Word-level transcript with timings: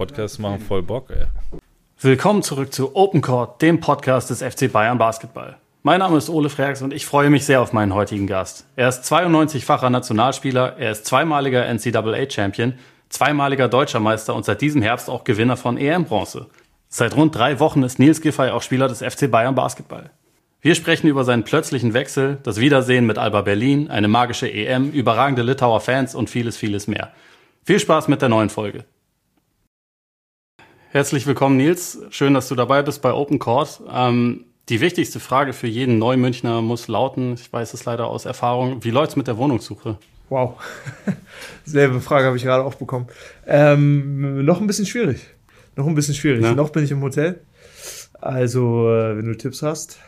Podcasts 0.00 0.38
machen 0.38 0.60
voll 0.60 0.82
Bock, 0.82 1.10
ey. 1.10 1.26
Willkommen 2.00 2.42
zurück 2.42 2.72
zu 2.72 2.96
Open 2.96 3.20
Court, 3.20 3.60
dem 3.60 3.80
Podcast 3.80 4.30
des 4.30 4.42
FC 4.42 4.72
Bayern 4.72 4.96
Basketball. 4.96 5.58
Mein 5.82 5.98
Name 5.98 6.16
ist 6.16 6.30
Ole 6.30 6.48
Freaks 6.48 6.80
und 6.80 6.94
ich 6.94 7.04
freue 7.04 7.28
mich 7.28 7.44
sehr 7.44 7.60
auf 7.60 7.74
meinen 7.74 7.92
heutigen 7.92 8.26
Gast. 8.26 8.64
Er 8.76 8.88
ist 8.88 9.04
92-facher 9.12 9.90
Nationalspieler, 9.90 10.78
er 10.78 10.92
ist 10.92 11.04
zweimaliger 11.04 11.66
NCAA-Champion, 11.66 12.76
zweimaliger 13.10 13.68
Deutscher 13.68 14.00
Meister 14.00 14.34
und 14.34 14.46
seit 14.46 14.62
diesem 14.62 14.80
Herbst 14.80 15.10
auch 15.10 15.22
Gewinner 15.22 15.58
von 15.58 15.76
EM-Bronze. 15.76 16.46
Seit 16.88 17.14
rund 17.14 17.34
drei 17.34 17.60
Wochen 17.60 17.82
ist 17.82 17.98
Nils 17.98 18.22
Giffey 18.22 18.48
auch 18.48 18.62
Spieler 18.62 18.88
des 18.88 19.02
FC 19.02 19.30
Bayern 19.30 19.54
Basketball. 19.54 20.08
Wir 20.62 20.76
sprechen 20.76 21.08
über 21.08 21.24
seinen 21.24 21.44
plötzlichen 21.44 21.92
Wechsel, 21.92 22.38
das 22.42 22.58
Wiedersehen 22.58 23.04
mit 23.04 23.18
Alba 23.18 23.42
Berlin, 23.42 23.90
eine 23.90 24.08
magische 24.08 24.50
EM, 24.50 24.92
überragende 24.92 25.42
Litauer 25.42 25.82
Fans 25.82 26.14
und 26.14 26.30
vieles, 26.30 26.56
vieles 26.56 26.86
mehr. 26.86 27.12
Viel 27.66 27.78
Spaß 27.78 28.08
mit 28.08 28.22
der 28.22 28.30
neuen 28.30 28.48
Folge. 28.48 28.86
Herzlich 30.92 31.24
willkommen, 31.28 31.56
Nils. 31.56 32.00
Schön, 32.10 32.34
dass 32.34 32.48
du 32.48 32.56
dabei 32.56 32.82
bist 32.82 33.00
bei 33.00 33.12
Open 33.12 33.38
Court. 33.38 33.80
Ähm, 33.92 34.46
die 34.68 34.80
wichtigste 34.80 35.20
Frage 35.20 35.52
für 35.52 35.68
jeden 35.68 35.98
Neumünchner 35.98 36.62
muss 36.62 36.88
lauten, 36.88 37.34
ich 37.34 37.52
weiß 37.52 37.74
es 37.74 37.84
leider 37.84 38.08
aus 38.08 38.24
Erfahrung, 38.24 38.82
wie 38.82 38.90
läuft's 38.90 39.14
mit 39.14 39.28
der 39.28 39.36
Wohnungssuche? 39.36 39.98
Wow. 40.30 40.60
Selbe 41.64 42.00
Frage 42.00 42.26
habe 42.26 42.36
ich 42.36 42.42
gerade 42.42 42.64
auch 42.64 42.74
bekommen. 42.74 43.06
Ähm, 43.46 44.44
noch 44.44 44.60
ein 44.60 44.66
bisschen 44.66 44.84
schwierig. 44.84 45.20
Noch 45.76 45.86
ein 45.86 45.94
bisschen 45.94 46.14
schwierig. 46.14 46.42
Ja. 46.42 46.54
Noch 46.56 46.70
bin 46.70 46.82
ich 46.82 46.90
im 46.90 47.02
Hotel. 47.02 47.40
Also, 48.20 48.90
äh, 48.90 49.16
wenn 49.16 49.26
du 49.26 49.36
Tipps 49.36 49.62
hast, 49.62 50.00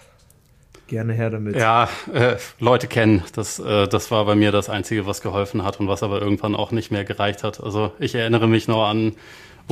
gerne 0.88 1.12
her 1.12 1.30
damit. 1.30 1.54
Ja, 1.54 1.88
äh, 2.12 2.38
Leute 2.58 2.88
kennen. 2.88 3.22
Das, 3.36 3.60
äh, 3.60 3.86
das 3.86 4.10
war 4.10 4.24
bei 4.24 4.34
mir 4.34 4.50
das 4.50 4.68
Einzige, 4.68 5.06
was 5.06 5.20
geholfen 5.20 5.62
hat 5.62 5.78
und 5.78 5.86
was 5.86 6.02
aber 6.02 6.20
irgendwann 6.20 6.56
auch 6.56 6.72
nicht 6.72 6.90
mehr 6.90 7.04
gereicht 7.04 7.44
hat. 7.44 7.62
Also 7.62 7.92
ich 8.00 8.16
erinnere 8.16 8.48
mich 8.48 8.66
noch 8.66 8.84
an 8.88 9.14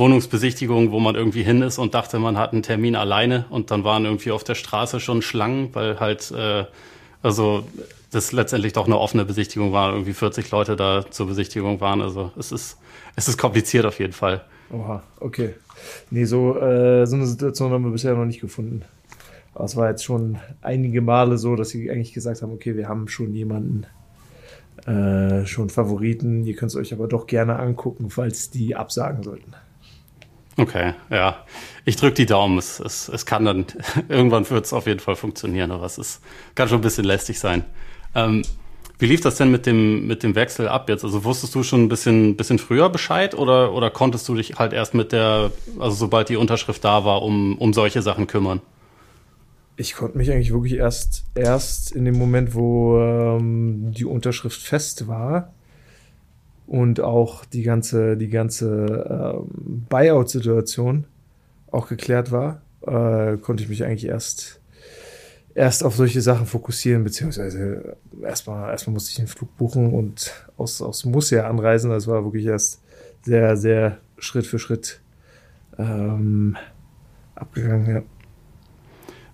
Wohnungsbesichtigung, 0.01 0.91
wo 0.91 0.99
man 0.99 1.13
irgendwie 1.13 1.43
hin 1.43 1.61
ist 1.61 1.77
und 1.77 1.93
dachte, 1.93 2.17
man 2.17 2.35
hat 2.35 2.53
einen 2.53 2.63
Termin 2.63 2.95
alleine 2.95 3.45
und 3.51 3.69
dann 3.69 3.83
waren 3.83 4.05
irgendwie 4.05 4.31
auf 4.31 4.43
der 4.43 4.55
Straße 4.55 4.99
schon 4.99 5.21
Schlangen, 5.21 5.69
weil 5.73 5.99
halt, 5.99 6.31
äh, 6.31 6.65
also 7.21 7.63
das 8.11 8.31
letztendlich 8.31 8.73
doch 8.73 8.87
eine 8.87 8.97
offene 8.97 9.25
Besichtigung 9.25 9.73
war, 9.73 9.93
irgendwie 9.93 10.13
40 10.13 10.49
Leute 10.49 10.75
da 10.75 11.05
zur 11.07 11.27
Besichtigung 11.27 11.81
waren. 11.81 12.01
Also 12.01 12.31
es 12.35 12.51
ist, 12.51 12.79
es 13.15 13.27
ist 13.27 13.37
kompliziert 13.37 13.85
auf 13.85 13.99
jeden 13.99 14.13
Fall. 14.13 14.41
Oha, 14.73 15.03
okay. 15.19 15.53
Nee, 16.09 16.25
so, 16.25 16.59
äh, 16.59 17.05
so 17.05 17.15
eine 17.15 17.27
Situation 17.27 17.71
haben 17.71 17.83
wir 17.83 17.91
bisher 17.91 18.15
noch 18.15 18.25
nicht 18.25 18.41
gefunden. 18.41 18.81
Aber 19.53 19.65
es 19.65 19.75
war 19.75 19.87
jetzt 19.87 20.03
schon 20.03 20.39
einige 20.63 21.01
Male 21.01 21.37
so, 21.37 21.55
dass 21.55 21.69
sie 21.69 21.91
eigentlich 21.91 22.13
gesagt 22.13 22.41
haben, 22.41 22.53
okay, 22.53 22.75
wir 22.75 22.89
haben 22.89 23.07
schon 23.07 23.35
jemanden, 23.35 23.85
äh, 24.87 25.45
schon 25.45 25.69
Favoriten, 25.69 26.43
ihr 26.43 26.55
könnt 26.55 26.71
es 26.71 26.75
euch 26.75 26.91
aber 26.91 27.07
doch 27.07 27.27
gerne 27.27 27.59
angucken, 27.59 28.09
falls 28.09 28.49
die 28.49 28.75
absagen 28.75 29.21
sollten. 29.21 29.53
Okay, 30.57 30.93
ja. 31.09 31.45
Ich 31.85 31.95
drücke 31.95 32.15
die 32.15 32.25
Daumen. 32.25 32.57
Es, 32.57 32.79
es, 32.79 33.09
es 33.09 33.25
kann 33.25 33.45
dann, 33.45 33.65
irgendwann 34.09 34.49
wird 34.49 34.65
es 34.65 34.73
auf 34.73 34.87
jeden 34.87 34.99
Fall 34.99 35.15
funktionieren, 35.15 35.71
aber 35.71 35.85
es 35.85 35.97
ist, 35.97 36.21
kann 36.55 36.67
schon 36.67 36.79
ein 36.79 36.83
bisschen 36.83 37.05
lästig 37.05 37.39
sein. 37.39 37.63
Ähm, 38.15 38.43
wie 38.99 39.07
lief 39.07 39.21
das 39.21 39.35
denn 39.37 39.49
mit 39.49 39.65
dem, 39.65 40.05
mit 40.05 40.21
dem 40.21 40.35
Wechsel 40.35 40.67
ab 40.67 40.87
jetzt? 40.87 41.03
Also 41.03 41.23
wusstest 41.23 41.55
du 41.55 41.63
schon 41.63 41.83
ein 41.83 41.89
bisschen, 41.89 42.37
bisschen 42.37 42.59
früher 42.59 42.87
Bescheid 42.89 43.33
oder, 43.33 43.73
oder 43.73 43.89
konntest 43.89 44.29
du 44.29 44.35
dich 44.35 44.59
halt 44.59 44.73
erst 44.73 44.93
mit 44.93 45.11
der, 45.11 45.51
also 45.79 45.95
sobald 45.95 46.29
die 46.29 46.35
Unterschrift 46.35 46.83
da 46.83 47.03
war, 47.03 47.23
um, 47.23 47.57
um 47.57 47.73
solche 47.73 48.03
Sachen 48.03 48.27
kümmern? 48.27 48.61
Ich 49.75 49.95
konnte 49.95 50.19
mich 50.19 50.29
eigentlich 50.29 50.53
wirklich 50.53 50.73
erst, 50.73 51.23
erst 51.33 51.93
in 51.93 52.05
dem 52.05 52.15
Moment, 52.15 52.53
wo 52.53 52.99
ähm, 52.99 53.91
die 53.91 54.05
Unterschrift 54.05 54.61
fest 54.61 55.07
war, 55.07 55.51
und 56.71 57.01
auch 57.01 57.43
die 57.43 57.63
ganze, 57.63 58.15
die 58.15 58.29
ganze 58.29 59.35
ähm, 59.35 59.85
Buyout-Situation 59.89 61.03
auch 61.69 61.89
geklärt 61.89 62.31
war, 62.31 62.61
äh, 62.87 63.35
konnte 63.35 63.61
ich 63.63 63.67
mich 63.67 63.83
eigentlich 63.83 64.05
erst, 64.05 64.61
erst 65.53 65.83
auf 65.83 65.97
solche 65.97 66.21
Sachen 66.21 66.45
fokussieren, 66.45 67.03
beziehungsweise 67.03 67.97
erstmal, 68.23 68.71
erstmal 68.71 68.93
musste 68.93 69.09
ich 69.09 69.17
den 69.17 69.27
Flug 69.27 69.57
buchen 69.57 69.93
und 69.93 70.31
aus, 70.55 70.81
aus 70.81 71.03
Murcia 71.03 71.45
anreisen. 71.45 71.91
Das 71.91 72.07
war 72.07 72.23
wirklich 72.23 72.45
erst 72.45 72.79
sehr, 73.21 73.57
sehr 73.57 73.97
Schritt 74.17 74.47
für 74.47 74.57
Schritt 74.57 75.01
ähm, 75.77 76.55
abgegangen, 77.35 77.95
ja. 77.95 78.01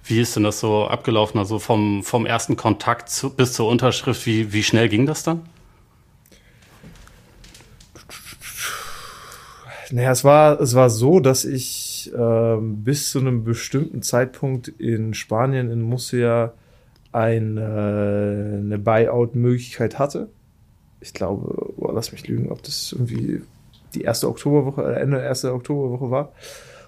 Wie 0.06 0.22
ist 0.22 0.36
denn 0.36 0.44
das 0.44 0.60
so 0.60 0.88
abgelaufen? 0.88 1.38
Also 1.38 1.60
vom, 1.60 2.02
vom 2.04 2.26
ersten 2.26 2.56
Kontakt 2.56 3.10
zu, 3.10 3.30
bis 3.30 3.54
zur 3.54 3.68
Unterschrift, 3.68 4.26
wie, 4.26 4.54
wie 4.54 4.64
schnell 4.64 4.90
ging 4.90 5.06
das 5.06 5.22
dann? 5.22 5.44
Naja, 9.92 10.12
es 10.12 10.24
war, 10.24 10.60
es 10.60 10.76
war 10.76 10.90
so, 10.90 11.20
dass 11.20 11.46
ich 11.46 12.12
ähm, 12.18 12.84
bis 12.84 13.10
zu 13.10 13.20
einem 13.20 13.44
bestimmten 13.44 14.02
Zeitpunkt 14.02 14.68
in 14.68 15.14
Spanien, 15.14 15.72
in 15.72 15.82
Murcia, 15.82 16.54
ein, 17.14 17.58
äh, 17.58 17.62
eine 17.62 18.78
Buyout-Möglichkeit 18.80 19.98
hatte. 19.98 20.30
Ich 21.00 21.14
glaube, 21.14 21.74
oh, 21.78 21.92
lass 21.92 22.12
mich 22.12 22.28
lügen, 22.28 22.52
ob 22.52 22.64
das 22.64 22.92
irgendwie 22.92 23.42
die 23.96 24.02
erste 24.02 24.28
Oktoberwoche, 24.28 24.84
äh, 24.84 25.00
Ende 25.00 25.22
erste 25.22 25.54
Oktoberwoche 25.54 26.12
war. 26.12 26.34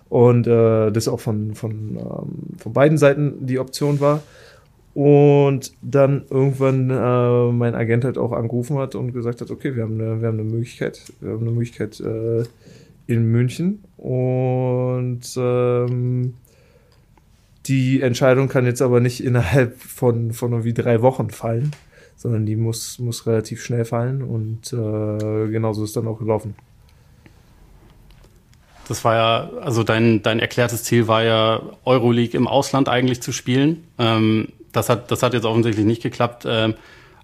Und 0.09 0.47
äh, 0.47 0.91
das 0.91 1.07
auch 1.07 1.19
von, 1.19 1.53
von, 1.55 1.97
ähm, 1.97 2.57
von 2.57 2.73
beiden 2.73 2.97
Seiten 2.97 3.45
die 3.45 3.59
Option 3.59 3.99
war. 3.99 4.21
Und 4.93 5.71
dann 5.81 6.25
irgendwann 6.29 6.89
äh, 6.89 7.51
mein 7.53 7.75
Agent 7.75 8.03
halt 8.03 8.17
auch 8.17 8.33
angerufen 8.33 8.77
hat 8.77 8.95
und 8.95 9.13
gesagt 9.13 9.39
hat, 9.39 9.51
okay, 9.51 9.75
wir 9.75 9.83
haben 9.83 10.01
eine, 10.01 10.19
wir 10.19 10.27
haben 10.27 10.39
eine 10.39 10.49
Möglichkeit, 10.49 11.01
wir 11.21 11.31
haben 11.31 11.41
eine 11.41 11.51
Möglichkeit, 11.51 11.99
äh, 12.01 12.43
in 13.09 13.25
München 13.31 13.83
und 13.97 15.21
ähm, 15.35 16.35
die 17.65 18.01
Entscheidung 18.01 18.49
kann 18.49 18.67
jetzt 18.67 18.83
aber 18.83 18.99
nicht 18.99 19.23
innerhalb 19.23 19.81
von, 19.81 20.31
von 20.31 20.51
irgendwie 20.51 20.75
drei 20.75 21.01
Wochen 21.01 21.31
fallen, 21.31 21.71
sondern 22.15 22.45
die 22.45 22.55
muss, 22.55 22.99
muss 22.99 23.25
relativ 23.25 23.63
schnell 23.63 23.83
fallen 23.83 24.21
und 24.21 24.71
äh, 24.73 25.49
genauso 25.49 25.83
ist 25.83 25.95
dann 25.95 26.07
auch 26.07 26.19
gelaufen. 26.19 26.53
Das 28.87 29.03
war 29.03 29.15
ja, 29.15 29.49
also 29.59 29.83
dein, 29.83 30.21
dein 30.21 30.39
erklärtes 30.39 30.83
Ziel 30.83 31.07
war 31.07 31.23
ja, 31.23 31.61
Euroleague 31.85 32.37
im 32.37 32.47
Ausland 32.47 32.89
eigentlich 32.89 33.21
zu 33.21 33.31
spielen. 33.31 33.85
Ähm, 33.97 34.49
das, 34.71 34.89
hat, 34.89 35.09
das 35.09 35.23
hat 35.23 35.33
jetzt 35.33 35.45
offensichtlich 35.45 35.85
nicht 35.85 36.03
geklappt. 36.03 36.45
Ähm, 36.47 36.75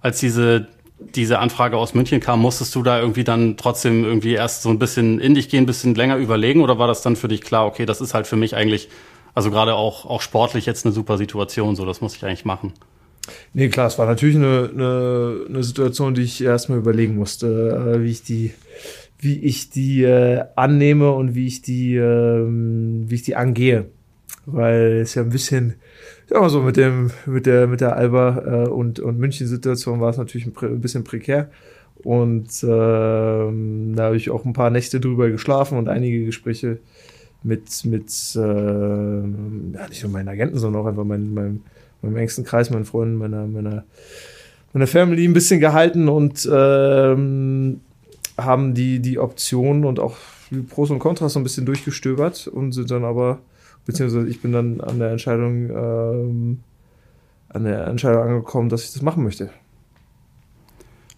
als 0.01 0.19
diese 0.19 0.68
diese 1.00 1.39
Anfrage 1.39 1.78
aus 1.78 1.94
München 1.94 2.19
kam, 2.19 2.41
musstest 2.41 2.73
du 2.75 2.83
da 2.83 3.00
irgendwie 3.00 3.23
dann 3.23 3.57
trotzdem 3.57 4.03
irgendwie 4.03 4.33
erst 4.33 4.61
so 4.61 4.69
ein 4.69 4.79
bisschen 4.79 5.19
in 5.19 5.35
dich 5.35 5.50
gehen, 5.50 5.63
ein 5.63 5.66
bisschen 5.66 5.94
länger 5.95 6.17
überlegen 6.17 6.61
oder 6.61 6.79
war 6.79 6.88
das 6.88 7.01
dann 7.01 7.16
für 7.16 7.28
dich 7.28 7.41
klar, 7.41 7.66
okay, 7.66 7.85
das 7.85 8.01
ist 8.01 8.13
halt 8.13 8.28
für 8.28 8.38
mich 8.38 8.56
eigentlich, 8.56 8.89
also 9.33 9.51
gerade 9.51 9.75
auch, 9.75 10.06
auch 10.06 10.22
sportlich 10.22 10.66
jetzt 10.66 10.85
eine 10.85 10.94
super 10.94 11.17
Situation, 11.17 11.75
so 11.75 11.85
das 11.85 12.01
muss 12.01 12.16
ich 12.16 12.23
eigentlich 12.25 12.45
machen? 12.45 12.73
Nee, 13.53 13.69
klar, 13.69 13.88
es 13.88 13.97
war 13.97 14.06
natürlich 14.06 14.35
eine, 14.35 14.69
eine, 14.73 15.45
eine 15.50 15.63
Situation, 15.63 16.13
die 16.13 16.22
ich 16.22 16.44
erstmal 16.44 16.78
überlegen 16.78 17.16
musste, 17.16 17.95
äh, 17.97 18.03
wie 18.03 18.12
ich 18.12 18.23
die, 18.23 18.53
wie 19.19 19.39
ich 19.39 19.69
die 19.69 20.03
äh, 20.03 20.44
annehme 20.56 21.12
und 21.12 21.35
wie 21.35 21.47
ich 21.47 21.62
die, 21.62 21.95
äh, 21.95 22.45
wie 22.45 23.16
ich 23.16 23.23
die 23.23 23.35
angehe. 23.35 23.88
Weil 24.45 25.00
es 25.01 25.16
ja 25.16 25.23
ein 25.23 25.29
bisschen, 25.29 25.75
ja, 26.30 26.50
so 26.50 26.62
mit 26.62 26.78
dem, 26.78 27.12
mit 27.25 27.46
der, 27.46 27.68
mit 27.68 27.81
der 27.81 27.96
Alba 27.96 28.66
äh, 28.66 28.69
und, 28.69 29.00
und 29.00 29.19
München-Situation 29.19 30.02
war 30.02 30.09
es 30.09 30.18
natürlich 30.18 30.47
ein, 30.47 30.53
ein, 30.59 30.81
bisschen 30.81 31.03
prekär. 31.03 31.50
Und 32.03 32.63
ähm, 32.63 33.94
da 33.96 34.03
habe 34.03 34.18
ich 34.18 34.30
auch 34.30 34.46
ein 34.46 34.53
paar 34.53 34.69
Nächte 34.69 35.00
drüber 35.00 35.30
geschlafen 35.30 35.78
und 35.78 35.88
einige 35.88 36.25
Gespräche 36.25 36.80
mit, 37.44 37.86
mit 37.86 38.12
äh, 38.36 38.40
ja, 38.40 39.88
nicht 39.88 40.03
nur 40.03 40.12
meinen 40.12 40.28
Agenten, 40.28 40.58
sondern 40.58 40.81
auch 40.81 40.88
einfach 40.88 41.03
meinem, 41.03 41.34
meinem, 41.34 41.62
meinem 42.01 42.18
engsten 42.18 42.44
Kreis, 42.44 42.69
meinen 42.69 42.86
Freunden, 42.86 43.16
meiner, 43.16 43.48
meiner, 43.48 43.86
meiner 44.74 44.88
Family 44.88 45.25
ein 45.25 45.33
bisschen 45.33 45.60
gehalten 45.60 46.10
und 46.10 46.50
ähm, 46.51 47.81
haben 48.38 48.74
die, 48.74 49.00
die 49.00 49.19
Optionen 49.19 49.86
und 49.86 50.00
auch 50.00 50.18
die 50.51 50.57
Pros 50.57 50.89
und 50.89 51.00
Kontras 51.00 51.33
so 51.33 51.39
ein 51.39 51.44
bisschen 51.44 51.66
durchgestöbert 51.66 52.48
und 52.48 52.72
sind 52.74 52.92
dann 52.92 53.04
aber 53.04 53.39
beziehungsweise 53.86 54.28
ich 54.28 54.42
bin 54.42 54.52
dann 54.52 54.82
an 54.82 55.00
der 55.00 55.12
Entscheidung, 55.12 55.70
ähm, 55.70 56.60
an 57.50 57.64
der 57.64 57.88
Entscheidung 57.88 58.24
angekommen, 58.24 58.70
dass 58.70 58.84
ich 58.84 58.94
das 58.94 59.02
machen 59.02 59.24
möchte. 59.24 59.50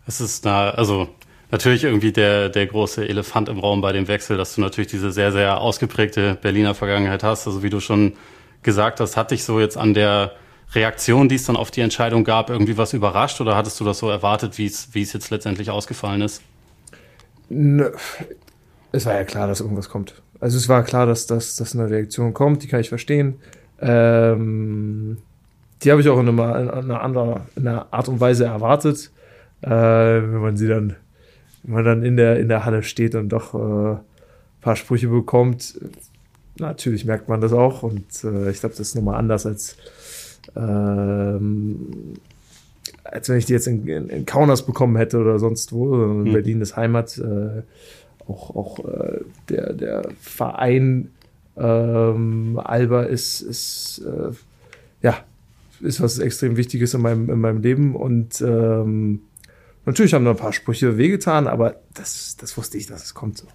Es 0.06 0.22
ist 0.22 0.46
da, 0.46 0.70
also 0.70 1.10
natürlich 1.52 1.84
irgendwie 1.84 2.12
der, 2.12 2.50
der 2.50 2.68
große 2.68 3.08
Elefant 3.08 3.50
im 3.50 3.60
Raum 3.60 3.82
bei 3.82 3.92
dem 3.92 4.08
Wechsel, 4.08 4.38
dass 4.38 4.56
du 4.56 4.62
natürlich 4.62 4.90
diese 4.90 5.12
sehr, 5.12 5.32
sehr 5.32 5.60
ausgeprägte 5.60 6.38
Berliner 6.42 6.76
Vergangenheit 6.76 7.24
hast. 7.24 7.48
Also 7.48 7.64
wie 7.64 7.70
du 7.70 7.80
schon 7.80 8.14
gesagt 8.64 9.00
hast, 9.00 9.18
hat 9.18 9.32
dich 9.32 9.44
so 9.44 9.60
jetzt 9.60 9.78
an 9.78 9.94
der 9.94 10.34
Reaktion, 10.74 11.30
die 11.30 11.36
es 11.36 11.46
dann 11.46 11.56
auf 11.56 11.72
die 11.72 11.82
Entscheidung 11.82 12.24
gab, 12.24 12.50
irgendwie 12.50 12.78
was 12.78 12.94
überrascht 12.94 13.40
oder 13.40 13.56
hattest 13.56 13.80
du 13.80 13.86
das 13.86 14.00
so 14.00 14.10
erwartet, 14.10 14.58
wie 14.58 14.66
es, 14.66 14.94
wie 14.94 15.02
es 15.02 15.14
jetzt 15.14 15.30
letztendlich 15.30 15.70
ausgefallen 15.70 16.22
ist? 16.22 16.42
Es 18.92 19.06
war 19.06 19.14
ja 19.14 19.24
klar, 19.24 19.48
dass 19.48 19.62
irgendwas 19.62 19.88
kommt. 19.90 20.22
Also 20.40 20.58
es 20.58 20.70
war 20.70 20.84
klar, 20.84 21.06
dass, 21.06 21.26
dass, 21.26 21.56
dass 21.56 21.76
eine 21.76 21.90
Reaktion 21.90 22.34
kommt, 22.34 22.64
die 22.64 22.68
kann 22.68 22.80
ich 22.80 22.90
verstehen. 22.90 23.36
Ähm, 23.80 25.18
die 25.84 25.92
habe 25.92 26.02
ich 26.02 26.10
auch 26.10 26.20
in 26.20 26.28
einer, 26.28 26.60
in 26.60 26.70
einer 26.70 27.02
anderen 27.02 27.42
in 27.56 27.68
einer 27.68 27.88
Art 27.92 28.08
und 28.08 28.20
Weise 28.20 28.46
erwartet, 28.46 29.12
äh, 29.62 29.70
wenn 29.70 30.42
man 30.42 30.58
sie 30.58 30.68
dann, 30.68 30.96
wenn 31.64 31.74
man 31.74 31.86
dann 31.86 32.04
in 32.04 32.18
der, 32.18 32.40
in 32.40 32.48
der 32.48 32.66
Halle 32.66 32.84
steht 32.84 33.16
und 33.16 33.30
doch 33.30 33.54
äh, 33.54 33.98
paar 34.62 34.76
Sprüche 34.76 35.08
bekommt, 35.08 35.80
natürlich 36.60 37.06
merkt 37.06 37.30
man 37.30 37.42
das 37.42 37.54
auch. 37.54 37.84
Und 37.84 38.24
äh, 38.24 38.50
ich 38.50 38.60
glaube, 38.60 38.76
das 38.76 38.90
ist 38.90 38.96
nochmal 38.96 39.18
anders 39.18 39.46
als, 39.46 39.78
ähm, 40.56 42.16
als 43.04 43.30
wenn 43.30 43.38
ich 43.38 43.46
die 43.46 43.54
jetzt 43.54 43.68
in, 43.68 43.88
in, 43.88 44.10
in 44.10 44.26
Kaunas 44.26 44.66
bekommen 44.66 44.98
hätte 44.98 45.20
oder 45.20 45.40
sonst 45.40 45.72
wo. 45.72 45.94
In 46.04 46.24
mhm. 46.24 46.34
Berlin 46.34 46.62
ist 46.62 46.76
Heimat. 46.76 47.22
Auch 48.28 48.56
auch 48.56 48.80
äh, 48.80 49.22
der, 49.50 49.74
der 49.74 50.10
Verein 50.20 51.12
ähm, 51.58 52.60
Alba 52.64 53.04
ist, 53.04 53.42
ist 53.42 54.00
äh, 54.06 54.32
ja, 55.02 55.24
ist 55.82 56.02
was 56.02 56.20
extrem 56.20 56.58
Wichtiges 56.58 56.94
in 56.94 57.02
meinem, 57.02 57.30
in 57.30 57.40
meinem 57.40 57.62
Leben. 57.62 57.96
Und 57.96 58.42
ähm, 58.42 59.22
natürlich 59.86 60.14
haben 60.14 60.26
da 60.26 60.32
ein 60.32 60.38
paar 60.38 60.54
Sprüche 60.54 60.98
wehgetan, 60.98 61.48
aber 61.48 61.76
das, 61.94 62.38
das 62.38 62.58
wusste 62.58 62.78
ich, 62.78 62.88
dass 62.88 63.04
es 63.04 63.14
kommt 63.14 63.38
so. 63.38 63.48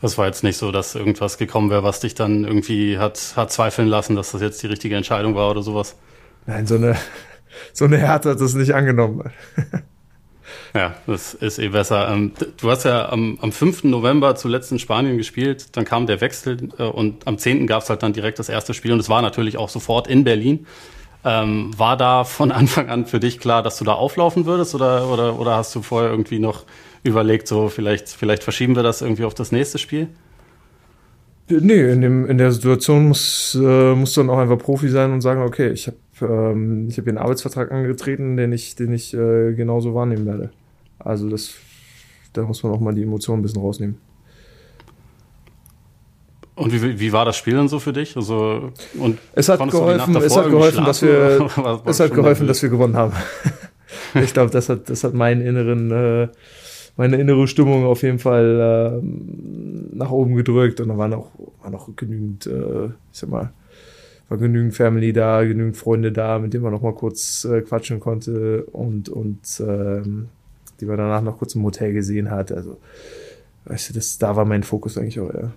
Das 0.00 0.16
war 0.16 0.26
jetzt 0.26 0.42
nicht 0.42 0.56
so, 0.56 0.72
dass 0.72 0.94
irgendwas 0.94 1.36
gekommen 1.36 1.68
wäre, 1.68 1.82
was 1.82 2.00
dich 2.00 2.14
dann 2.14 2.44
irgendwie 2.44 2.98
hat, 2.98 3.34
hat 3.36 3.52
zweifeln 3.52 3.86
lassen, 3.86 4.16
dass 4.16 4.32
das 4.32 4.40
jetzt 4.40 4.62
die 4.62 4.66
richtige 4.66 4.96
Entscheidung 4.96 5.34
war 5.34 5.50
oder 5.50 5.62
sowas. 5.62 5.96
Nein, 6.46 6.66
so 6.66 6.76
eine, 6.76 6.96
so 7.74 7.84
eine 7.84 7.98
Härte 7.98 8.30
hat 8.30 8.40
das 8.40 8.54
nicht 8.54 8.74
angenommen. 8.74 9.30
Ja, 10.74 10.94
das 11.06 11.34
ist 11.34 11.58
eh 11.58 11.68
besser. 11.68 12.08
Ähm, 12.12 12.32
du 12.60 12.70
hast 12.70 12.84
ja 12.84 13.08
am, 13.08 13.38
am 13.40 13.50
5. 13.50 13.84
November 13.84 14.36
zuletzt 14.36 14.70
in 14.70 14.78
Spanien 14.78 15.16
gespielt, 15.16 15.76
dann 15.76 15.84
kam 15.84 16.06
der 16.06 16.20
Wechsel 16.20 16.68
äh, 16.78 16.84
und 16.84 17.26
am 17.26 17.38
10. 17.38 17.66
gab 17.66 17.82
es 17.82 17.90
halt 17.90 18.02
dann 18.02 18.12
direkt 18.12 18.38
das 18.38 18.48
erste 18.48 18.72
Spiel 18.72 18.92
und 18.92 19.00
es 19.00 19.08
war 19.08 19.20
natürlich 19.20 19.56
auch 19.56 19.68
sofort 19.68 20.06
in 20.06 20.22
Berlin. 20.22 20.66
Ähm, 21.24 21.72
war 21.76 21.96
da 21.96 22.24
von 22.24 22.52
Anfang 22.52 22.88
an 22.88 23.06
für 23.06 23.20
dich 23.20 23.40
klar, 23.40 23.62
dass 23.62 23.78
du 23.78 23.84
da 23.84 23.92
auflaufen 23.94 24.46
würdest 24.46 24.74
oder, 24.74 25.08
oder, 25.08 25.38
oder 25.38 25.56
hast 25.56 25.74
du 25.74 25.82
vorher 25.82 26.10
irgendwie 26.10 26.38
noch 26.38 26.64
überlegt, 27.02 27.48
so 27.48 27.68
vielleicht, 27.68 28.08
vielleicht 28.08 28.44
verschieben 28.44 28.76
wir 28.76 28.82
das 28.82 29.02
irgendwie 29.02 29.24
auf 29.24 29.34
das 29.34 29.52
nächste 29.52 29.78
Spiel? 29.78 30.08
Nee, 31.48 31.90
in, 31.90 32.00
dem, 32.00 32.26
in 32.26 32.38
der 32.38 32.52
Situation 32.52 33.08
muss, 33.08 33.58
äh, 33.60 33.94
musst 33.94 34.16
du 34.16 34.20
dann 34.20 34.30
auch 34.30 34.38
einfach 34.38 34.58
Profi 34.58 34.88
sein 34.88 35.12
und 35.12 35.20
sagen, 35.20 35.42
okay, 35.42 35.70
ich 35.70 35.88
habe 35.88 35.96
ähm, 36.22 36.88
hab 36.88 36.94
hier 36.94 37.08
einen 37.08 37.18
Arbeitsvertrag 37.18 37.72
angetreten, 37.72 38.36
den 38.36 38.52
ich, 38.52 38.76
den 38.76 38.92
ich 38.92 39.12
äh, 39.14 39.52
genauso 39.54 39.94
wahrnehmen 39.94 40.26
werde. 40.26 40.50
Also 41.00 41.28
das, 41.28 41.54
da 42.32 42.42
muss 42.42 42.62
man 42.62 42.72
auch 42.72 42.80
mal 42.80 42.94
die 42.94 43.02
Emotionen 43.02 43.40
ein 43.40 43.42
bisschen 43.42 43.62
rausnehmen. 43.62 43.98
Und 46.60 46.72
wie, 46.74 47.00
wie 47.00 47.12
war 47.12 47.24
das 47.24 47.36
Spiel 47.36 47.54
dann 47.54 47.68
so 47.68 47.78
für 47.78 47.94
dich? 47.94 48.16
Also, 48.16 48.70
und 48.98 49.18
es 49.32 49.48
hat 49.48 49.58
geholfen, 49.70 50.14
es 50.16 50.36
hat 50.36 50.50
geholfen, 50.50 50.84
dass 50.84 51.00
wir, 51.00 51.48
es 51.86 52.00
hat 52.00 52.12
geholfen, 52.12 52.46
dass 52.46 52.62
wir 52.62 52.68
gewonnen 52.68 52.96
haben. 52.96 53.14
ich 54.14 54.34
glaube, 54.34 54.50
das 54.50 54.68
hat, 54.68 54.90
das 54.90 55.02
hat 55.02 55.14
meinen 55.14 55.40
inneren, 55.40 55.90
äh, 55.90 56.28
meine 56.96 57.16
innere 57.16 57.48
Stimmung 57.48 57.86
auf 57.86 58.02
jeden 58.02 58.18
Fall 58.18 59.00
äh, 59.00 59.96
nach 59.96 60.10
oben 60.10 60.34
gedrückt 60.34 60.82
und 60.82 60.88
da 60.88 60.98
waren 60.98 61.14
auch, 61.14 61.30
waren 61.62 61.74
auch 61.74 61.88
genügend, 61.96 62.46
äh, 62.46 62.86
ich 62.86 63.18
sag 63.18 63.30
mal, 63.30 63.52
war 64.28 64.36
genügend 64.38 64.74
Family 64.74 65.14
da, 65.14 65.42
genügend 65.44 65.78
Freunde 65.78 66.12
da, 66.12 66.38
mit 66.38 66.52
denen 66.52 66.62
man 66.62 66.72
noch 66.72 66.82
mal 66.82 66.94
kurz 66.94 67.46
äh, 67.46 67.62
quatschen 67.62 68.00
konnte 68.00 68.64
und, 68.64 69.08
und 69.08 69.40
ähm, 69.60 70.28
die 70.80 70.86
man 70.86 70.98
danach 70.98 71.22
noch 71.22 71.38
kurz 71.38 71.54
im 71.54 71.62
Hotel 71.64 71.92
gesehen 71.92 72.30
hat. 72.30 72.52
Also, 72.52 72.78
weißt 73.64 73.90
du, 73.90 73.94
das, 73.94 74.18
da 74.18 74.36
war 74.36 74.44
mein 74.44 74.62
Fokus 74.62 74.98
eigentlich 74.98 75.20
auch, 75.20 75.32
ja. 75.32 75.50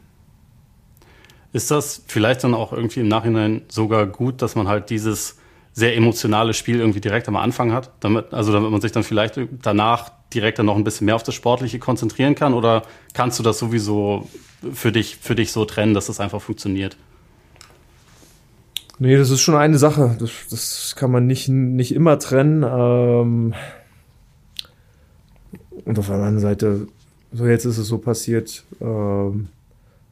Ist 1.54 1.70
das 1.70 2.02
vielleicht 2.08 2.44
dann 2.44 2.56
auch 2.56 2.74
irgendwie 2.74 3.02
im 3.02 3.08
Nachhinein 3.08 3.62
sogar 3.68 4.08
gut, 4.08 4.42
dass 4.42 4.56
man 4.56 4.68
halt 4.68 4.90
dieses 4.90 5.38
sehr 5.72 5.96
emotionale 5.96 6.54
Spiel 6.54 6.80
irgendwie 6.80 7.00
direkt 7.00 7.28
am 7.28 7.36
Anfang 7.36 7.72
hat? 7.72 7.92
Damit, 8.00 8.34
also 8.34 8.52
damit 8.52 8.72
man 8.72 8.82
sich 8.82 8.92
dann 8.92 9.04
vielleicht 9.04 9.40
danach 9.62 10.12
direkt 10.34 10.58
dann 10.58 10.66
noch 10.66 10.76
ein 10.76 10.84
bisschen 10.84 11.06
mehr 11.06 11.16
auf 11.16 11.24
das 11.24 11.36
Sportliche 11.36 11.78
konzentrieren 11.78 12.34
kann? 12.34 12.56
Oder 12.56 12.82
kannst 13.14 13.38
du 13.38 13.44
das 13.44 13.60
sowieso 13.60 14.28
für 14.74 14.92
dich, 14.92 15.18
für 15.18 15.36
dich 15.36 15.52
so 15.52 15.66
trennen, 15.66 15.94
dass 15.94 16.08
das 16.08 16.20
einfach 16.20 16.42
funktioniert? 16.42 16.98
Nee, 19.00 19.18
das 19.18 19.30
ist 19.30 19.42
schon 19.42 19.56
eine 19.56 19.78
Sache. 19.78 20.16
Das, 20.20 20.32
das 20.50 20.96
kann 20.96 21.12
man 21.12 21.28
nicht, 21.28 21.50
nicht 21.50 21.94
immer 21.94 22.20
trennen. 22.20 22.64
Ähm 22.68 23.54
und 25.86 26.00
auf 26.00 26.08
der 26.08 26.16
anderen 26.16 26.40
Seite, 26.40 26.88
so 27.32 27.46
jetzt 27.46 27.66
ist 27.66 27.78
es 27.78 27.88
so 27.88 27.98
passiert. 27.98 28.64
Ähm, 28.82 29.50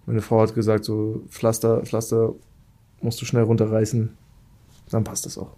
meine 0.05 0.21
Frau 0.21 0.41
hat 0.41 0.53
gesagt, 0.55 0.85
so 0.85 1.21
Pflaster, 1.29 1.81
Pflaster 1.81 2.33
musst 3.01 3.21
du 3.21 3.25
schnell 3.25 3.43
runterreißen. 3.43 4.09
Dann 4.89 5.03
passt 5.03 5.25
das 5.25 5.37
auch. 5.37 5.55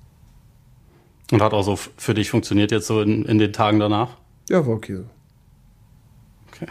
Und 1.31 1.41
hat 1.41 1.53
auch 1.53 1.63
so 1.63 1.75
für 1.75 2.13
dich 2.13 2.29
funktioniert 2.29 2.71
jetzt 2.71 2.87
so 2.87 3.01
in, 3.01 3.25
in 3.25 3.39
den 3.39 3.53
Tagen 3.53 3.79
danach? 3.79 4.17
Ja, 4.49 4.65
war 4.65 4.75
okay 4.75 4.97
so. 4.97 5.03
Okay. 6.49 6.67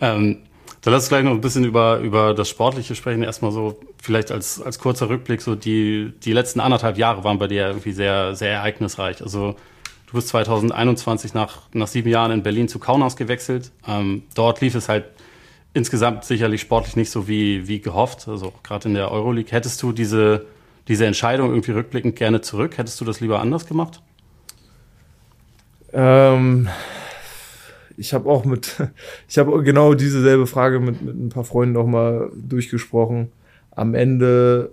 Ähm, 0.00 0.38
dann 0.82 0.92
lass 0.92 1.04
uns 1.04 1.08
gleich 1.08 1.24
noch 1.24 1.32
ein 1.32 1.40
bisschen 1.40 1.64
über, 1.64 1.98
über 1.98 2.34
das 2.34 2.48
Sportliche 2.48 2.94
sprechen. 2.94 3.22
Erstmal 3.22 3.52
so, 3.52 3.80
vielleicht 4.00 4.30
als, 4.30 4.60
als 4.60 4.78
kurzer 4.78 5.08
Rückblick, 5.08 5.40
so 5.40 5.54
die, 5.54 6.12
die 6.22 6.32
letzten 6.32 6.60
anderthalb 6.60 6.98
Jahre 6.98 7.24
waren 7.24 7.38
bei 7.38 7.48
dir 7.48 7.68
irgendwie 7.68 7.92
sehr, 7.92 8.34
sehr 8.34 8.50
ereignisreich. 8.50 9.22
Also 9.22 9.56
Du 10.08 10.14
bist 10.14 10.28
2021 10.28 11.34
nach, 11.34 11.68
nach 11.74 11.86
sieben 11.86 12.08
Jahren 12.08 12.32
in 12.32 12.42
Berlin 12.42 12.66
zu 12.66 12.78
Kaunas 12.78 13.14
gewechselt. 13.14 13.72
Ähm, 13.86 14.22
dort 14.34 14.62
lief 14.62 14.74
es 14.74 14.88
halt 14.88 15.04
insgesamt 15.74 16.24
sicherlich 16.24 16.62
sportlich 16.62 16.96
nicht 16.96 17.10
so 17.10 17.28
wie, 17.28 17.68
wie 17.68 17.80
gehofft. 17.80 18.26
Also 18.26 18.54
gerade 18.62 18.88
in 18.88 18.94
der 18.94 19.12
Euroleague. 19.12 19.52
Hättest 19.52 19.82
du 19.82 19.92
diese, 19.92 20.46
diese 20.88 21.04
Entscheidung 21.04 21.50
irgendwie 21.50 21.72
rückblickend 21.72 22.16
gerne 22.16 22.40
zurück? 22.40 22.78
Hättest 22.78 22.98
du 23.02 23.04
das 23.04 23.20
lieber 23.20 23.40
anders 23.40 23.66
gemacht? 23.66 24.00
Ähm, 25.92 26.68
ich 27.98 28.14
habe 28.14 28.30
auch 28.30 28.46
mit, 28.46 28.76
ich 29.28 29.36
habe 29.36 29.62
genau 29.62 29.92
dieselbe 29.92 30.46
Frage 30.46 30.80
mit, 30.80 31.02
mit 31.02 31.16
ein 31.16 31.28
paar 31.28 31.44
Freunden 31.44 31.74
noch 31.74 31.86
mal 31.86 32.32
durchgesprochen. 32.34 33.30
Am 33.72 33.94
Ende, 33.94 34.70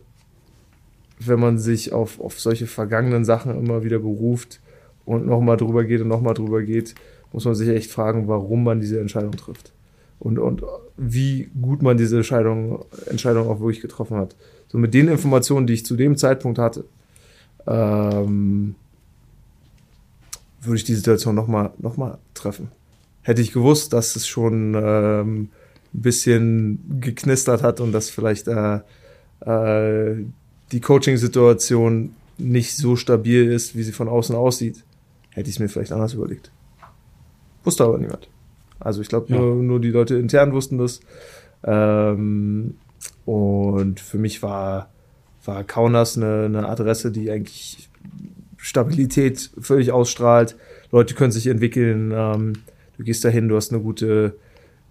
wenn 1.20 1.42
man 1.42 1.58
sich 1.58 1.92
auf, 1.92 2.22
auf 2.22 2.40
solche 2.40 2.68
vergangenen 2.68 3.26
Sachen 3.26 3.60
immer 3.60 3.84
wieder 3.84 4.00
beruft, 4.00 4.62
und 5.06 5.25
nochmal 5.25 5.57
drüber 5.57 5.84
geht 5.84 6.02
und 6.02 6.07
nochmal 6.07 6.34
drüber 6.34 6.62
geht, 6.62 6.96
muss 7.31 7.46
man 7.46 7.56
sich 7.56 7.69
echt 7.69 7.92
fragen, 7.92 8.28
warum 8.28 8.63
man 8.63 8.80
diese 8.80 9.00
Entscheidung 9.00 9.31
trifft. 9.34 9.72
Und, 10.19 10.40
und 10.40 10.63
wie 10.98 11.50
gut 11.62 11.81
man 11.81 11.98
diese 11.98 12.18
Entscheidung, 12.18 12.86
Entscheidung 13.07 13.48
auch 13.48 13.60
wirklich 13.60 13.81
getroffen 13.81 14.18
hat. 14.18 14.36
So 14.68 14.78
mit 14.78 14.94
den 14.94 15.07
Informationen, 15.07 15.68
die 15.68 15.74
ich 15.74 15.86
zu 15.86 15.96
dem 15.96 16.16
Zeitpunkt 16.16 16.57
hatte, 16.57 16.86
ähm, 17.68 18.76
würde 20.62 20.78
ich 20.78 20.83
die 20.83 20.95
Situation 20.95 21.35
nochmal 21.35 21.71
noch 21.78 21.97
mal 21.97 22.18
treffen. 22.33 22.69
Hätte 23.21 23.42
ich 23.42 23.52
gewusst, 23.52 23.94
dass 23.94 24.16
es 24.16 24.28
schon 24.28 24.76
ähm, 24.76 25.50
ein 25.94 26.02
bisschen 26.02 27.00
geknistert 27.00 27.64
hat 27.64 27.80
und 27.80 27.92
dass 27.92 28.09
vielleicht 28.09 28.47
äh, 28.47 28.80
äh, 29.42 30.24
die 30.71 30.81
Coaching-Situation 30.81 32.16
nicht 32.38 32.76
so 32.76 32.95
stabil 32.95 33.52
ist, 33.52 33.76
wie 33.76 33.83
sie 33.83 33.92
von 33.92 34.07
außen 34.07 34.35
aussieht, 34.35 34.83
hätte 35.35 35.49
ich 35.49 35.56
es 35.57 35.59
mir 35.59 35.68
vielleicht 35.68 35.92
anders 35.92 36.13
überlegt. 36.13 36.49
Wusste 37.65 37.83
aber 37.83 37.97
niemand. 37.97 38.30
Also 38.80 39.01
ich 39.01 39.09
glaube, 39.09 39.31
ja. 39.31 39.39
nur, 39.39 39.56
nur 39.56 39.81
die 39.81 39.92
Leute 39.92 40.15
intern 40.15 40.54
wussten 40.54 40.77
das. 40.77 41.01
Ähm, 41.63 42.75
und 43.25 43.99
für 43.99 44.18
mich 44.18 44.42
war, 44.42 44.89
war 45.44 45.63
Kaunas 45.63 46.18
eine, 46.18 46.45
eine 46.45 46.69
Adresse, 46.69 47.11
die 47.11 47.30
eigentlich 47.30 47.89
Stabilität 48.57 49.51
völlig 49.59 49.92
ausstrahlt. 49.92 50.56
Leute 50.92 51.15
können 51.15 51.31
sich 51.31 51.47
entwickeln. 51.47 52.13
Ähm, 52.15 52.54
du 52.97 53.04
gehst 53.04 53.25
dahin, 53.25 53.49
du 53.49 53.57
hast 53.57 53.73
eine 53.73 53.81
gute, 53.81 54.37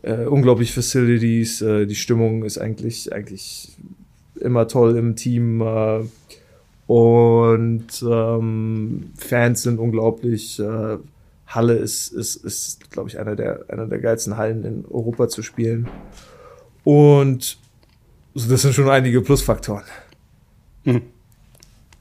äh, 0.03 0.27
unglaublich 0.27 0.73
Facilities. 0.73 1.63
Äh, 1.63 1.87
die 1.87 1.95
Stimmung 1.95 2.45
ist 2.45 2.59
eigentlich, 2.59 3.13
eigentlich 3.15 3.77
immer 4.39 4.69
toll 4.69 4.97
im 4.97 5.17
Team. 5.17 5.63
Äh, 5.63 6.01
und 6.87 7.87
ähm, 8.03 9.13
Fans 9.17 9.63
sind 9.63 9.79
unglaublich. 9.79 10.59
Äh, 10.59 10.99
Halle 11.47 11.75
ist, 11.75 12.09
ist, 12.09 12.37
ist 12.37 12.91
glaube 12.91 13.09
ich, 13.09 13.19
einer 13.19 13.37
der, 13.37 13.65
einer 13.69 13.87
der 13.87 13.99
geilsten 13.99 14.37
Hallen 14.37 14.65
in 14.65 14.85
Europa 14.87 15.29
zu 15.29 15.43
spielen. 15.43 15.89
Und 16.83 17.59
das 18.35 18.63
sind 18.63 18.75
schon 18.75 18.89
einige 18.89 19.21
Plusfaktoren. 19.21 19.85
Mhm. 20.85 21.03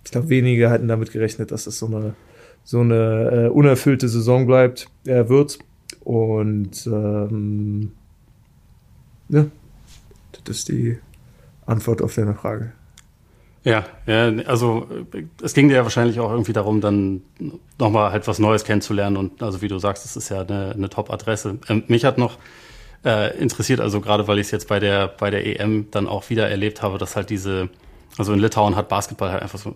Ich 0.04 0.12
glaube, 0.12 0.30
wenige 0.30 0.70
hatten 0.70 0.88
damit 0.88 1.12
gerechnet, 1.12 1.52
dass 1.52 1.68
es 1.68 1.80
so 1.80 1.86
eine, 1.88 2.16
so 2.64 2.80
eine 2.80 3.46
äh, 3.46 3.50
unerfüllte 3.50 4.10
Saison 4.10 4.48
bleibt, 4.48 4.88
äh, 5.06 5.28
wird. 5.30 5.60
Und 6.02 6.86
ähm, 6.88 7.92
ja, 9.30 9.46
das 10.44 10.58
ist 10.58 10.70
die 10.70 10.98
Antwort 11.66 12.02
auf 12.02 12.16
deine 12.16 12.34
Frage. 12.34 12.74
Ja, 13.66 13.86
ja, 14.08 14.30
also 14.46 14.88
es 15.42 15.54
ging 15.54 15.70
dir 15.70 15.76
ja 15.76 15.84
wahrscheinlich 15.84 16.20
auch 16.20 16.32
irgendwie 16.32 16.52
darum, 16.52 16.82
dann 16.82 17.22
nochmal 17.80 18.12
halt 18.12 18.28
was 18.28 18.38
Neues 18.38 18.66
kennenzulernen 18.66 19.16
und 19.16 19.42
also 19.42 19.62
wie 19.62 19.70
du 19.70 19.80
sagst, 19.80 20.04
das 20.04 20.18
ist 20.18 20.28
ja 20.28 20.42
eine, 20.42 20.74
eine 20.76 20.90
Top-Adresse. 20.90 21.60
Ähm, 21.70 21.84
mich 21.88 22.04
hat 22.04 22.18
noch 22.18 22.38
äh, 23.06 23.38
interessiert, 23.38 23.80
also 23.80 24.02
gerade 24.02 24.28
weil 24.28 24.40
ich 24.40 24.48
es 24.48 24.52
jetzt 24.52 24.68
bei 24.68 24.80
der 24.82 25.08
bei 25.08 25.30
der 25.30 25.46
EM 25.46 25.88
dann 25.92 26.08
auch 26.08 26.30
wieder 26.30 26.50
erlebt 26.50 26.82
habe, 26.82 26.98
dass 26.98 27.16
halt 27.16 27.30
diese, 27.30 27.70
also 28.18 28.34
in 28.34 28.40
Litauen 28.40 28.76
hat 28.76 28.90
Basketball 28.90 29.32
halt 29.32 29.42
einfach 29.44 29.60
so 29.60 29.76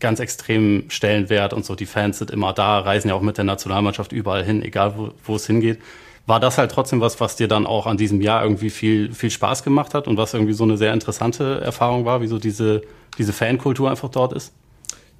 ganz 0.00 0.20
extremen 0.20 0.90
Stellenwert 0.90 1.52
und 1.52 1.66
so. 1.66 1.74
Die 1.74 1.86
Fans 1.86 2.18
sind 2.18 2.30
immer 2.30 2.54
da, 2.54 2.78
reisen 2.78 3.08
ja 3.08 3.14
auch 3.14 3.20
mit 3.22 3.36
der 3.36 3.44
Nationalmannschaft 3.44 4.12
überall 4.12 4.44
hin, 4.44 4.62
egal 4.62 4.94
wo, 4.96 5.10
wo 5.24 5.36
es 5.36 5.46
hingeht. 5.46 5.80
war 6.26 6.40
das 6.40 6.58
halt 6.58 6.70
trotzdem 6.70 7.00
was, 7.00 7.20
was 7.20 7.36
dir 7.36 7.48
dann 7.48 7.66
auch 7.66 7.86
an 7.86 7.96
diesem 7.96 8.20
Jahr 8.20 8.42
irgendwie 8.42 8.70
viel, 8.70 9.12
viel 9.12 9.30
Spaß 9.30 9.64
gemacht 9.64 9.94
hat 9.94 10.06
und 10.08 10.16
was 10.16 10.34
irgendwie 10.34 10.52
so 10.52 10.64
eine 10.64 10.76
sehr 10.76 10.92
interessante 10.92 11.60
Erfahrung 11.60 12.04
war, 12.04 12.20
wie 12.20 12.26
so 12.26 12.38
diese, 12.38 12.82
diese 13.18 13.32
Fankultur 13.32 13.90
einfach 13.90 14.08
dort 14.10 14.32
ist? 14.32 14.52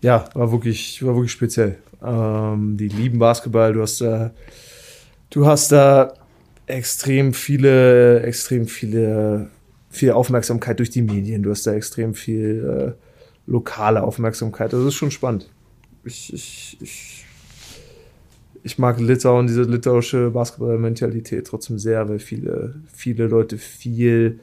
Ja, 0.01 0.29
war 0.35 0.53
wirklich, 0.53 1.05
war 1.05 1.15
wirklich 1.15 1.33
speziell. 1.33 1.79
Ähm, 2.03 2.77
die 2.77 2.89
lieben 2.89 3.19
Basketball, 3.19 3.73
du 3.73 3.83
hast 3.83 4.01
da, 4.01 4.31
du 5.31 5.47
hast 5.47 5.73
da 5.73 6.15
extrem 6.67 7.35
viele, 7.35 8.23
extrem 8.23 8.67
viele, 8.69 9.51
viel 9.91 10.13
Aufmerksamkeit 10.13 10.79
durch 10.79 10.91
die 10.91 11.03
Medien, 11.03 11.43
du 11.43 11.51
hast 11.51 11.67
da 11.67 11.73
extrem 11.73 12.15
viel 12.15 12.95
äh, 12.97 13.51
lokale 13.51 14.03
Aufmerksamkeit. 14.03 14.73
Das 14.73 14.85
ist 14.85 14.95
schon 14.95 15.11
spannend. 15.11 15.51
Ich, 16.05 16.33
ich, 16.33 16.79
ich 16.81 17.25
ich 18.63 18.79
mag 18.79 19.01
Litauen, 19.01 19.47
diese 19.47 19.63
litauische 19.63 20.31
Basketball-Mentalität 20.31 21.47
trotzdem 21.47 21.79
sehr, 21.79 22.09
weil 22.09 22.19
viele, 22.19 22.75
viele 22.93 23.27
Leute 23.27 23.57
viel 23.57 24.41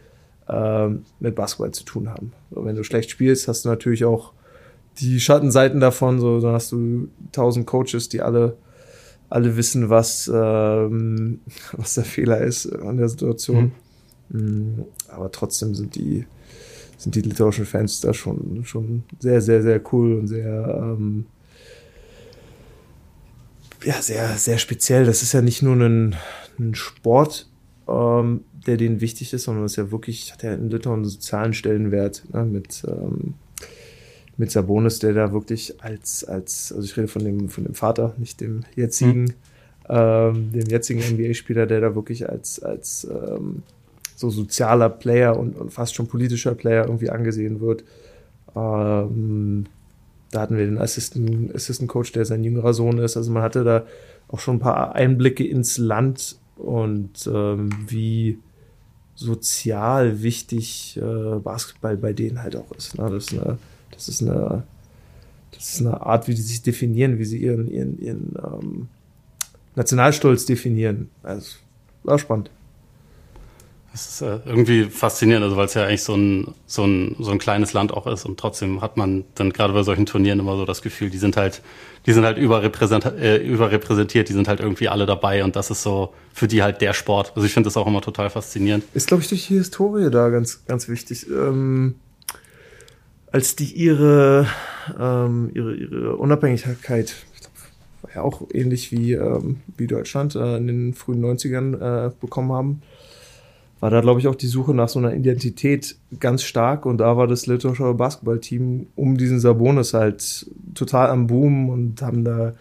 ähm, 0.49 1.05
mit 1.19 1.35
Basketball 1.35 1.71
zu 1.71 1.83
tun 1.83 2.09
haben. 2.09 2.33
So, 2.51 2.65
wenn 2.65 2.75
du 2.75 2.83
schlecht 2.83 3.09
spielst, 3.09 3.47
hast 3.47 3.65
du 3.65 3.69
natürlich 3.69 4.05
auch 4.05 4.33
die 4.99 5.19
Schattenseiten 5.19 5.79
davon. 5.79 6.19
So, 6.19 6.39
dann 6.39 6.53
hast 6.53 6.71
du 6.71 7.09
tausend 7.31 7.65
Coaches, 7.67 8.09
die 8.09 8.21
alle, 8.21 8.57
alle 9.29 9.57
wissen, 9.57 9.89
was, 9.89 10.29
ähm, 10.33 11.41
was 11.73 11.95
der 11.95 12.05
Fehler 12.05 12.41
ist 12.41 12.67
an 12.67 12.97
der 12.97 13.09
Situation. 13.09 13.71
Mhm. 14.29 14.85
Aber 15.07 15.31
trotzdem 15.31 15.75
sind 15.75 15.95
die, 15.95 16.25
sind 16.97 17.15
die 17.15 17.21
litauischen 17.21 17.65
Fans 17.65 18.01
da 18.01 18.13
schon, 18.13 18.65
schon 18.65 19.03
sehr, 19.19 19.41
sehr, 19.41 19.61
sehr 19.61 19.81
cool 19.93 20.13
und 20.19 20.27
sehr, 20.27 20.81
ähm, 20.81 21.25
ja, 23.83 24.01
sehr, 24.01 24.29
sehr 24.37 24.57
speziell. 24.57 25.05
Das 25.05 25.21
ist 25.21 25.33
ja 25.33 25.41
nicht 25.41 25.61
nur 25.61 25.75
ein, 25.75 26.15
ein 26.59 26.73
Sport, 26.73 27.47
ähm, 27.87 28.41
der 28.65 28.77
denen 28.77 29.01
wichtig 29.01 29.34
ist, 29.34 29.43
sondern 29.43 29.65
es 29.65 29.74
ist 29.74 29.77
ja 29.77 29.91
wirklich, 29.91 30.34
hat 30.34 30.43
ja 30.43 30.53
in 30.53 30.69
Litauen 30.69 31.01
einen 31.01 31.05
sozialen 31.05 31.53
Stellenwert 31.53 32.24
ne, 32.34 32.45
mit, 32.45 32.84
ähm, 32.88 33.36
mit 34.38 34.51
Sabonis, 34.51 35.00
der 35.00 35.13
da 35.13 35.31
wirklich 35.31 35.81
als, 35.84 36.24
als, 36.24 36.74
also 36.74 36.84
ich 36.84 36.98
rede 36.98 37.07
von 37.07 37.24
dem, 37.24 37.50
von 37.50 37.63
dem 37.63 37.75
Vater, 37.75 38.13
nicht 38.17 38.41
dem 38.41 38.63
jetzigen, 38.75 39.24
mhm. 39.24 39.34
ähm, 39.89 40.51
dem 40.51 40.67
jetzigen 40.67 41.01
NBA-Spieler, 41.01 41.67
der 41.67 41.81
da 41.81 41.95
wirklich 41.95 42.27
als, 42.27 42.62
als 42.62 43.07
ähm, 43.10 43.63
so 44.15 44.29
sozialer 44.29 44.89
Player 44.89 45.38
und, 45.38 45.57
und 45.57 45.72
fast 45.72 45.95
schon 45.95 46.07
politischer 46.07 46.55
Player 46.55 46.86
irgendwie 46.86 47.10
angesehen 47.10 47.62
wird. 47.62 47.84
Ähm, 48.55 49.65
da 50.31 50.41
hatten 50.41 50.57
wir 50.57 50.65
den 50.65 50.79
Assistant, 50.79 51.53
Assistant 51.53 51.89
Coach, 51.89 52.12
der 52.13 52.25
sein 52.25 52.43
jüngerer 52.43 52.74
Sohn 52.74 52.98
ist. 52.98 53.15
Also 53.15 53.31
man 53.31 53.43
hatte 53.43 53.63
da 53.63 53.86
auch 54.27 54.39
schon 54.39 54.57
ein 54.57 54.60
paar 54.60 54.95
Einblicke 54.95 55.45
ins 55.45 55.77
Land 55.77 56.38
und 56.57 57.29
ähm, 57.31 57.69
wie 57.88 58.39
sozial 59.15 60.22
wichtig 60.22 60.98
äh, 60.98 61.39
Basketball 61.39 61.98
bei 61.98 62.13
denen 62.13 62.41
halt 62.41 62.55
auch 62.55 62.72
ist. 62.72 62.98
Ne? 62.98 63.10
Das 63.10 63.25
ist 63.25 63.34
eine, 63.34 63.57
das 63.91 64.10
ist 64.10 64.22
eine, 64.22 64.63
das 65.51 65.74
ist 65.74 65.81
eine 65.81 66.01
Art, 66.01 66.27
wie 66.27 66.34
sie 66.34 66.41
sich 66.41 66.62
definieren, 66.62 67.17
wie 67.17 67.25
sie 67.25 67.38
ihren, 67.38 67.69
ihren, 67.69 68.00
ihren 68.00 68.36
ähm, 68.43 68.88
Nationalstolz 69.75 70.45
definieren. 70.45 71.10
Also 71.24 71.55
war 72.03 72.19
spannend. 72.19 72.50
Das 73.95 74.09
ist 74.09 74.21
äh, 74.21 74.39
irgendwie 74.45 74.83
faszinierend, 74.83 75.45
also 75.45 75.55
weil 75.55 75.67
es 75.67 75.73
ja 75.73 75.85
eigentlich 75.85 76.03
so 76.03 76.15
ein, 76.15 76.53
so, 76.67 76.83
ein, 76.83 77.15
so 77.17 77.31
ein 77.31 77.37
kleines 77.37 77.71
Land 77.71 77.93
auch 77.93 78.07
ist 78.07 78.25
und 78.25 78.37
trotzdem 78.37 78.81
hat 78.81 78.97
man 78.97 79.23
dann 79.35 79.53
gerade 79.53 79.71
bei 79.71 79.83
solchen 79.83 80.05
Turnieren 80.05 80.37
immer 80.41 80.57
so 80.57 80.65
das 80.65 80.81
Gefühl, 80.81 81.09
die 81.09 81.17
sind 81.17 81.37
halt, 81.37 81.61
die 82.05 82.11
sind 82.11 82.25
halt 82.25 82.37
überrepräsentiert, 82.37 83.17
äh, 83.17 83.37
überrepräsentiert, 83.37 84.27
die 84.27 84.33
sind 84.33 84.49
halt 84.49 84.59
irgendwie 84.59 84.89
alle 84.89 85.05
dabei 85.05 85.45
und 85.45 85.55
das 85.55 85.71
ist 85.71 85.81
so 85.81 86.13
für 86.33 86.49
die 86.49 86.61
halt 86.61 86.81
der 86.81 86.91
Sport. 86.91 87.31
Also 87.37 87.45
ich 87.45 87.53
finde 87.53 87.67
das 87.67 87.77
auch 87.77 87.87
immer 87.87 88.01
total 88.01 88.29
faszinierend. 88.29 88.83
Ist, 88.93 89.07
glaube 89.07 89.23
ich, 89.23 89.29
durch 89.29 89.47
die 89.47 89.55
Historie 89.55 90.11
da 90.11 90.27
ganz, 90.27 90.65
ganz 90.65 90.89
wichtig. 90.89 91.29
Ähm, 91.29 91.95
als 93.31 93.55
die 93.55 93.71
ihre, 93.71 94.45
ähm, 94.99 95.51
ihre, 95.53 95.73
ihre 95.73 96.15
Unabhängigkeit, 96.17 97.15
war 98.01 98.13
ja 98.13 98.21
auch 98.23 98.41
ähnlich 98.51 98.91
wie, 98.91 99.13
ähm, 99.13 99.61
wie 99.77 99.87
Deutschland 99.87 100.35
äh, 100.35 100.57
in 100.57 100.67
den 100.67 100.93
frühen 100.93 101.23
90ern 101.23 102.07
äh, 102.07 102.11
bekommen 102.19 102.51
haben, 102.51 102.81
war 103.79 103.89
da, 103.89 104.01
glaube 104.01 104.20
ich, 104.20 104.27
auch 104.27 104.36
die 104.36 104.48
Suche 104.48 104.74
nach 104.74 104.89
so 104.89 105.00
einer 105.00 105.13
Identität 105.13 105.96
ganz 106.20 106.44
stark 106.44 106.86
und 106.86 107.00
da 107.00 107.17
war 107.17 107.27
das 107.27 107.46
litauische 107.46 107.94
Basketballteam 107.94 108.88
um 108.96 109.17
diesen 109.17 109.39
Sabonis 109.39 109.94
halt 109.94 110.50
total 110.74 111.10
am 111.10 111.27
Boom 111.27 111.70
und 111.70 112.01
haben 112.01 112.24
da 112.24 112.53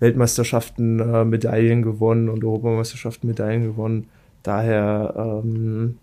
Weltmeisterschaften 0.00 1.00
äh, 1.00 1.24
Medaillen 1.24 1.82
gewonnen 1.82 2.28
und 2.28 2.44
Europameisterschaften 2.44 3.28
Medaillen 3.28 3.64
gewonnen. 3.64 4.06
Daher, 4.42 5.42
ähm, 5.44 5.98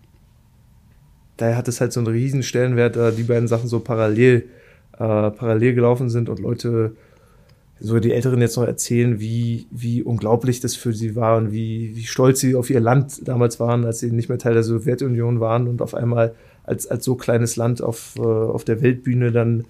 daher 1.36 1.56
hat 1.56 1.68
es 1.68 1.80
halt 1.80 1.92
so 1.92 2.00
einen 2.00 2.08
riesen 2.08 2.42
Stellenwert, 2.42 2.96
da 2.96 3.10
die 3.10 3.22
beiden 3.22 3.48
Sachen 3.48 3.68
so 3.68 3.80
parallel, 3.80 4.46
äh, 4.94 5.30
parallel 5.30 5.74
gelaufen 5.74 6.10
sind 6.10 6.28
und 6.28 6.40
Leute 6.40 6.92
so 7.78 8.00
die 8.00 8.12
Älteren 8.12 8.40
jetzt 8.40 8.56
noch 8.56 8.64
erzählen, 8.64 9.20
wie, 9.20 9.66
wie 9.70 10.02
unglaublich 10.02 10.60
das 10.60 10.74
für 10.74 10.94
sie 10.94 11.14
war 11.14 11.36
und 11.36 11.52
wie, 11.52 11.94
wie 11.94 12.04
stolz 12.04 12.40
sie 12.40 12.54
auf 12.54 12.70
ihr 12.70 12.80
Land 12.80 13.28
damals 13.28 13.60
waren, 13.60 13.84
als 13.84 13.98
sie 13.98 14.10
nicht 14.10 14.28
mehr 14.28 14.38
Teil 14.38 14.54
der 14.54 14.62
Sowjetunion 14.62 15.40
waren 15.40 15.68
und 15.68 15.82
auf 15.82 15.94
einmal 15.94 16.34
als, 16.64 16.86
als 16.86 17.04
so 17.04 17.16
kleines 17.16 17.56
Land 17.56 17.82
auf, 17.82 18.14
äh, 18.16 18.22
auf 18.22 18.64
der 18.64 18.82
Weltbühne 18.82 19.30
dann 19.30 19.64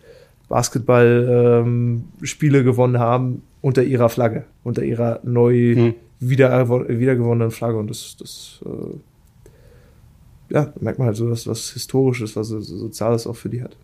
Basketballspiele 0.48 2.58
ähm, 2.58 2.64
gewonnen 2.64 3.00
haben 3.00 3.42
unter 3.60 3.82
ihrer 3.82 4.08
Flagge, 4.08 4.44
unter 4.62 4.84
ihrer 4.84 5.18
neu 5.24 5.74
hm. 5.74 5.94
wieder, 6.20 6.88
wiedergewonnenen 6.88 7.50
Flagge. 7.50 7.78
Und 7.78 7.90
das, 7.90 8.16
das 8.18 8.60
äh, 8.64 10.54
ja, 10.54 10.72
merkt 10.80 11.00
man 11.00 11.08
halt 11.08 11.16
so, 11.16 11.28
dass 11.28 11.48
was 11.48 11.70
Historisches, 11.70 12.36
was 12.36 12.48
Soziales 12.48 13.26
auch 13.26 13.34
für 13.34 13.48
die 13.48 13.62
hat. 13.62 13.76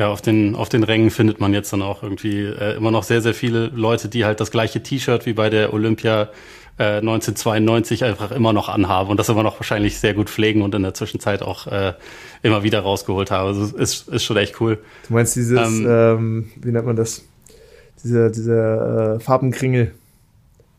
Ja, 0.00 0.08
auf 0.08 0.22
den, 0.22 0.54
auf 0.54 0.70
den 0.70 0.82
Rängen 0.82 1.10
findet 1.10 1.40
man 1.40 1.52
jetzt 1.52 1.74
dann 1.74 1.82
auch 1.82 2.02
irgendwie 2.02 2.44
äh, 2.44 2.74
immer 2.74 2.90
noch 2.90 3.02
sehr, 3.02 3.20
sehr 3.20 3.34
viele 3.34 3.66
Leute, 3.66 4.08
die 4.08 4.24
halt 4.24 4.40
das 4.40 4.50
gleiche 4.50 4.82
T-Shirt 4.82 5.26
wie 5.26 5.34
bei 5.34 5.50
der 5.50 5.74
Olympia 5.74 6.30
äh, 6.78 7.00
1992 7.00 8.04
einfach 8.04 8.30
immer 8.30 8.54
noch 8.54 8.70
anhaben 8.70 9.10
und 9.10 9.18
das 9.18 9.28
immer 9.28 9.42
noch 9.42 9.60
wahrscheinlich 9.60 9.98
sehr 9.98 10.14
gut 10.14 10.30
pflegen 10.30 10.62
und 10.62 10.74
in 10.74 10.84
der 10.84 10.94
Zwischenzeit 10.94 11.42
auch 11.42 11.66
äh, 11.66 11.92
immer 12.42 12.62
wieder 12.62 12.80
rausgeholt 12.80 13.30
haben. 13.30 13.48
Also 13.48 13.76
ist, 13.76 14.08
ist 14.08 14.24
schon 14.24 14.38
echt 14.38 14.58
cool. 14.62 14.78
Du 15.06 15.12
meinst 15.12 15.36
dieses, 15.36 15.58
ähm, 15.58 15.86
ähm, 15.86 16.50
wie 16.56 16.72
nennt 16.72 16.86
man 16.86 16.96
das? 16.96 17.22
Dieser, 18.02 18.30
dieser 18.30 19.16
äh, 19.16 19.20
Farbenkringel. 19.20 19.92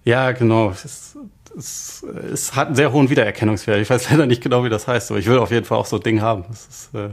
Ja, 0.04 0.32
genau. 0.32 0.72
Es, 0.72 1.16
es, 1.56 2.04
es 2.34 2.56
hat 2.56 2.70
einen 2.70 2.76
sehr 2.76 2.92
hohen 2.92 3.12
Wiedererkennungswert. 3.12 3.82
Ich 3.82 3.90
weiß 3.92 4.10
leider 4.10 4.26
nicht 4.26 4.42
genau, 4.42 4.64
wie 4.64 4.70
das 4.70 4.88
heißt, 4.88 5.12
aber 5.12 5.20
ich 5.20 5.28
will 5.28 5.38
auf 5.38 5.52
jeden 5.52 5.68
Fall 5.68 5.78
auch 5.78 5.86
so 5.86 5.98
ein 5.98 6.02
Ding 6.02 6.22
haben. 6.22 6.44
Das 6.50 6.68
ist, 6.68 6.96
äh 6.96 7.10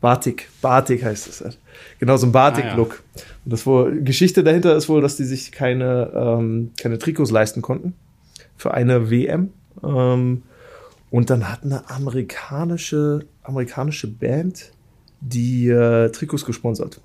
Batik, 0.00 0.48
Batik 0.62 1.04
heißt 1.04 1.28
es. 1.28 1.40
Halt. 1.42 1.58
Genau, 1.98 2.16
so 2.16 2.26
ein 2.26 2.32
Batik-Look. 2.32 3.02
Ah, 3.02 3.18
ja. 3.18 3.22
Und 3.44 3.52
das 3.52 3.66
wohl, 3.66 4.02
Geschichte 4.02 4.42
dahinter 4.42 4.76
ist 4.76 4.88
wohl, 4.88 5.00
dass 5.00 5.16
die 5.16 5.24
sich 5.24 5.52
keine, 5.52 6.10
ähm, 6.14 6.70
keine 6.80 6.98
Trikots 6.98 7.30
leisten 7.30 7.62
konnten 7.62 7.94
für 8.56 8.72
eine 8.72 9.10
WM. 9.10 9.52
Ähm, 9.82 10.42
und 11.10 11.30
dann 11.30 11.50
hat 11.50 11.64
eine 11.64 11.88
amerikanische, 11.90 13.20
amerikanische 13.42 14.06
Band 14.06 14.72
die 15.20 15.68
äh, 15.68 16.10
Trikots 16.10 16.44
gesponsert. 16.44 17.00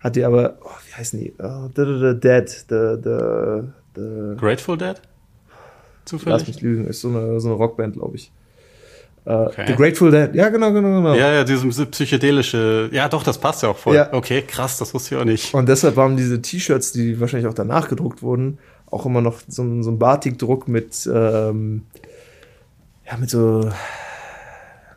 Hat 0.00 0.16
die 0.16 0.24
aber, 0.24 0.58
oh, 0.62 0.70
wie 0.88 0.94
heißen 0.94 1.18
die? 1.18 1.32
The, 1.38 1.82
the, 1.84 1.98
the 1.98 2.20
Dead. 2.20 2.48
The, 2.48 2.96
the, 3.02 3.62
the 3.94 4.36
Grateful 4.36 4.76
Dead? 4.76 5.00
Zufällig? 6.04 6.38
Lass 6.38 6.48
mich 6.48 6.60
lügen, 6.60 6.86
ist 6.86 7.00
so 7.00 7.08
eine, 7.08 7.40
so 7.40 7.48
eine 7.48 7.56
Rockband, 7.56 7.94
glaube 7.94 8.16
ich. 8.16 8.30
Okay. 9.26 9.64
The 9.66 9.74
Grateful 9.74 10.12
Dead. 10.12 10.34
Ja, 10.36 10.50
genau, 10.50 10.72
genau, 10.72 10.88
genau. 11.02 11.14
Ja, 11.14 11.32
ja, 11.32 11.42
diese 11.42 11.86
psychedelische. 11.86 12.88
Ja, 12.92 13.08
doch, 13.08 13.24
das 13.24 13.38
passt 13.38 13.64
ja 13.64 13.70
auch 13.70 13.76
voll. 13.76 13.96
Ja. 13.96 14.12
Okay, 14.12 14.42
krass, 14.42 14.78
das 14.78 14.94
wusste 14.94 15.14
ich 15.16 15.20
auch 15.20 15.24
nicht. 15.24 15.52
Und 15.52 15.68
deshalb 15.68 15.96
waren 15.96 16.16
diese 16.16 16.40
T-Shirts, 16.40 16.92
die 16.92 17.18
wahrscheinlich 17.18 17.48
auch 17.48 17.54
danach 17.54 17.88
gedruckt 17.88 18.22
wurden, 18.22 18.58
auch 18.88 19.04
immer 19.04 19.20
noch 19.20 19.40
so, 19.48 19.82
so 19.82 19.90
ein 19.90 19.98
Batik-Druck 19.98 20.68
mit, 20.68 21.10
ähm, 21.12 21.82
ja, 23.04 23.16
mit 23.16 23.28
so, 23.28 23.68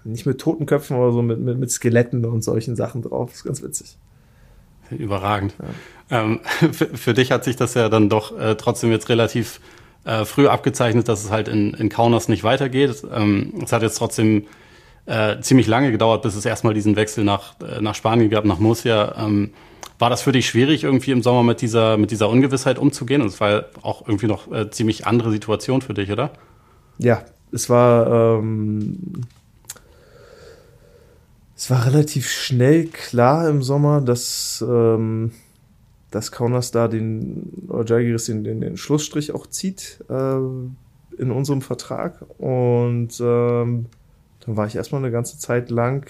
nicht 0.04 0.28
mit 0.28 0.40
toten 0.40 0.68
Köpfen, 0.68 0.96
aber 0.96 1.12
so 1.12 1.24
mit, 1.24 1.40
mit, 1.40 1.58
mit 1.58 1.72
Skeletten 1.72 2.24
und 2.24 2.44
solchen 2.44 2.76
Sachen 2.76 3.02
drauf. 3.02 3.30
Das 3.30 3.38
ist 3.38 3.46
ganz 3.46 3.64
witzig. 3.64 3.98
Überragend. 4.92 5.56
Ja. 6.12 6.22
Ähm, 6.22 6.40
für, 6.72 6.86
für, 6.86 7.14
dich 7.16 7.32
hat 7.32 7.44
sich 7.44 7.56
das 7.56 7.74
ja 7.74 7.90
dann 7.90 8.10
doch 8.10 8.38
äh, 8.40 8.54
trotzdem 8.56 8.92
jetzt 8.92 9.10
relativ 9.10 9.60
äh, 10.06 10.25
früh 10.25 10.48
abgezeichnet, 10.48 11.08
dass 11.08 11.24
es 11.24 11.32
halt 11.32 11.48
in, 11.48 11.74
in 11.74 11.89
Kaunas 11.89 12.27
nicht 12.29 12.44
weitergeht. 12.44 13.03
Ähm, 13.13 13.53
es 13.63 13.72
hat 13.72 13.82
jetzt 13.82 13.98
trotzdem 13.98 14.46
äh, 15.06 15.39
ziemlich 15.41 15.68
lange 15.68 15.91
gedauert, 15.91 16.22
bis 16.22 16.36
es 16.36 16.46
erstmal 16.46 16.74
diesen 16.74 16.96
Wechsel 16.96 17.24
nach, 17.24 17.56
äh, 17.62 17.82
nach 17.82 17.96
Spanien 17.96 18.29
gab, 18.29 18.46
nach 18.46 18.60
Murcia. 18.60 19.15
Ähm, 19.18 19.51
war 19.98 20.10
das 20.10 20.22
für 20.22 20.32
dich 20.32 20.48
schwierig, 20.48 20.84
irgendwie 20.84 21.12
im 21.12 21.22
Sommer 21.22 21.44
mit 21.44 21.62
dieser, 21.62 21.98
mit 21.98 22.12
dieser 22.12 22.29
Ungewissheit 22.29 22.79
umzugehen? 22.79 23.22
Und 23.22 23.27
es 23.27 23.41
war 23.41 23.65
auch 23.82 24.08
irgendwie 24.08 24.27
noch 24.27 24.51
äh, 24.51 24.70
ziemlich 24.70 25.06
andere 25.06 25.32
Situation 25.32 25.82
für 25.82 25.94
dich, 25.94 26.12
oder? 26.12 26.32
Ja, 27.00 27.24
es 27.51 27.70
war, 27.70 28.39
ähm, 28.39 29.25
es 31.58 31.70
war 31.70 31.86
relativ 31.86 32.29
schnell 32.29 32.86
klar 32.86 33.50
im 33.50 33.62
Sommer, 33.62 34.00
dass, 34.00 34.63
ähm, 34.65 35.32
dass 36.12 36.32
Kaunas 36.32 36.72
da 36.72 36.88
den, 36.88 37.68
oder 37.68 37.86
Jalgiris 37.86 38.25
den, 38.25 38.44
den, 38.44 38.62
den 38.62 38.78
Schlussstrich 38.78 39.34
auch 39.34 39.48
zieht 39.48 40.04
äh, 40.10 40.38
in 41.18 41.32
unserem 41.32 41.62
Vertrag. 41.62 42.25
Und 42.38 43.20
ähm, 43.20 43.86
dann 44.46 44.58
war 44.58 44.68
ich 44.68 44.75
erstmal 44.75 45.01
eine 45.01 45.12
ganze 45.12 45.38
Zeit 45.38 45.70
lang 45.70 46.10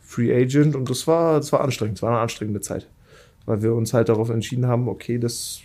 Free 0.00 0.34
Agent 0.34 0.74
und 0.74 0.88
das 0.88 1.06
war, 1.06 1.36
das 1.36 1.52
war 1.52 1.60
anstrengend, 1.60 1.98
das 1.98 2.02
war 2.02 2.10
eine 2.10 2.20
anstrengende 2.20 2.60
Zeit. 2.60 2.88
Weil 3.44 3.62
wir 3.62 3.74
uns 3.74 3.92
halt 3.92 4.08
darauf 4.08 4.30
entschieden 4.30 4.66
haben, 4.66 4.88
okay, 4.88 5.18
das 5.18 5.60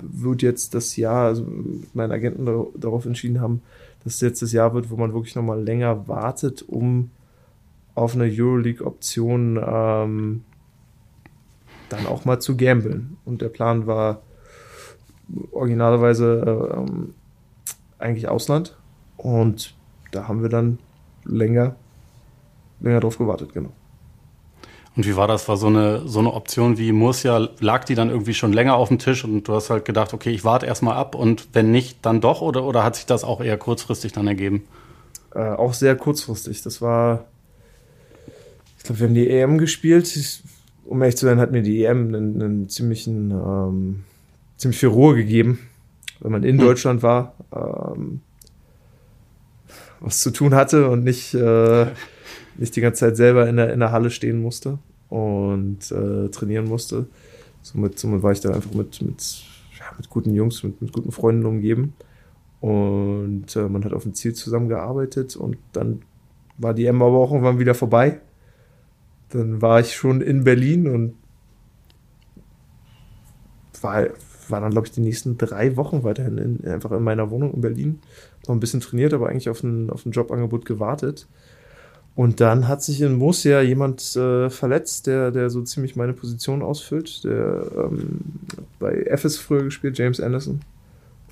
wird 0.00 0.42
jetzt 0.42 0.74
das 0.74 0.96
Jahr, 0.96 1.26
also 1.26 1.46
meine 1.92 2.14
Agenten 2.14 2.44
darauf 2.76 3.06
entschieden 3.06 3.40
haben, 3.40 3.62
dass 4.04 4.14
es 4.14 4.20
jetzt 4.20 4.42
das 4.42 4.52
Jahr 4.52 4.74
wird, 4.74 4.90
wo 4.90 4.96
man 4.96 5.12
wirklich 5.14 5.34
nochmal 5.34 5.62
länger 5.62 6.06
wartet, 6.06 6.62
um 6.62 7.10
auf 7.94 8.14
eine 8.14 8.24
Euroleague-Option 8.24 9.60
ähm, 9.64 10.44
dann 11.94 12.06
auch 12.06 12.24
mal 12.24 12.40
zu 12.40 12.56
gambeln. 12.56 13.16
Und 13.24 13.42
der 13.42 13.48
Plan 13.48 13.86
war 13.86 14.22
originalerweise 15.52 16.42
äh, 16.46 16.76
ähm, 16.78 17.14
eigentlich 17.98 18.28
Ausland. 18.28 18.76
Und 19.16 19.74
da 20.12 20.28
haben 20.28 20.42
wir 20.42 20.48
dann 20.48 20.78
länger, 21.24 21.76
länger 22.80 23.00
drauf 23.00 23.18
gewartet, 23.18 23.52
genau. 23.52 23.72
Und 24.96 25.06
wie 25.06 25.16
war 25.16 25.26
das? 25.26 25.48
War 25.48 25.56
so 25.56 25.66
eine, 25.66 26.06
so 26.06 26.20
eine 26.20 26.32
Option 26.32 26.78
wie 26.78 26.92
Murcia, 26.92 27.48
lag 27.58 27.84
die 27.84 27.96
dann 27.96 28.10
irgendwie 28.10 28.34
schon 28.34 28.52
länger 28.52 28.76
auf 28.76 28.88
dem 28.88 29.00
Tisch 29.00 29.24
und 29.24 29.48
du 29.48 29.54
hast 29.54 29.70
halt 29.70 29.84
gedacht, 29.84 30.14
okay, 30.14 30.30
ich 30.30 30.44
warte 30.44 30.66
erstmal 30.66 30.96
ab 30.96 31.16
und 31.16 31.48
wenn 31.52 31.72
nicht, 31.72 31.98
dann 32.02 32.20
doch 32.20 32.42
oder, 32.42 32.64
oder 32.64 32.84
hat 32.84 32.94
sich 32.94 33.06
das 33.06 33.24
auch 33.24 33.40
eher 33.40 33.58
kurzfristig 33.58 34.12
dann 34.12 34.28
ergeben? 34.28 34.62
Äh, 35.34 35.40
auch 35.40 35.74
sehr 35.74 35.96
kurzfristig. 35.96 36.62
Das 36.62 36.80
war, 36.80 37.24
ich 38.78 38.84
glaube, 38.84 39.00
wir 39.00 39.06
haben 39.08 39.14
die 39.14 39.28
EM 39.28 39.58
gespielt. 39.58 40.14
Ich, 40.14 40.44
um 40.84 41.00
ehrlich 41.02 41.16
zu 41.16 41.26
sein, 41.26 41.38
hat 41.38 41.52
mir 41.52 41.62
die 41.62 41.84
EM 41.84 42.08
einen, 42.08 42.42
einen 42.42 42.68
ziemlichen, 42.68 43.30
ähm, 43.30 44.04
ziemlich 44.56 44.78
viel 44.78 44.90
Ruhe 44.90 45.14
gegeben, 45.14 45.58
wenn 46.20 46.32
man 46.32 46.44
in 46.44 46.58
hm. 46.58 46.66
Deutschland 46.66 47.02
war, 47.02 47.34
ähm, 47.52 48.20
was 50.00 50.20
zu 50.20 50.30
tun 50.30 50.54
hatte 50.54 50.88
und 50.90 51.04
nicht, 51.04 51.34
äh, 51.34 51.86
nicht 52.56 52.76
die 52.76 52.80
ganze 52.80 53.00
Zeit 53.00 53.16
selber 53.16 53.48
in 53.48 53.56
der, 53.56 53.72
in 53.72 53.80
der 53.80 53.92
Halle 53.92 54.10
stehen 54.10 54.40
musste 54.40 54.78
und 55.08 55.90
äh, 55.90 56.28
trainieren 56.28 56.66
musste. 56.66 57.06
Somit, 57.62 57.98
somit 57.98 58.22
war 58.22 58.32
ich 58.32 58.40
dann 58.40 58.54
einfach 58.54 58.74
mit, 58.74 59.00
mit, 59.00 59.42
ja, 59.78 59.86
mit 59.96 60.10
guten 60.10 60.34
Jungs, 60.34 60.62
mit, 60.62 60.80
mit 60.82 60.92
guten 60.92 61.12
Freunden 61.12 61.46
umgeben. 61.46 61.94
Und 62.60 63.56
äh, 63.56 63.68
man 63.68 63.84
hat 63.84 63.92
auf 63.92 64.06
ein 64.06 64.14
Ziel 64.14 64.34
zusammengearbeitet 64.34 65.36
und 65.36 65.56
dann 65.72 66.02
war 66.56 66.74
die 66.74 66.86
EM 66.86 67.02
aber 67.02 67.18
auch 67.18 67.30
irgendwann 67.30 67.58
wieder 67.58 67.74
vorbei. 67.74 68.20
Dann 69.34 69.60
war 69.60 69.80
ich 69.80 69.96
schon 69.96 70.20
in 70.20 70.44
Berlin 70.44 70.86
und 70.86 71.14
war, 73.82 74.06
war 74.48 74.60
dann, 74.60 74.70
glaube 74.70 74.86
ich, 74.86 74.92
die 74.92 75.00
nächsten 75.00 75.36
drei 75.36 75.76
Wochen 75.76 76.04
weiterhin 76.04 76.38
in, 76.38 76.64
einfach 76.68 76.92
in 76.92 77.02
meiner 77.02 77.30
Wohnung 77.30 77.52
in 77.52 77.60
Berlin. 77.60 77.98
Noch 78.46 78.54
ein 78.54 78.60
bisschen 78.60 78.78
trainiert, 78.78 79.12
aber 79.12 79.28
eigentlich 79.28 79.48
auf 79.48 79.64
ein, 79.64 79.90
auf 79.90 80.06
ein 80.06 80.12
Jobangebot 80.12 80.66
gewartet. 80.66 81.26
Und 82.14 82.40
dann 82.40 82.68
hat 82.68 82.84
sich 82.84 83.00
in 83.00 83.16
Murcia 83.16 83.60
jemand 83.60 84.14
äh, 84.14 84.50
verletzt, 84.50 85.08
der, 85.08 85.32
der 85.32 85.50
so 85.50 85.62
ziemlich 85.62 85.96
meine 85.96 86.12
Position 86.12 86.62
ausfüllt. 86.62 87.24
Der 87.24 87.66
ähm, 87.76 88.20
bei 88.78 89.04
FS 89.06 89.36
früher 89.36 89.64
gespielt, 89.64 89.98
James 89.98 90.20
Anderson. 90.20 90.60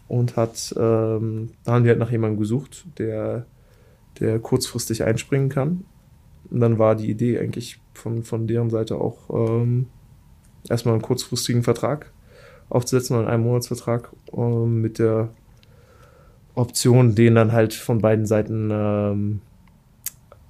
Und 0.09 0.37
hat, 0.37 0.75
ähm, 0.77 1.51
da 1.63 1.75
haben 1.75 1.85
die 1.85 1.89
halt 1.89 2.01
nach 2.01 2.11
jemandem 2.11 2.41
gesucht, 2.41 2.85
der, 2.99 3.47
der 4.19 4.41
kurzfristig 4.41 5.05
einspringen 5.05 5.51
kann. 5.51 5.85
Und 6.51 6.59
dann 6.59 6.81
war 6.81 6.97
die 6.97 7.09
Idee 7.09 7.39
eigentlich 7.39 7.81
von, 7.95 8.23
von 8.23 8.47
deren 8.47 8.71
Seite 8.71 8.97
auch 8.97 9.19
ähm, 9.31 9.87
erstmal 10.69 10.95
einen 10.95 11.03
kurzfristigen 11.03 11.63
Vertrag 11.63 12.11
aufzusetzen, 12.69 13.17
einen 13.17 13.29
Einmonatsvertrag 13.29 14.11
ähm, 14.33 14.81
mit 14.81 14.99
der 14.99 15.29
Option, 16.55 17.15
den 17.15 17.35
dann 17.35 17.53
halt 17.53 17.75
von 17.75 18.01
beiden 18.01 18.27
Seiten 18.27 18.71
ähm, 18.73 19.41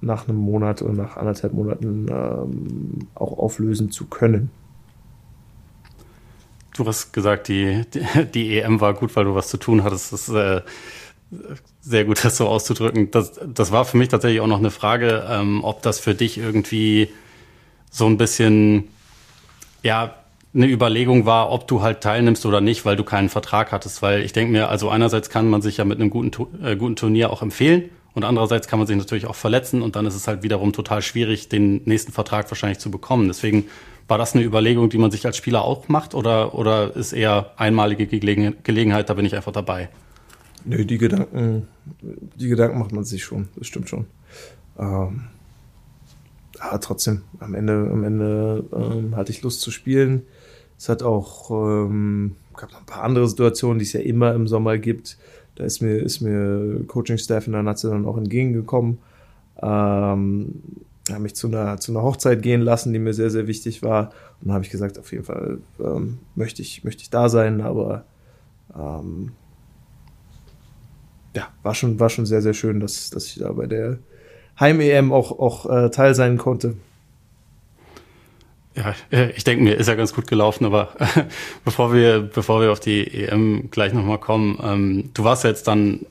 nach 0.01 0.27
einem 0.27 0.37
Monat 0.37 0.81
oder 0.81 0.93
nach 0.93 1.17
anderthalb 1.17 1.53
Monaten 1.53 2.07
ähm, 2.09 3.07
auch 3.15 3.37
auflösen 3.37 3.91
zu 3.91 4.05
können. 4.05 4.51
Du 6.75 6.85
hast 6.85 7.13
gesagt, 7.13 7.47
die, 7.47 7.83
die, 7.93 8.25
die, 8.33 8.59
EM 8.59 8.81
war 8.81 8.93
gut, 8.93 9.15
weil 9.15 9.25
du 9.25 9.35
was 9.35 9.47
zu 9.47 9.57
tun 9.57 9.83
hattest. 9.83 10.11
Das 10.11 10.27
ist 10.27 10.35
äh, 10.35 10.61
sehr 11.81 12.05
gut, 12.05 12.23
das 12.23 12.37
so 12.37 12.47
auszudrücken. 12.47 13.11
Das, 13.11 13.39
das 13.45 13.71
war 13.71 13.85
für 13.85 13.97
mich 13.97 14.09
tatsächlich 14.09 14.41
auch 14.41 14.47
noch 14.47 14.59
eine 14.59 14.71
Frage, 14.71 15.25
ähm, 15.29 15.63
ob 15.63 15.81
das 15.83 15.99
für 15.99 16.15
dich 16.15 16.37
irgendwie 16.37 17.09
so 17.93 18.07
ein 18.07 18.17
bisschen, 18.17 18.89
ja, 19.83 20.15
eine 20.53 20.67
Überlegung 20.67 21.25
war, 21.25 21.51
ob 21.51 21.67
du 21.67 21.81
halt 21.81 22.01
teilnimmst 22.01 22.45
oder 22.45 22.59
nicht, 22.59 22.85
weil 22.85 22.95
du 22.95 23.03
keinen 23.03 23.29
Vertrag 23.29 23.71
hattest. 23.71 24.01
Weil 24.01 24.21
ich 24.23 24.33
denke 24.33 24.51
mir, 24.51 24.69
also 24.69 24.89
einerseits 24.89 25.29
kann 25.29 25.49
man 25.49 25.61
sich 25.61 25.77
ja 25.77 25.85
mit 25.85 25.99
einem 25.99 26.09
guten, 26.09 26.31
äh, 26.63 26.75
guten 26.75 26.95
Turnier 26.95 27.31
auch 27.31 27.41
empfehlen 27.41 27.89
und 28.13 28.23
andererseits 28.23 28.67
kann 28.67 28.79
man 28.79 28.87
sich 28.87 28.97
natürlich 28.97 29.27
auch 29.27 29.35
verletzen 29.35 29.81
und 29.81 29.95
dann 29.95 30.05
ist 30.05 30.15
es 30.15 30.27
halt 30.27 30.43
wiederum 30.43 30.73
total 30.73 31.01
schwierig, 31.01 31.49
den 31.49 31.81
nächsten 31.85 32.11
Vertrag 32.11 32.49
wahrscheinlich 32.51 32.79
zu 32.79 32.91
bekommen. 32.91 33.27
Deswegen 33.27 33.65
war 34.07 34.17
das 34.17 34.35
eine 34.35 34.43
Überlegung, 34.43 34.89
die 34.89 34.97
man 34.97 35.11
sich 35.11 35.25
als 35.25 35.37
Spieler 35.37 35.63
auch 35.63 35.87
macht 35.87 36.13
oder, 36.13 36.55
oder 36.55 36.95
ist 36.95 37.13
eher 37.13 37.51
einmalige 37.57 38.07
Gelegen 38.07 38.55
Gelegenheit, 38.63 39.09
da 39.09 39.13
bin 39.13 39.25
ich 39.25 39.35
einfach 39.35 39.51
dabei? 39.51 39.89
Nö, 40.65 40.85
die 40.85 40.97
Gedanken, 40.97 41.67
die 42.01 42.47
Gedanken 42.47 42.79
macht 42.79 42.91
man 42.91 43.03
sich 43.03 43.23
schon, 43.23 43.49
das 43.55 43.67
stimmt 43.67 43.89
schon. 43.89 44.05
Ähm, 44.79 45.29
aber 46.69 46.79
trotzdem, 46.79 47.21
am 47.39 47.53
Ende, 47.55 47.89
am 47.91 48.03
Ende 48.03 48.63
ähm, 48.73 49.15
hatte 49.15 49.31
ich 49.31 49.41
Lust 49.41 49.61
zu 49.61 49.71
spielen. 49.71 50.23
Es 50.77 50.89
hat 50.89 51.03
auch, 51.03 51.51
ähm, 51.51 52.35
gab 52.55 52.71
noch 52.71 52.79
ein 52.79 52.85
paar 52.85 53.03
andere 53.03 53.27
Situationen, 53.27 53.79
die 53.79 53.85
es 53.85 53.93
ja 53.93 54.01
immer 54.01 54.33
im 54.33 54.47
Sommer 54.47 54.77
gibt 54.77 55.17
da 55.55 55.65
ist 55.65 55.81
mir, 55.81 55.97
ist 55.97 56.21
mir 56.21 56.83
Coaching-Staff 56.87 57.47
in 57.47 57.53
der 57.53 57.63
Nazi 57.63 57.87
dann 57.87 58.05
auch 58.05 58.17
entgegengekommen. 58.17 58.97
Ähm, 59.61 60.61
haben 61.11 61.23
mich 61.23 61.35
zu 61.35 61.47
einer, 61.47 61.79
zu 61.79 61.91
einer 61.91 62.01
Hochzeit 62.01 62.41
gehen 62.41 62.61
lassen, 62.61 62.93
die 62.93 62.99
mir 62.99 63.13
sehr, 63.13 63.29
sehr 63.29 63.47
wichtig 63.47 63.83
war. 63.83 64.11
Und 64.39 64.47
dann 64.47 64.53
habe 64.53 64.63
ich 64.63 64.71
gesagt, 64.71 64.97
auf 64.97 65.11
jeden 65.11 65.25
Fall 65.25 65.59
ähm, 65.79 66.19
möchte, 66.35 66.61
ich, 66.61 66.83
möchte 66.83 67.03
ich 67.03 67.09
da 67.09 67.29
sein, 67.29 67.61
aber 67.61 68.05
ähm, 68.75 69.33
ja, 71.35 71.49
war 71.61 71.75
schon, 71.75 71.99
war 71.99 72.09
schon 72.09 72.25
sehr, 72.25 72.41
sehr 72.41 72.53
schön, 72.53 72.79
dass, 72.79 73.09
dass 73.09 73.27
ich 73.27 73.35
da 73.35 73.51
bei 73.51 73.67
der 73.67 73.99
Heim-EM 74.59 75.11
auch, 75.11 75.31
auch 75.31 75.69
äh, 75.69 75.89
Teil 75.89 76.15
sein 76.15 76.37
konnte. 76.37 76.75
Ja, 78.75 78.95
äh, 79.11 79.31
ich 79.31 79.43
denke 79.43 79.63
mir, 79.63 79.75
ist 79.75 79.87
ja 79.87 79.95
ganz 79.95 80.13
gut 80.13 80.27
gelaufen, 80.27 80.65
aber 80.65 80.89
bevor 81.65 81.93
wir, 81.93 82.21
bevor 82.21 82.61
wir 82.61 82.71
auf 82.71 82.79
die 82.79 83.25
EM 83.25 83.69
gleich 83.71 83.93
nochmal 83.93 84.17
kommen, 84.17 84.59
ähm, 84.63 85.09
du 85.13 85.23
warst 85.23 85.43
ja 85.43 85.49
jetzt 85.49 85.67
dann 85.67 86.05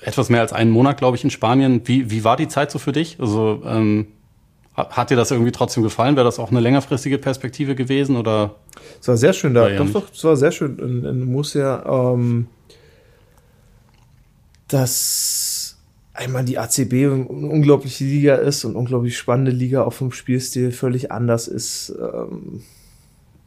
etwas 0.00 0.30
mehr 0.30 0.40
als 0.40 0.52
einen 0.52 0.70
Monat, 0.70 0.98
glaube 0.98 1.16
ich, 1.16 1.24
in 1.24 1.30
Spanien. 1.30 1.82
Wie, 1.84 2.10
wie 2.10 2.24
war 2.24 2.36
die 2.36 2.48
Zeit 2.48 2.70
so 2.70 2.78
für 2.78 2.92
dich? 2.92 3.16
Also 3.18 3.62
ähm, 3.66 4.06
hat 4.76 5.10
dir 5.10 5.16
das 5.16 5.30
irgendwie 5.30 5.52
trotzdem 5.52 5.82
gefallen? 5.82 6.16
Wäre 6.16 6.26
das 6.26 6.38
auch 6.38 6.50
eine 6.50 6.60
längerfristige 6.60 7.18
Perspektive 7.18 7.74
gewesen 7.74 8.16
oder? 8.16 8.56
Es 9.00 9.08
war 9.08 9.16
sehr 9.16 9.32
schön 9.32 9.54
da. 9.54 9.68
Doch, 9.70 9.90
doch, 9.90 10.12
es 10.12 10.22
war 10.22 10.36
sehr 10.36 10.52
schön 10.52 10.78
in, 10.78 11.04
in 11.04 11.24
Murcia. 11.24 11.84
Ähm, 11.86 12.46
das 14.68 15.55
einmal 16.16 16.44
die 16.44 16.58
ACB 16.58 16.92
eine 16.92 17.26
unglaubliche 17.26 18.04
Liga 18.04 18.36
ist 18.36 18.64
und 18.64 18.76
unglaublich 18.76 19.16
spannende 19.16 19.50
Liga, 19.50 19.84
auch 19.84 19.92
vom 19.92 20.12
Spielstil 20.12 20.72
völlig 20.72 21.12
anders 21.12 21.48
ist, 21.48 21.94
ähm, 22.00 22.62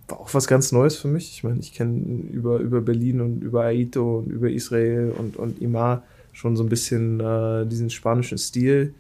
war 0.08 0.20
auch 0.20 0.34
was 0.34 0.48
ganz 0.48 0.72
Neues 0.72 0.98
für 0.98 1.08
mich. 1.08 1.32
Ich 1.32 1.44
meine, 1.44 1.60
ich 1.60 1.74
kenne 1.74 2.24
über, 2.32 2.60
über 2.60 2.82
Berlin 2.82 3.22
und 3.22 3.42
über 3.42 3.64
Aito 3.64 4.20
und 4.20 4.32
über 4.32 4.50
Israel 4.50 5.14
und, 5.18 5.38
und 5.38 5.62
Imar 5.62 6.04
schon 6.34 6.56
so 6.56 6.64
ein 6.64 6.70
bisschen 6.70 7.20
äh, 7.20 7.66
diesen 7.66 7.90
spanischen 7.90 8.38
Stil, 8.38 8.94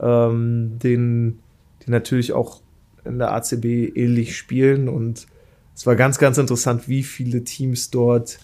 ähm, 0.00 0.78
den, 0.82 1.38
die 1.84 1.90
natürlich 1.90 2.32
auch 2.32 2.60
in 3.04 3.18
der 3.18 3.32
ACB 3.32 3.64
ähnlich 3.94 4.36
spielen 4.36 4.88
und 4.88 5.26
es 5.74 5.86
war 5.86 5.96
ganz, 5.96 6.18
ganz 6.18 6.38
interessant, 6.38 6.88
wie 6.88 7.02
viele 7.02 7.42
Teams 7.42 7.90
dort 7.90 8.38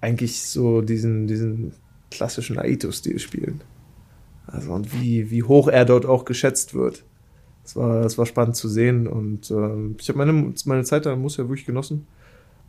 eigentlich 0.00 0.40
so 0.40 0.80
diesen, 0.80 1.26
diesen 1.26 1.72
klassischen 2.10 2.58
Aito-Stil 2.58 3.18
spielen. 3.18 3.60
Also 4.50 4.72
und 4.72 4.92
wie, 4.92 5.30
wie 5.30 5.42
hoch 5.42 5.68
er 5.68 5.84
dort 5.84 6.06
auch 6.06 6.24
geschätzt 6.24 6.74
wird. 6.74 7.04
Das 7.62 7.76
war, 7.76 8.02
das 8.02 8.16
war 8.16 8.24
spannend 8.24 8.56
zu 8.56 8.68
sehen 8.68 9.06
und 9.06 9.50
äh, 9.50 9.92
ich 9.98 10.08
habe 10.08 10.18
meine, 10.18 10.54
meine 10.64 10.84
Zeit 10.84 11.04
da 11.04 11.14
muss 11.16 11.36
ja 11.36 11.44
wirklich 11.48 11.66
genossen. 11.66 12.06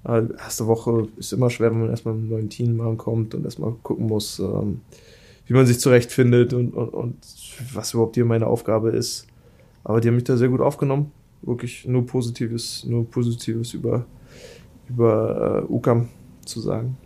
Äh, 0.04 0.24
erste 0.38 0.68
Woche 0.68 1.08
ist 1.18 1.32
immer 1.32 1.50
schwer, 1.50 1.72
wenn 1.72 1.80
man 1.80 1.90
erstmal 1.90 2.16
mit 2.16 2.24
einem 2.24 2.32
neuen 2.32 2.50
Team 2.50 2.82
ankommt 2.82 3.34
und 3.34 3.46
erstmal 3.46 3.72
gucken 3.82 4.08
muss, 4.08 4.40
ähm, 4.40 4.82
wie 5.46 5.54
man 5.54 5.66
sich 5.66 5.80
zurechtfindet 5.80 6.54
und, 6.54 6.74
und, 6.74 6.90
und 6.90 7.16
was 7.74 7.94
überhaupt 7.94 8.16
hier 8.16 8.26
meine 8.26 8.48
Aufgabe 8.48 8.90
ist. 8.90 9.26
Aber 9.86 10.02
die 10.02 10.10
haben 10.10 10.16
mich 10.16 10.26
da 10.26 10.36
sehr 10.36 10.50
gut 10.50 10.62
aufgenommen. 10.62 11.12
Wirklich 11.42 11.88
nur 11.88 12.06
Positives, 12.06 12.84
nur 12.86 13.10
Positives 13.10 13.74
über, 13.74 14.06
über 14.90 15.66
äh, 15.70 15.72
UCAM 15.72 16.10
zu 16.46 16.60
sagen. 16.60 16.98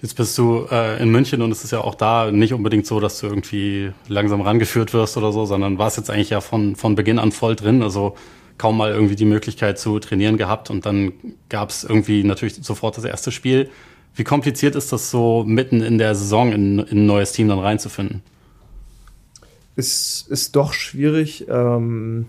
Jetzt 0.00 0.14
bist 0.14 0.38
du 0.38 0.66
äh, 0.70 1.02
in 1.02 1.10
München 1.10 1.42
und 1.42 1.50
es 1.50 1.64
ist 1.64 1.72
ja 1.72 1.80
auch 1.80 1.96
da 1.96 2.30
nicht 2.30 2.52
unbedingt 2.52 2.86
so, 2.86 3.00
dass 3.00 3.18
du 3.18 3.26
irgendwie 3.26 3.92
langsam 4.06 4.40
rangeführt 4.40 4.94
wirst 4.94 5.16
oder 5.16 5.32
so, 5.32 5.44
sondern 5.44 5.78
warst 5.78 5.96
jetzt 5.96 6.08
eigentlich 6.08 6.30
ja 6.30 6.40
von, 6.40 6.76
von 6.76 6.94
Beginn 6.94 7.18
an 7.18 7.32
voll 7.32 7.56
drin. 7.56 7.82
Also 7.82 8.14
kaum 8.58 8.76
mal 8.76 8.92
irgendwie 8.92 9.16
die 9.16 9.24
Möglichkeit 9.24 9.78
zu 9.78 9.98
trainieren 9.98 10.36
gehabt 10.36 10.70
und 10.70 10.86
dann 10.86 11.12
gab 11.48 11.70
es 11.70 11.82
irgendwie 11.82 12.22
natürlich 12.22 12.56
sofort 12.56 12.96
das 12.96 13.04
erste 13.04 13.32
Spiel. 13.32 13.70
Wie 14.14 14.24
kompliziert 14.24 14.76
ist 14.76 14.92
das 14.92 15.10
so 15.10 15.44
mitten 15.44 15.80
in 15.80 15.98
der 15.98 16.14
Saison 16.14 16.52
in, 16.52 16.78
in 16.80 16.98
ein 16.98 17.06
neues 17.06 17.32
Team 17.32 17.48
dann 17.48 17.58
reinzufinden? 17.58 18.22
Es 19.76 20.26
ist 20.28 20.56
doch 20.56 20.72
schwierig, 20.72 21.46
ähm, 21.48 22.26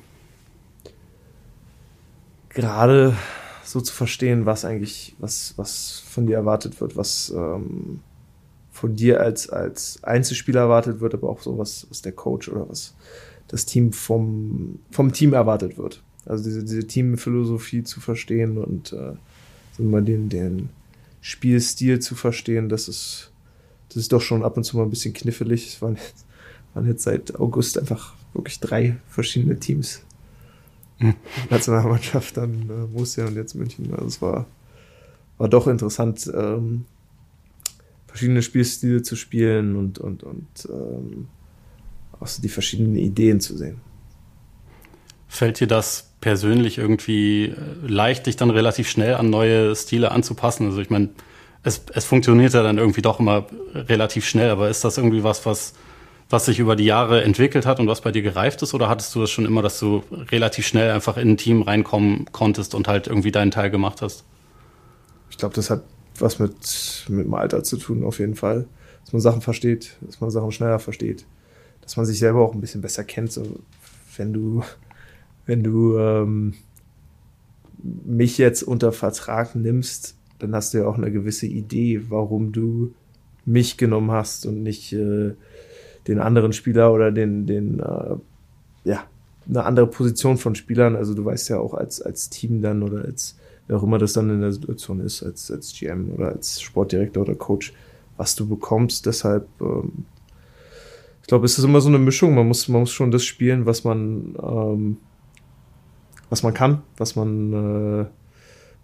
gerade 2.49 3.15
so 3.69 3.81
zu 3.81 3.93
verstehen, 3.93 4.47
was 4.47 4.65
eigentlich, 4.65 5.15
was, 5.19 5.53
was 5.55 5.99
von 5.99 6.25
dir 6.25 6.37
erwartet 6.37 6.81
wird, 6.81 6.97
was 6.97 7.29
ähm, 7.29 7.99
von 8.71 8.95
dir 8.95 9.21
als, 9.21 9.49
als 9.49 10.03
Einzelspieler 10.03 10.61
erwartet 10.61 11.01
wird, 11.01 11.13
aber 11.13 11.29
auch 11.29 11.41
so 11.41 11.57
was, 11.57 11.85
was 11.89 12.01
der 12.01 12.13
Coach 12.13 12.49
oder 12.49 12.67
was 12.67 12.95
das 13.47 13.65
Team 13.67 13.93
vom, 13.93 14.79
vom 14.89 15.13
Team 15.13 15.33
erwartet 15.33 15.77
wird. 15.77 16.01
Also 16.25 16.43
diese, 16.43 16.63
diese 16.63 16.87
Teamphilosophie 16.87 17.83
zu 17.83 17.99
verstehen 17.99 18.57
und 18.57 18.93
äh, 18.93 19.13
den, 19.77 20.29
den 20.29 20.69
Spielstil 21.21 21.99
zu 21.99 22.15
verstehen, 22.15 22.69
das 22.69 22.87
ist, 22.87 23.31
das 23.89 23.97
ist 23.97 24.11
doch 24.11 24.21
schon 24.21 24.43
ab 24.43 24.57
und 24.57 24.63
zu 24.63 24.77
mal 24.77 24.83
ein 24.83 24.89
bisschen 24.89 25.13
knifflig. 25.13 25.67
Es 25.67 25.81
waren, 25.81 25.97
waren 26.73 26.87
jetzt 26.87 27.03
seit 27.03 27.39
August 27.39 27.77
einfach 27.77 28.15
wirklich 28.33 28.59
drei 28.59 28.97
verschiedene 29.07 29.59
Teams. 29.59 30.01
Nationalmannschaft, 31.49 32.37
dann 32.37 32.69
äh, 32.69 32.87
Borussia 32.87 33.25
und 33.25 33.35
jetzt 33.35 33.55
München. 33.55 33.91
Also 33.93 34.05
es 34.05 34.21
war, 34.21 34.45
war 35.37 35.49
doch 35.49 35.67
interessant, 35.67 36.29
ähm, 36.33 36.85
verschiedene 38.07 38.41
Spielstile 38.41 39.01
zu 39.01 39.15
spielen 39.15 39.75
und, 39.75 39.99
und, 39.99 40.23
und 40.23 40.47
ähm, 40.69 41.27
auch 42.19 42.27
so 42.27 42.41
die 42.41 42.49
verschiedenen 42.49 42.95
Ideen 42.95 43.39
zu 43.39 43.55
sehen. 43.55 43.81
Fällt 45.27 45.59
dir 45.59 45.67
das 45.67 46.11
persönlich 46.21 46.77
irgendwie 46.77 47.45
äh, 47.45 47.55
leicht, 47.87 48.25
dich 48.25 48.35
dann 48.35 48.49
relativ 48.49 48.89
schnell 48.89 49.15
an 49.15 49.29
neue 49.29 49.75
Stile 49.75 50.11
anzupassen? 50.11 50.65
Also 50.65 50.81
ich 50.81 50.89
meine, 50.89 51.09
es, 51.63 51.83
es 51.93 52.05
funktioniert 52.05 52.53
ja 52.53 52.63
dann 52.63 52.77
irgendwie 52.77 53.01
doch 53.01 53.19
immer 53.19 53.45
relativ 53.73 54.25
schnell, 54.25 54.49
aber 54.49 54.69
ist 54.69 54.83
das 54.83 54.97
irgendwie 54.97 55.23
was, 55.23 55.45
was, 55.45 55.73
was 56.29 56.45
sich 56.45 56.59
über 56.59 56.75
die 56.75 56.85
Jahre 56.85 57.23
entwickelt 57.23 57.65
hat 57.65 57.79
und 57.79 57.87
was 57.87 58.01
bei 58.01 58.11
dir 58.11 58.21
gereift 58.21 58.61
ist? 58.61 58.73
Oder 58.73 58.87
hattest 58.87 59.15
du 59.15 59.21
das 59.21 59.31
schon 59.31 59.45
immer, 59.45 59.61
dass 59.61 59.79
du 59.79 60.03
relativ 60.31 60.67
schnell 60.67 60.91
einfach 60.91 61.17
in 61.17 61.31
ein 61.31 61.37
Team 61.37 61.63
reinkommen 61.63 62.25
konntest 62.31 62.75
und 62.75 62.87
halt 62.87 63.07
irgendwie 63.07 63.31
deinen 63.31 63.51
Teil 63.51 63.71
gemacht 63.71 64.01
hast? 64.01 64.23
Ich 65.31 65.37
glaube, 65.37 65.55
das 65.55 65.69
hat 65.69 65.83
was 66.19 66.37
mit, 66.37 67.05
mit 67.07 67.25
dem 67.25 67.33
Alter 67.33 67.63
zu 67.63 67.77
tun, 67.77 68.03
auf 68.03 68.19
jeden 68.19 68.35
Fall. 68.35 68.67
Dass 69.03 69.13
man 69.13 69.21
Sachen 69.21 69.41
versteht, 69.41 69.95
dass 70.01 70.19
man 70.21 70.29
Sachen 70.29 70.51
schneller 70.51 70.79
versteht 70.79 71.25
dass 71.89 71.97
man 71.97 72.05
sich 72.05 72.19
selber 72.19 72.41
auch 72.41 72.53
ein 72.53 72.61
bisschen 72.61 72.81
besser 72.81 73.03
kennt. 73.03 73.31
So, 73.31 73.61
wenn 74.15 74.31
du, 74.31 74.61
wenn 75.47 75.63
du 75.63 75.97
ähm, 75.97 76.53
mich 77.81 78.37
jetzt 78.37 78.61
unter 78.61 78.91
Vertrag 78.91 79.55
nimmst, 79.55 80.15
dann 80.37 80.53
hast 80.53 80.71
du 80.71 80.77
ja 80.77 80.85
auch 80.85 80.99
eine 80.99 81.11
gewisse 81.11 81.47
Idee, 81.47 82.03
warum 82.09 82.51
du 82.51 82.93
mich 83.43 83.77
genommen 83.77 84.11
hast 84.11 84.45
und 84.45 84.61
nicht 84.61 84.93
äh, 84.93 85.33
den 86.07 86.19
anderen 86.19 86.53
Spieler 86.53 86.93
oder 86.93 87.11
den, 87.11 87.45
den 87.45 87.79
äh, 87.79 88.15
ja, 88.83 89.03
eine 89.47 89.63
andere 89.63 89.87
Position 89.87 90.37
von 90.37 90.55
Spielern. 90.55 90.95
Also 90.95 91.13
du 91.13 91.25
weißt 91.25 91.49
ja 91.49 91.59
auch 91.59 91.73
als, 91.73 92.01
als 92.01 92.29
Team 92.29 92.61
dann 92.61 92.83
oder 92.83 93.03
als 93.05 93.37
wer 93.67 93.77
auch 93.77 93.83
immer 93.83 93.97
das 93.97 94.13
dann 94.13 94.29
in 94.29 94.41
der 94.41 94.51
Situation 94.51 94.99
ist, 94.99 95.21
als, 95.23 95.51
als 95.51 95.73
GM 95.73 96.11
oder 96.13 96.29
als 96.29 96.61
Sportdirektor 96.61 97.23
oder 97.23 97.35
Coach, 97.35 97.73
was 98.17 98.35
du 98.35 98.47
bekommst. 98.47 99.05
Deshalb 99.05 99.47
ähm, 99.61 100.05
glaube, 101.29 101.45
es 101.45 101.57
ist 101.57 101.63
immer 101.63 101.79
so 101.79 101.89
eine 101.89 101.99
Mischung. 101.99 102.33
Man 102.33 102.47
muss, 102.47 102.67
man 102.67 102.81
muss 102.81 102.91
schon 102.91 103.11
das 103.11 103.23
spielen, 103.23 103.65
was 103.65 103.83
man, 103.83 104.35
ähm, 104.41 104.97
was 106.29 106.43
man 106.43 106.53
kann, 106.55 106.81
was 106.97 107.15
man, 107.15 107.53
äh, 107.53 108.05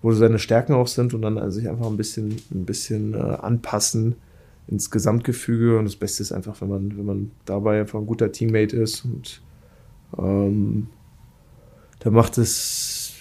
wo 0.02 0.12
seine 0.12 0.38
Stärken 0.38 0.74
auch 0.74 0.88
sind 0.88 1.16
und 1.16 1.24
dann 1.24 1.40
also 1.40 1.60
sich 1.60 1.68
einfach 1.68 1.88
ein 1.88 1.98
bisschen, 1.98 2.38
ein 2.52 2.66
bisschen 2.66 3.16
äh, 3.16 3.18
anpassen 3.18 4.16
ins 4.68 4.92
Gesamtgefüge. 4.92 5.78
Und 5.78 5.86
das 5.86 5.96
Beste 5.96 6.24
ist 6.24 6.32
einfach, 6.32 6.62
wenn 6.62 6.70
man, 6.70 6.98
wenn 6.98 7.06
man 7.06 7.32
dabei 7.46 7.80
einfach 7.80 8.00
ein 8.00 8.08
guter 8.08 8.32
Teammate 8.32 8.76
ist 8.76 9.06
und 9.06 9.42
ähm, 10.18 10.88
da 12.00 12.10
macht 12.12 12.38
es, 12.38 13.14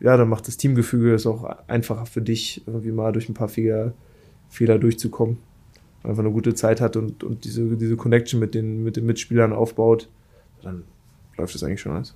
ja, 0.00 0.16
dann 0.16 0.28
macht 0.28 0.48
das 0.48 0.56
Teamgefüge 0.56 1.14
es 1.14 1.26
auch 1.26 1.44
einfacher 1.68 2.06
für 2.06 2.22
dich, 2.22 2.62
irgendwie 2.66 2.92
mal 2.92 3.12
durch 3.12 3.28
ein 3.28 3.34
paar 3.34 3.48
Fehler, 3.48 3.92
Fehler 4.48 4.78
durchzukommen 4.78 5.38
einfach 6.02 6.22
eine 6.22 6.32
gute 6.32 6.54
Zeit 6.54 6.80
hat 6.80 6.96
und, 6.96 7.22
und 7.24 7.44
diese, 7.44 7.76
diese 7.76 7.96
Connection 7.96 8.40
mit 8.40 8.54
den, 8.54 8.82
mit 8.82 8.96
den 8.96 9.06
Mitspielern 9.06 9.52
aufbaut, 9.52 10.08
dann 10.62 10.84
läuft 11.36 11.54
das 11.54 11.62
eigentlich 11.62 11.80
schon 11.80 11.92
alles. 11.92 12.14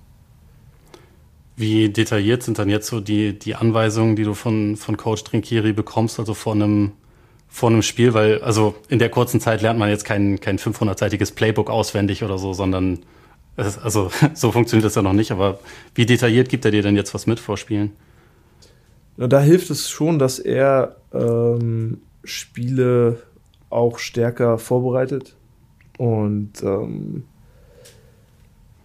Wie 1.55 1.89
detailliert 1.89 2.43
sind 2.43 2.59
dann 2.59 2.69
jetzt 2.69 2.87
so 2.87 2.99
die, 2.99 3.37
die 3.37 3.55
Anweisungen, 3.55 4.15
die 4.15 4.23
du 4.23 4.33
von, 4.33 4.75
von 4.75 4.95
Coach 4.95 5.23
Trinkieri 5.23 5.73
bekommst, 5.73 6.19
also 6.19 6.33
vor 6.33 6.53
einem, 6.53 6.91
vor 7.47 7.69
einem 7.69 7.81
Spiel? 7.81 8.13
Weil, 8.13 8.41
also 8.41 8.75
in 8.89 8.99
der 8.99 9.09
kurzen 9.09 9.39
Zeit 9.39 9.61
lernt 9.61 9.79
man 9.79 9.89
jetzt 9.89 10.05
kein, 10.05 10.39
kein 10.39 10.57
500-seitiges 10.57 11.33
Playbook 11.33 11.69
auswendig 11.69 12.23
oder 12.23 12.37
so, 12.37 12.53
sondern, 12.53 12.99
es, 13.55 13.77
also 13.77 14.11
so 14.33 14.51
funktioniert 14.51 14.85
das 14.85 14.95
ja 14.95 15.01
noch 15.01 15.13
nicht. 15.13 15.31
Aber 15.31 15.59
wie 15.95 16.05
detailliert 16.05 16.49
gibt 16.49 16.65
er 16.65 16.71
dir 16.71 16.81
denn 16.81 16.95
jetzt 16.95 17.13
was 17.13 17.27
mit 17.27 17.39
vor 17.39 17.57
Spielen? 17.57 17.91
da 19.17 19.41
hilft 19.41 19.71
es 19.71 19.89
schon, 19.89 20.19
dass 20.19 20.37
er 20.37 20.97
ähm, 21.11 22.01
Spiele 22.23 23.17
auch 23.69 23.97
stärker 23.97 24.59
vorbereitet 24.59 25.35
und 25.97 26.61
ähm, 26.61 27.23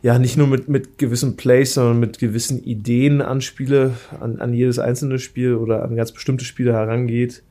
ja, 0.03 0.19
nicht 0.19 0.37
nur 0.37 0.49
mit, 0.49 0.69
mit 0.69 0.99
gewissen 0.99 1.37
Plays, 1.37 1.75
sondern 1.75 2.01
mit 2.01 2.19
gewissen 2.19 2.63
Ideen 2.65 3.21
an 3.21 3.41
Spiele, 3.41 3.95
an, 4.19 4.41
an 4.41 4.53
jedes 4.53 4.81
einzelne 4.81 5.21
Spiel 5.21 5.55
oder 5.55 5.85
an 5.85 5.95
ganz 5.95 6.11
bestimmte 6.11 6.45
Spiele 6.45 6.73
herangeht. 6.73 7.45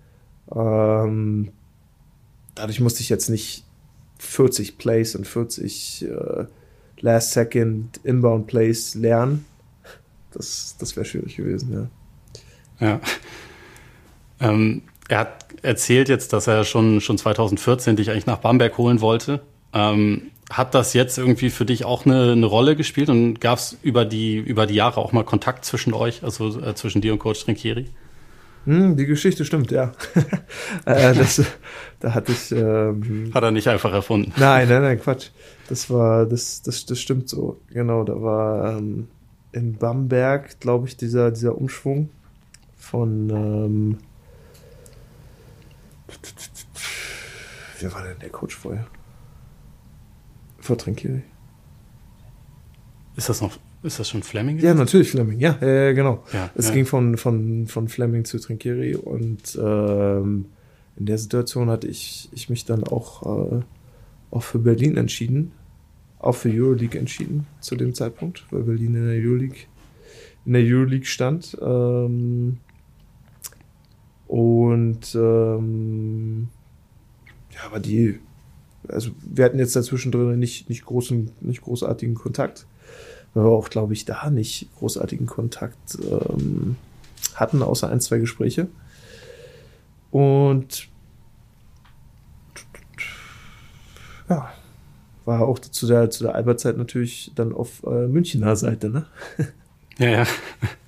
Ähm, 0.56 1.52
dadurch 2.56 2.80
musste 2.80 3.02
ich 3.02 3.10
jetzt 3.10 3.30
nicht 3.30 3.64
40 4.20 4.78
Plays 4.78 5.16
und 5.16 5.26
40 5.26 6.06
äh, 6.06 6.46
Last 7.00 7.34
Second 7.34 8.00
Inbound 8.04 8.48
Plays 8.48 8.96
lernen. 8.96 9.46
Das, 10.32 10.76
das 10.80 10.96
wäre 10.96 11.06
schwierig 11.06 11.36
gewesen, 11.36 11.90
ja. 12.80 12.88
Ja. 12.88 13.02
Ähm, 14.40 14.84
er 15.08 15.20
hat 15.20 15.46
erzählt 15.62 16.10
jetzt, 16.10 16.34
dass 16.34 16.48
er 16.48 16.64
schon, 16.64 17.02
schon 17.02 17.18
2014 17.18 17.96
dich 17.96 18.10
eigentlich 18.10 18.26
nach 18.26 18.40
Bamberg 18.40 18.78
holen 18.78 19.02
wollte. 19.02 19.42
Ähm, 19.74 20.32
hat 20.50 20.74
das 20.74 20.94
jetzt 20.94 21.18
irgendwie 21.18 21.50
für 21.50 21.66
dich 21.66 21.86
auch 21.86 22.06
eine, 22.06 22.32
eine 22.32 22.46
Rolle 22.46 22.76
gespielt 22.76 23.10
und 23.10 23.40
gab 23.40 23.60
es 23.60 23.78
über 23.84 24.04
die, 24.06 24.36
über 24.36 24.66
die 24.66 24.74
Jahre 24.76 25.00
auch 25.00 25.12
mal 25.12 25.24
Kontakt 25.24 25.64
zwischen 25.64 25.94
euch, 25.94 26.24
also 26.24 26.60
äh, 26.62 26.76
zwischen 26.76 27.02
dir 27.02 27.14
und 27.14 27.20
Coach 27.20 27.44
Trinkieri? 27.46 27.88
Hm, 28.66 28.96
die 28.96 29.06
Geschichte 29.06 29.44
stimmt, 29.44 29.72
ja. 29.72 29.92
äh, 30.86 31.14
das, 31.16 31.44
da 32.00 32.14
hatte 32.14 32.32
ich. 32.32 32.52
Ähm, 32.52 33.32
Hat 33.34 33.44
er 33.44 33.52
nicht 33.52 33.68
einfach 33.68 33.92
erfunden? 33.92 34.34
Nein, 34.38 34.70
nein, 34.70 34.82
nein, 34.84 35.00
Quatsch. 35.00 35.30
Das 35.68 35.90
war, 35.90 36.26
das, 36.26 36.62
das, 36.62 36.86
das 36.86 37.00
stimmt 37.00 37.28
so. 37.28 37.60
Genau, 37.70 38.04
da 38.04 38.22
war 38.22 38.78
ähm, 38.78 39.08
in 39.52 39.78
Bamberg, 39.78 40.60
glaube 40.60 40.88
ich, 40.88 40.96
dieser, 40.96 41.32
dieser 41.32 41.58
Umschwung 41.58 42.10
von 42.78 43.30
ähm, 43.30 43.98
Wer 47.80 47.94
war 47.94 48.04
denn 48.04 48.20
der 48.20 48.30
Coach 48.30 48.56
vorher? 48.56 48.86
Vor 50.60 50.78
Trinkieri. 50.78 51.24
Ist 53.16 53.30
das 53.30 53.42
noch, 53.42 53.58
ist 53.84 54.00
das 54.00 54.10
schon 54.10 54.24
Fleming? 54.24 54.60
Ja, 54.60 54.74
natürlich 54.74 55.12
Fleming, 55.12 55.40
ja, 55.40 55.60
äh, 55.62 55.94
genau. 55.94 56.24
Ja, 56.34 56.52
es 56.56 56.68
ja. 56.68 56.74
ging 56.74 56.86
von, 56.86 57.18
von, 57.18 57.68
von 57.68 57.88
Fleming 57.88 58.26
zu 58.26 58.40
Trinkieri 58.40 58.96
und 58.96 59.58
ähm, 59.62 60.46
in 60.98 61.06
der 61.06 61.18
Situation 61.18 61.70
hatte 61.70 61.88
ich, 61.88 62.30
ich 62.32 62.50
mich 62.50 62.66
dann 62.66 62.84
auch, 62.84 63.54
äh, 63.54 63.62
auch 64.30 64.44
für 64.44 64.60
Berlin 64.60 64.98
entschieden, 64.98 65.52
auch 66.20 66.36
für 66.36 66.50
Euroleague 66.50 67.00
entschieden 67.00 67.48
zu 67.60 67.76
dem 67.76 67.96
Zeitpunkt, 67.96 68.46
weil 68.52 68.64
Berlin 68.64 68.96
in 68.96 69.08
der 69.08 69.16
Euroleague, 69.16 69.62
in 70.46 70.54
der 70.54 70.62
Euroleague 70.62 71.06
stand. 71.06 71.58
Ähm, 71.60 72.58
und 74.28 75.16
ähm, 75.16 76.50
ja, 77.52 77.60
aber 77.66 77.80
die, 77.80 78.20
also 78.88 79.12
wir 79.22 79.44
hatten 79.46 79.60
jetzt 79.60 79.76
dazwischen 79.76 80.12
drin 80.12 80.40
nicht, 80.40 80.70
nicht 80.70 80.86
großen, 80.86 81.32
nicht 81.42 81.62
großartigen 81.62 82.16
Kontakt. 82.16 82.68
Weil 83.34 83.46
wir 83.46 83.52
auch, 83.52 83.70
glaube 83.70 83.94
ich, 83.94 84.06
da 84.06 84.30
nicht 84.30 84.70
großartigen 84.78 85.26
Kontakt 85.26 85.98
ähm, 86.02 86.76
hatten, 87.36 87.64
außer 87.64 87.90
ein, 87.90 88.02
zwei 88.02 88.18
Gespräche. 88.18 88.68
Und 90.12 90.90
ja, 94.30 94.52
war 95.26 95.42
auch 95.48 95.60
zu 95.60 95.88
der, 95.88 96.10
zu 96.10 96.24
der 96.24 96.36
Alberzeit 96.36 96.78
natürlich 96.78 97.32
dann 97.36 97.54
auf 97.54 97.84
äh, 97.84 98.08
Münchner 98.08 98.56
Seite, 98.56 98.90
ne? 98.90 99.06
Ja, 99.98 100.10
ja. 100.10 100.28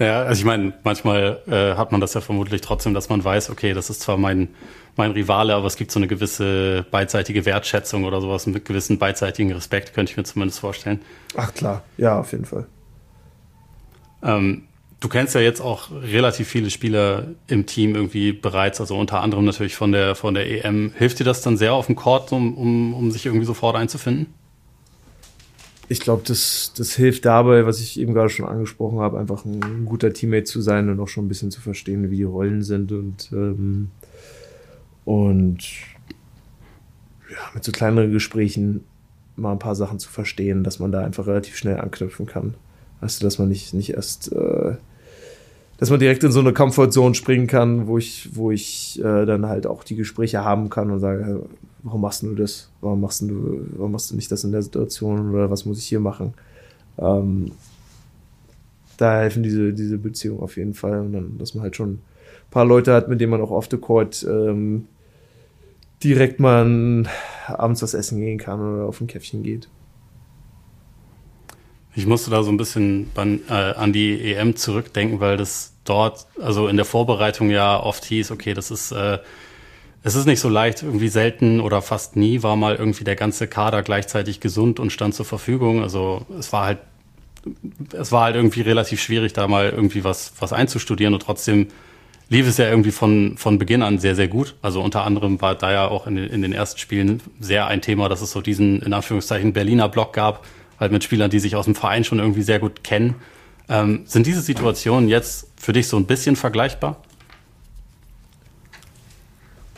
Ja, 0.00 0.22
also 0.22 0.40
ich 0.40 0.46
meine, 0.46 0.72
manchmal 0.82 1.40
äh, 1.46 1.76
hat 1.76 1.92
man 1.92 2.00
das 2.00 2.14
ja 2.14 2.22
vermutlich 2.22 2.62
trotzdem, 2.62 2.94
dass 2.94 3.10
man 3.10 3.22
weiß, 3.22 3.50
okay, 3.50 3.74
das 3.74 3.90
ist 3.90 4.00
zwar 4.00 4.16
mein, 4.16 4.48
mein 4.96 5.10
Rivale, 5.10 5.54
aber 5.54 5.66
es 5.66 5.76
gibt 5.76 5.92
so 5.92 6.00
eine 6.00 6.08
gewisse 6.08 6.86
beidseitige 6.90 7.44
Wertschätzung 7.44 8.04
oder 8.04 8.22
sowas, 8.22 8.46
einen 8.46 8.64
gewissen 8.64 8.98
beidseitigen 8.98 9.52
Respekt, 9.52 9.92
könnte 9.92 10.12
ich 10.12 10.16
mir 10.16 10.24
zumindest 10.24 10.60
vorstellen. 10.60 11.02
Ach 11.36 11.52
klar, 11.52 11.84
ja, 11.98 12.18
auf 12.18 12.32
jeden 12.32 12.46
Fall. 12.46 12.66
Ähm, 14.22 14.62
du 15.00 15.08
kennst 15.10 15.34
ja 15.34 15.42
jetzt 15.42 15.60
auch 15.60 15.90
relativ 15.90 16.48
viele 16.48 16.70
Spieler 16.70 17.26
im 17.46 17.66
Team 17.66 17.94
irgendwie 17.94 18.32
bereits, 18.32 18.80
also 18.80 18.96
unter 18.96 19.20
anderem 19.20 19.44
natürlich 19.44 19.76
von 19.76 19.92
der, 19.92 20.14
von 20.14 20.32
der 20.32 20.64
EM. 20.64 20.94
Hilft 20.96 21.18
dir 21.18 21.24
das 21.24 21.42
dann 21.42 21.58
sehr 21.58 21.74
auf 21.74 21.86
dem 21.86 21.96
Court, 21.96 22.32
um, 22.32 22.56
um, 22.56 22.94
um 22.94 23.10
sich 23.10 23.26
irgendwie 23.26 23.44
sofort 23.44 23.76
einzufinden? 23.76 24.32
Ich 25.90 25.98
glaube, 25.98 26.22
das, 26.24 26.72
das 26.76 26.94
hilft 26.94 27.24
dabei, 27.24 27.66
was 27.66 27.80
ich 27.80 27.98
eben 27.98 28.14
gerade 28.14 28.28
schon 28.28 28.46
angesprochen 28.46 29.00
habe, 29.00 29.18
einfach 29.18 29.44
ein 29.44 29.86
guter 29.86 30.12
Teammate 30.12 30.44
zu 30.44 30.60
sein 30.60 30.88
und 30.88 31.00
auch 31.00 31.08
schon 31.08 31.24
ein 31.24 31.28
bisschen 31.28 31.50
zu 31.50 31.60
verstehen, 31.60 32.12
wie 32.12 32.16
die 32.16 32.22
Rollen 32.22 32.62
sind 32.62 32.92
und, 32.92 33.28
ähm, 33.32 33.90
und 35.04 35.58
ja, 37.28 37.38
mit 37.54 37.64
so 37.64 37.72
kleineren 37.72 38.12
Gesprächen 38.12 38.84
mal 39.34 39.50
ein 39.50 39.58
paar 39.58 39.74
Sachen 39.74 39.98
zu 39.98 40.08
verstehen, 40.08 40.62
dass 40.62 40.78
man 40.78 40.92
da 40.92 41.00
einfach 41.00 41.26
relativ 41.26 41.56
schnell 41.56 41.80
anknüpfen 41.80 42.24
kann. 42.24 42.54
Weißt 43.00 43.20
du, 43.20 43.26
dass 43.26 43.40
man 43.40 43.48
nicht, 43.48 43.74
nicht 43.74 43.90
erst, 43.90 44.30
äh, 44.32 44.76
dass 45.78 45.90
man 45.90 45.98
direkt 45.98 46.22
in 46.22 46.30
so 46.30 46.38
eine 46.38 46.52
Comfortzone 46.52 47.16
springen 47.16 47.48
kann, 47.48 47.88
wo 47.88 47.98
ich, 47.98 48.30
wo 48.36 48.52
ich 48.52 49.00
äh, 49.00 49.26
dann 49.26 49.46
halt 49.46 49.66
auch 49.66 49.82
die 49.82 49.96
Gespräche 49.96 50.44
haben 50.44 50.70
kann 50.70 50.92
und 50.92 51.00
sage, 51.00 51.42
warum 51.82 52.00
machst 52.00 52.22
du 52.22 52.34
das? 52.34 52.70
Warum 52.80 53.00
machst 53.00 53.22
du, 53.22 53.66
warum 53.76 53.92
machst 53.92 54.10
du 54.10 54.16
nicht 54.16 54.30
das 54.30 54.44
in 54.44 54.52
der 54.52 54.62
Situation 54.62 55.30
oder 55.30 55.50
was 55.50 55.64
muss 55.64 55.78
ich 55.78 55.86
hier 55.86 56.00
machen? 56.00 56.34
Ähm, 56.98 57.52
da 58.96 59.20
helfen 59.20 59.42
diese, 59.42 59.72
diese 59.72 59.98
Beziehungen 59.98 60.40
auf 60.40 60.56
jeden 60.56 60.74
Fall. 60.74 61.00
Und 61.00 61.12
dann, 61.12 61.38
dass 61.38 61.54
man 61.54 61.62
halt 61.62 61.76
schon 61.76 61.92
ein 61.92 62.00
paar 62.50 62.64
Leute 62.64 62.92
hat, 62.92 63.08
mit 63.08 63.20
denen 63.20 63.30
man 63.30 63.40
auch 63.40 63.50
off 63.50 63.68
the 63.70 63.78
court 63.78 64.26
ähm, 64.28 64.86
direkt 66.02 66.40
mal 66.40 67.04
abends 67.46 67.82
was 67.82 67.94
essen 67.94 68.20
gehen 68.20 68.38
kann 68.38 68.60
oder 68.60 68.84
auf 68.84 69.00
ein 69.00 69.06
Käffchen 69.06 69.42
geht. 69.42 69.68
Ich 71.94 72.06
musste 72.06 72.30
da 72.30 72.42
so 72.42 72.50
ein 72.50 72.56
bisschen 72.56 73.08
an, 73.16 73.40
äh, 73.48 73.90
die 73.90 74.32
EM 74.32 74.54
zurückdenken, 74.54 75.20
weil 75.20 75.36
das 75.36 75.74
dort, 75.84 76.26
also 76.40 76.68
in 76.68 76.76
der 76.76 76.84
Vorbereitung 76.84 77.50
ja 77.50 77.82
oft 77.82 78.04
hieß, 78.04 78.30
okay, 78.30 78.54
das 78.54 78.70
ist, 78.70 78.92
äh, 78.92 79.18
es 80.02 80.14
ist 80.14 80.26
nicht 80.26 80.40
so 80.40 80.48
leicht, 80.48 80.82
irgendwie 80.82 81.08
selten 81.08 81.60
oder 81.60 81.82
fast 81.82 82.16
nie 82.16 82.42
war 82.42 82.56
mal 82.56 82.76
irgendwie 82.76 83.04
der 83.04 83.16
ganze 83.16 83.46
Kader 83.46 83.82
gleichzeitig 83.82 84.40
gesund 84.40 84.80
und 84.80 84.90
stand 84.90 85.14
zur 85.14 85.26
Verfügung. 85.26 85.82
Also 85.82 86.24
es 86.38 86.52
war 86.52 86.64
halt, 86.64 86.78
es 87.92 88.10
war 88.10 88.24
halt 88.24 88.36
irgendwie 88.36 88.62
relativ 88.62 89.00
schwierig, 89.00 89.32
da 89.34 89.46
mal 89.46 89.70
irgendwie 89.70 90.04
was, 90.04 90.32
was 90.38 90.52
einzustudieren 90.52 91.12
und 91.12 91.20
trotzdem 91.20 91.68
lief 92.30 92.46
es 92.46 92.56
ja 92.56 92.68
irgendwie 92.68 92.92
von, 92.92 93.36
von 93.36 93.58
Beginn 93.58 93.82
an 93.82 93.98
sehr, 93.98 94.14
sehr 94.14 94.28
gut. 94.28 94.54
Also 94.62 94.80
unter 94.80 95.04
anderem 95.04 95.40
war 95.42 95.54
da 95.54 95.72
ja 95.72 95.88
auch 95.88 96.06
in 96.06 96.14
den, 96.14 96.30
in 96.30 96.42
den 96.42 96.52
ersten 96.52 96.78
Spielen 96.78 97.20
sehr 97.40 97.66
ein 97.66 97.82
Thema, 97.82 98.08
dass 98.08 98.22
es 98.22 98.30
so 98.30 98.40
diesen, 98.40 98.80
in 98.80 98.94
Anführungszeichen, 98.94 99.52
Berliner 99.52 99.88
Block 99.88 100.14
gab, 100.14 100.46
halt 100.78 100.92
mit 100.92 101.04
Spielern, 101.04 101.28
die 101.28 101.40
sich 101.40 101.56
aus 101.56 101.66
dem 101.66 101.74
Verein 101.74 102.04
schon 102.04 102.20
irgendwie 102.20 102.42
sehr 102.42 102.60
gut 102.60 102.84
kennen. 102.84 103.16
Ähm, 103.68 104.02
sind 104.06 104.26
diese 104.26 104.40
Situationen 104.40 105.08
jetzt 105.08 105.48
für 105.56 105.72
dich 105.72 105.88
so 105.88 105.96
ein 105.96 106.06
bisschen 106.06 106.36
vergleichbar? 106.36 107.02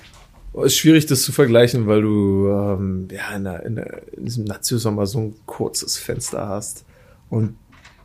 Es 0.05 0.42
ist 0.61 0.77
schwierig, 0.77 1.07
das 1.07 1.23
zu 1.23 1.33
vergleichen, 1.33 1.87
weil 1.87 2.03
du 2.03 2.49
ähm, 2.49 3.09
ja, 3.11 3.35
in, 3.35 3.45
der, 3.45 3.63
in, 3.65 3.77
der, 3.77 4.03
in 4.17 4.25
diesem 4.25 4.45
Nazi-Sommer 4.45 5.07
so 5.07 5.19
ein 5.19 5.35
kurzes 5.47 5.97
Fenster 5.97 6.49
hast. 6.49 6.85
Und 7.31 7.57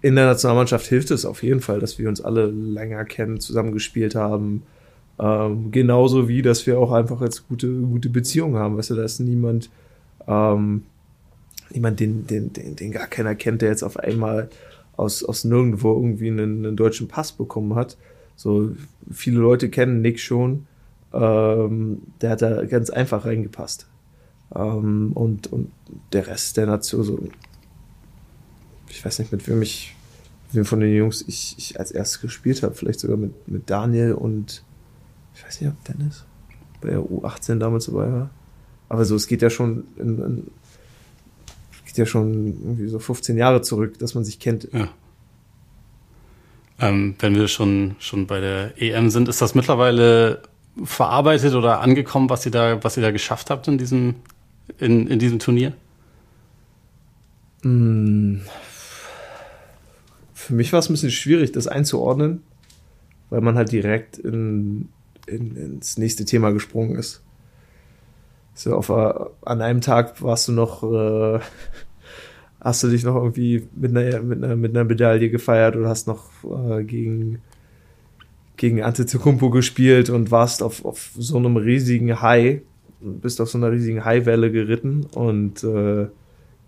in 0.01 0.15
der 0.15 0.25
Nationalmannschaft 0.25 0.85
hilft 0.87 1.11
es 1.11 1.25
auf 1.25 1.43
jeden 1.43 1.59
Fall, 1.59 1.79
dass 1.79 1.99
wir 1.99 2.07
uns 2.07 2.21
alle 2.21 2.45
länger 2.45 3.03
kennen, 3.03 3.39
zusammengespielt 3.39 4.15
haben. 4.15 4.63
Ähm, 5.19 5.71
genauso 5.71 6.29
wie, 6.29 6.41
dass 6.41 6.65
wir 6.67 6.79
auch 6.79 6.91
einfach 6.91 7.21
jetzt 7.21 7.47
gute, 7.49 7.67
gute 7.67 8.09
Beziehungen 8.09 8.55
haben. 8.55 8.77
Weißt 8.77 8.91
du, 8.91 8.95
da 8.95 9.03
ist 9.03 9.19
niemand, 9.19 9.69
ähm, 10.27 10.83
niemand, 11.71 11.99
den, 11.99 12.27
den, 12.27 12.53
den, 12.53 12.75
den 12.75 12.91
gar 12.91 13.07
keiner 13.07 13.35
kennt, 13.35 13.61
der 13.61 13.69
jetzt 13.69 13.83
auf 13.83 13.97
einmal 13.97 14.49
aus, 14.95 15.23
aus 15.23 15.43
nirgendwo 15.43 15.93
irgendwie 15.93 16.27
einen, 16.27 16.65
einen 16.65 16.77
deutschen 16.77 17.07
Pass 17.07 17.31
bekommen 17.31 17.75
hat. 17.75 17.97
So, 18.35 18.71
viele 19.11 19.39
Leute 19.39 19.69
kennen 19.69 20.01
Nick 20.01 20.19
schon. 20.19 20.67
Ähm, 21.17 22.01
der 22.21 22.31
hat 22.31 22.41
da 22.41 22.65
ganz 22.65 22.89
einfach 22.89 23.25
reingepasst. 23.25 23.87
Ähm, 24.55 25.11
und, 25.13 25.51
und 25.51 25.71
der 26.13 26.27
Rest 26.27 26.57
der 26.57 26.67
Nation, 26.67 27.03
so, 27.03 27.19
ich 28.89 29.03
weiß 29.03 29.19
nicht, 29.19 29.31
mit 29.31 29.47
wem 29.47 29.61
ich, 29.61 29.95
mit 30.47 30.55
wem 30.55 30.65
von 30.65 30.79
den 30.79 30.95
Jungs 30.95 31.23
ich, 31.27 31.55
ich 31.57 31.79
als 31.79 31.91
erstes 31.91 32.21
gespielt 32.21 32.61
habe. 32.61 32.75
Vielleicht 32.75 32.99
sogar 32.99 33.17
mit, 33.17 33.47
mit 33.47 33.69
Daniel 33.69 34.13
und 34.13 34.63
ich 35.35 35.43
weiß 35.43 35.61
nicht, 35.61 35.71
ob 35.71 35.83
Dennis 35.85 36.25
bei 36.81 36.89
der 36.89 36.99
U18 36.99 37.57
damals 37.57 37.87
dabei 37.87 38.11
war. 38.11 38.29
Aber 38.89 39.03
so, 39.03 39.15
es 39.15 39.27
geht 39.27 39.41
ja 39.41 39.49
schon 39.49 39.85
in, 39.97 40.19
in, 40.19 40.51
geht 41.97 41.97
ja 41.97 42.05
schon 42.05 42.45
irgendwie 42.45 42.87
so 42.87 42.99
15 42.99 43.37
Jahre 43.37 43.61
zurück, 43.61 43.97
dass 43.97 44.13
man 44.13 44.23
sich 44.23 44.39
kennt. 44.39 44.69
Ja. 44.71 44.89
Ähm, 46.79 47.15
wenn 47.19 47.33
wir 47.33 47.47
schon, 47.47 47.95
schon 47.97 48.27
bei 48.27 48.39
der 48.39 48.79
EM 48.79 49.09
sind, 49.09 49.27
ist 49.27 49.41
das 49.41 49.55
mittlerweile 49.55 50.43
verarbeitet 50.83 51.53
oder 51.55 51.81
angekommen, 51.81 52.29
was 52.29 52.45
ihr 52.45 52.51
da, 52.51 52.83
was 52.83 52.97
ihr 52.97 53.03
da 53.03 53.11
geschafft 53.11 53.49
habt 53.49 53.67
in 53.67 53.77
diesem, 53.77 54.15
in, 54.77 55.07
in 55.07 55.19
diesem 55.19 55.39
Turnier? 55.39 55.73
Mm, 57.63 58.37
für 60.33 60.53
mich 60.53 60.71
war 60.71 60.79
es 60.79 60.89
ein 60.89 60.93
bisschen 60.93 61.11
schwierig, 61.11 61.51
das 61.51 61.67
einzuordnen, 61.67 62.43
weil 63.29 63.41
man 63.41 63.57
halt 63.57 63.71
direkt 63.71 64.17
in, 64.17 64.89
in, 65.25 65.55
ins 65.55 65.97
nächste 65.97 66.25
Thema 66.25 66.51
gesprungen 66.51 66.95
ist. 66.95 67.21
So 68.53 68.75
auf, 68.75 68.89
an 68.89 69.61
einem 69.61 69.81
Tag 69.81 70.21
warst 70.21 70.47
du 70.47 70.51
noch, 70.51 70.83
äh, 70.83 71.39
hast 72.61 72.83
du 72.83 72.87
dich 72.87 73.03
noch 73.03 73.15
irgendwie 73.15 73.67
mit 73.75 73.95
einer, 73.95 74.21
mit 74.21 74.43
einer, 74.43 74.55
mit 74.55 74.71
einer 74.71 74.83
Medaille 74.83 75.29
gefeiert 75.29 75.75
oder 75.75 75.89
hast 75.89 76.07
noch 76.07 76.29
äh, 76.43 76.83
gegen, 76.83 77.41
gegen 78.57 78.81
Antetokounmpo 78.81 79.49
gespielt 79.49 80.09
und 80.09 80.31
warst 80.31 80.61
auf, 80.61 80.83
auf 80.83 81.11
so 81.17 81.37
einem 81.37 81.57
riesigen 81.57 82.21
High, 82.21 82.61
bist 82.99 83.39
auf 83.39 83.49
so 83.49 83.57
einer 83.57 83.71
riesigen 83.71 84.03
Highwelle 84.03 84.51
geritten 84.51 85.05
und 85.13 85.63
äh, 85.63 86.07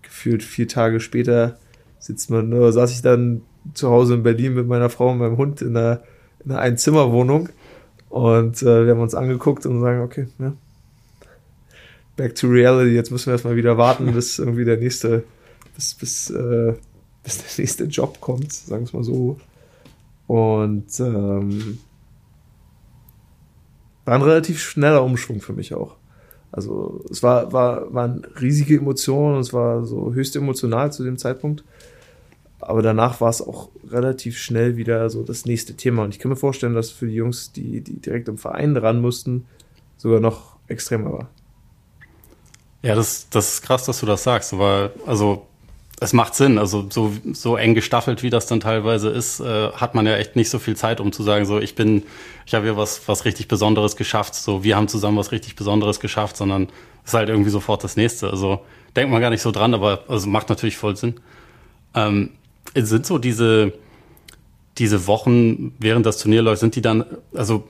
gefühlt 0.02 0.42
vier 0.42 0.68
Tage 0.68 1.00
später 1.00 1.58
sitzt 1.98 2.30
man, 2.30 2.52
oder 2.52 2.72
saß 2.72 2.92
ich 2.92 3.02
dann 3.02 3.42
zu 3.74 3.90
Hause 3.90 4.14
in 4.14 4.22
Berlin 4.22 4.54
mit 4.54 4.66
meiner 4.66 4.88
Frau 4.88 5.10
und 5.10 5.18
meinem 5.18 5.36
Hund 5.36 5.60
in 5.62 5.76
einer, 5.76 6.00
in 6.44 6.52
einer 6.52 6.60
Einzimmerwohnung. 6.60 7.50
Und 8.08 8.62
äh, 8.62 8.86
wir 8.86 8.92
haben 8.92 9.00
uns 9.00 9.14
angeguckt 9.14 9.66
und 9.66 9.80
sagen, 9.80 10.00
okay, 10.00 10.26
ja, 10.38 10.54
back 12.16 12.34
to 12.34 12.48
reality, 12.48 12.90
jetzt 12.90 13.10
müssen 13.10 13.26
wir 13.26 13.32
erstmal 13.32 13.56
wieder 13.56 13.78
warten, 13.78 14.12
bis 14.14 14.38
irgendwie 14.38 14.64
der 14.64 14.78
nächste, 14.78 15.24
bis, 15.74 15.94
bis, 15.94 16.30
äh, 16.30 16.74
bis 17.22 17.38
der 17.38 17.62
nächste 17.62 17.84
Job 17.84 18.20
kommt, 18.20 18.52
sagen 18.52 18.82
wir 18.82 18.86
es 18.86 18.92
mal 18.92 19.04
so. 19.04 19.38
Und 20.30 21.00
ähm, 21.00 21.80
war 24.04 24.14
ein 24.14 24.22
relativ 24.22 24.60
schneller 24.60 25.02
Umschwung 25.02 25.40
für 25.40 25.52
mich 25.52 25.74
auch. 25.74 25.96
Also 26.52 27.04
es 27.10 27.24
war, 27.24 27.52
war, 27.52 27.92
waren 27.92 28.24
riesige 28.40 28.76
Emotionen, 28.76 29.40
es 29.40 29.52
war 29.52 29.84
so 29.84 30.14
höchst 30.14 30.36
emotional 30.36 30.92
zu 30.92 31.02
dem 31.02 31.18
Zeitpunkt. 31.18 31.64
Aber 32.60 32.80
danach 32.80 33.20
war 33.20 33.30
es 33.30 33.42
auch 33.42 33.70
relativ 33.90 34.38
schnell 34.38 34.76
wieder 34.76 35.10
so 35.10 35.24
das 35.24 35.46
nächste 35.46 35.74
Thema. 35.74 36.04
Und 36.04 36.14
ich 36.14 36.20
kann 36.20 36.28
mir 36.28 36.36
vorstellen, 36.36 36.74
dass 36.74 36.90
für 36.90 37.08
die 37.08 37.14
Jungs, 37.14 37.50
die, 37.50 37.80
die 37.80 38.00
direkt 38.00 38.28
im 38.28 38.38
Verein 38.38 38.76
ran 38.76 39.00
mussten, 39.00 39.46
sogar 39.96 40.20
noch 40.20 40.58
extremer 40.68 41.12
war. 41.12 41.30
Ja, 42.82 42.94
das, 42.94 43.28
das 43.30 43.54
ist 43.54 43.62
krass, 43.62 43.84
dass 43.84 43.98
du 43.98 44.06
das 44.06 44.22
sagst, 44.22 44.56
weil, 44.56 44.92
also, 45.06 45.48
es 46.00 46.14
macht 46.14 46.34
Sinn. 46.34 46.58
Also, 46.58 46.86
so, 46.88 47.12
so 47.32 47.56
eng 47.56 47.74
gestaffelt, 47.74 48.22
wie 48.22 48.30
das 48.30 48.46
dann 48.46 48.60
teilweise 48.60 49.10
ist, 49.10 49.40
äh, 49.40 49.70
hat 49.72 49.94
man 49.94 50.06
ja 50.06 50.16
echt 50.16 50.34
nicht 50.34 50.50
so 50.50 50.58
viel 50.58 50.74
Zeit, 50.76 50.98
um 51.00 51.12
zu 51.12 51.22
sagen, 51.22 51.44
so, 51.44 51.60
ich 51.60 51.74
bin, 51.74 52.02
ich 52.46 52.54
habe 52.54 52.64
hier 52.64 52.76
was, 52.76 53.06
was 53.06 53.26
richtig 53.26 53.48
Besonderes 53.48 53.96
geschafft, 53.96 54.34
so, 54.34 54.64
wir 54.64 54.76
haben 54.76 54.88
zusammen 54.88 55.18
was 55.18 55.30
richtig 55.30 55.56
Besonderes 55.56 56.00
geschafft, 56.00 56.36
sondern 56.36 56.68
es 57.04 57.10
ist 57.10 57.14
halt 57.14 57.28
irgendwie 57.28 57.50
sofort 57.50 57.84
das 57.84 57.96
nächste. 57.96 58.30
Also, 58.30 58.60
denkt 58.96 59.12
man 59.12 59.20
gar 59.20 59.30
nicht 59.30 59.42
so 59.42 59.52
dran, 59.52 59.74
aber, 59.74 60.04
also, 60.08 60.26
macht 60.28 60.48
natürlich 60.48 60.78
voll 60.78 60.96
Sinn. 60.96 61.20
Ähm, 61.94 62.30
sind 62.74 63.04
so 63.04 63.18
diese, 63.18 63.74
diese 64.78 65.06
Wochen, 65.06 65.74
während 65.78 66.06
das 66.06 66.18
Turnier 66.18 66.42
läuft, 66.42 66.60
sind 66.60 66.76
die 66.76 66.82
dann, 66.82 67.04
also 67.34 67.68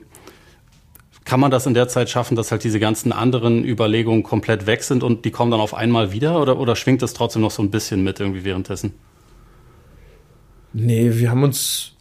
kann 1.24 1.40
man 1.40 1.50
das 1.50 1.66
in 1.66 1.74
der 1.74 1.88
Zeit 1.88 2.09
schaffen, 2.11 2.35
dass 2.37 2.50
halt 2.50 2.64
diese 2.64 2.80
ganzen 2.80 3.12
anderen 3.12 3.64
Überlegungen 3.64 4.22
komplett 4.22 4.66
weg 4.66 4.83
sind 4.83 5.02
und 5.02 5.24
die 5.24 5.30
kommen 5.30 5.50
dann 5.50 5.61
auf 5.61 5.74
einmal 5.74 6.12
wieder 6.12 6.40
oder, 6.40 6.59
oder 6.59 6.76
schwingt 6.76 7.02
das 7.02 7.12
trotzdem 7.12 7.42
noch 7.42 7.50
so 7.50 7.62
ein 7.62 7.70
bisschen 7.70 8.02
mit 8.02 8.20
irgendwie 8.20 8.44
währenddessen? 8.44 8.92
Nee, 10.72 11.12
wir 11.14 11.30
haben 11.30 11.42
uns 11.42 11.92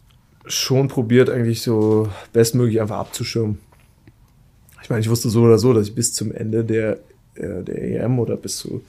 schon 0.45 0.87
probiert, 0.87 1.29
eigentlich 1.29 1.61
so 1.61 2.09
bestmöglich 2.33 2.81
einfach 2.81 2.97
abzuschirmen. 2.97 3.59
Ich 4.83 4.89
meine, 4.89 5.01
ich 5.01 5.09
wusste 5.09 5.29
so 5.29 5.41
oder 5.41 5.59
so, 5.59 5.73
dass 5.73 5.87
ich 5.87 5.95
bis 5.95 6.13
zum 6.13 6.31
Ende 6.31 6.63
der, 6.63 6.99
äh, 7.35 7.63
der 7.63 8.03
EM 8.03 8.19
oder 8.19 8.37
bis 8.37 8.57
zu 8.57 8.81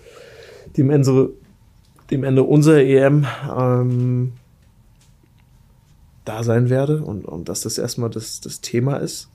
dem 0.77 0.91
Ende, 0.91 1.31
dem 2.11 2.25
Ende 2.25 2.43
unserer 2.43 2.81
EM 2.81 3.27
ähm, 3.57 4.33
da 6.25 6.43
sein 6.43 6.71
werde 6.71 7.03
und, 7.03 7.25
und 7.25 7.49
dass 7.49 7.63
das 7.63 7.79
erstmal 7.79 8.11
das, 8.11 8.41
das 8.41 8.61
Thema 8.61 8.97
ist. 8.97 9.30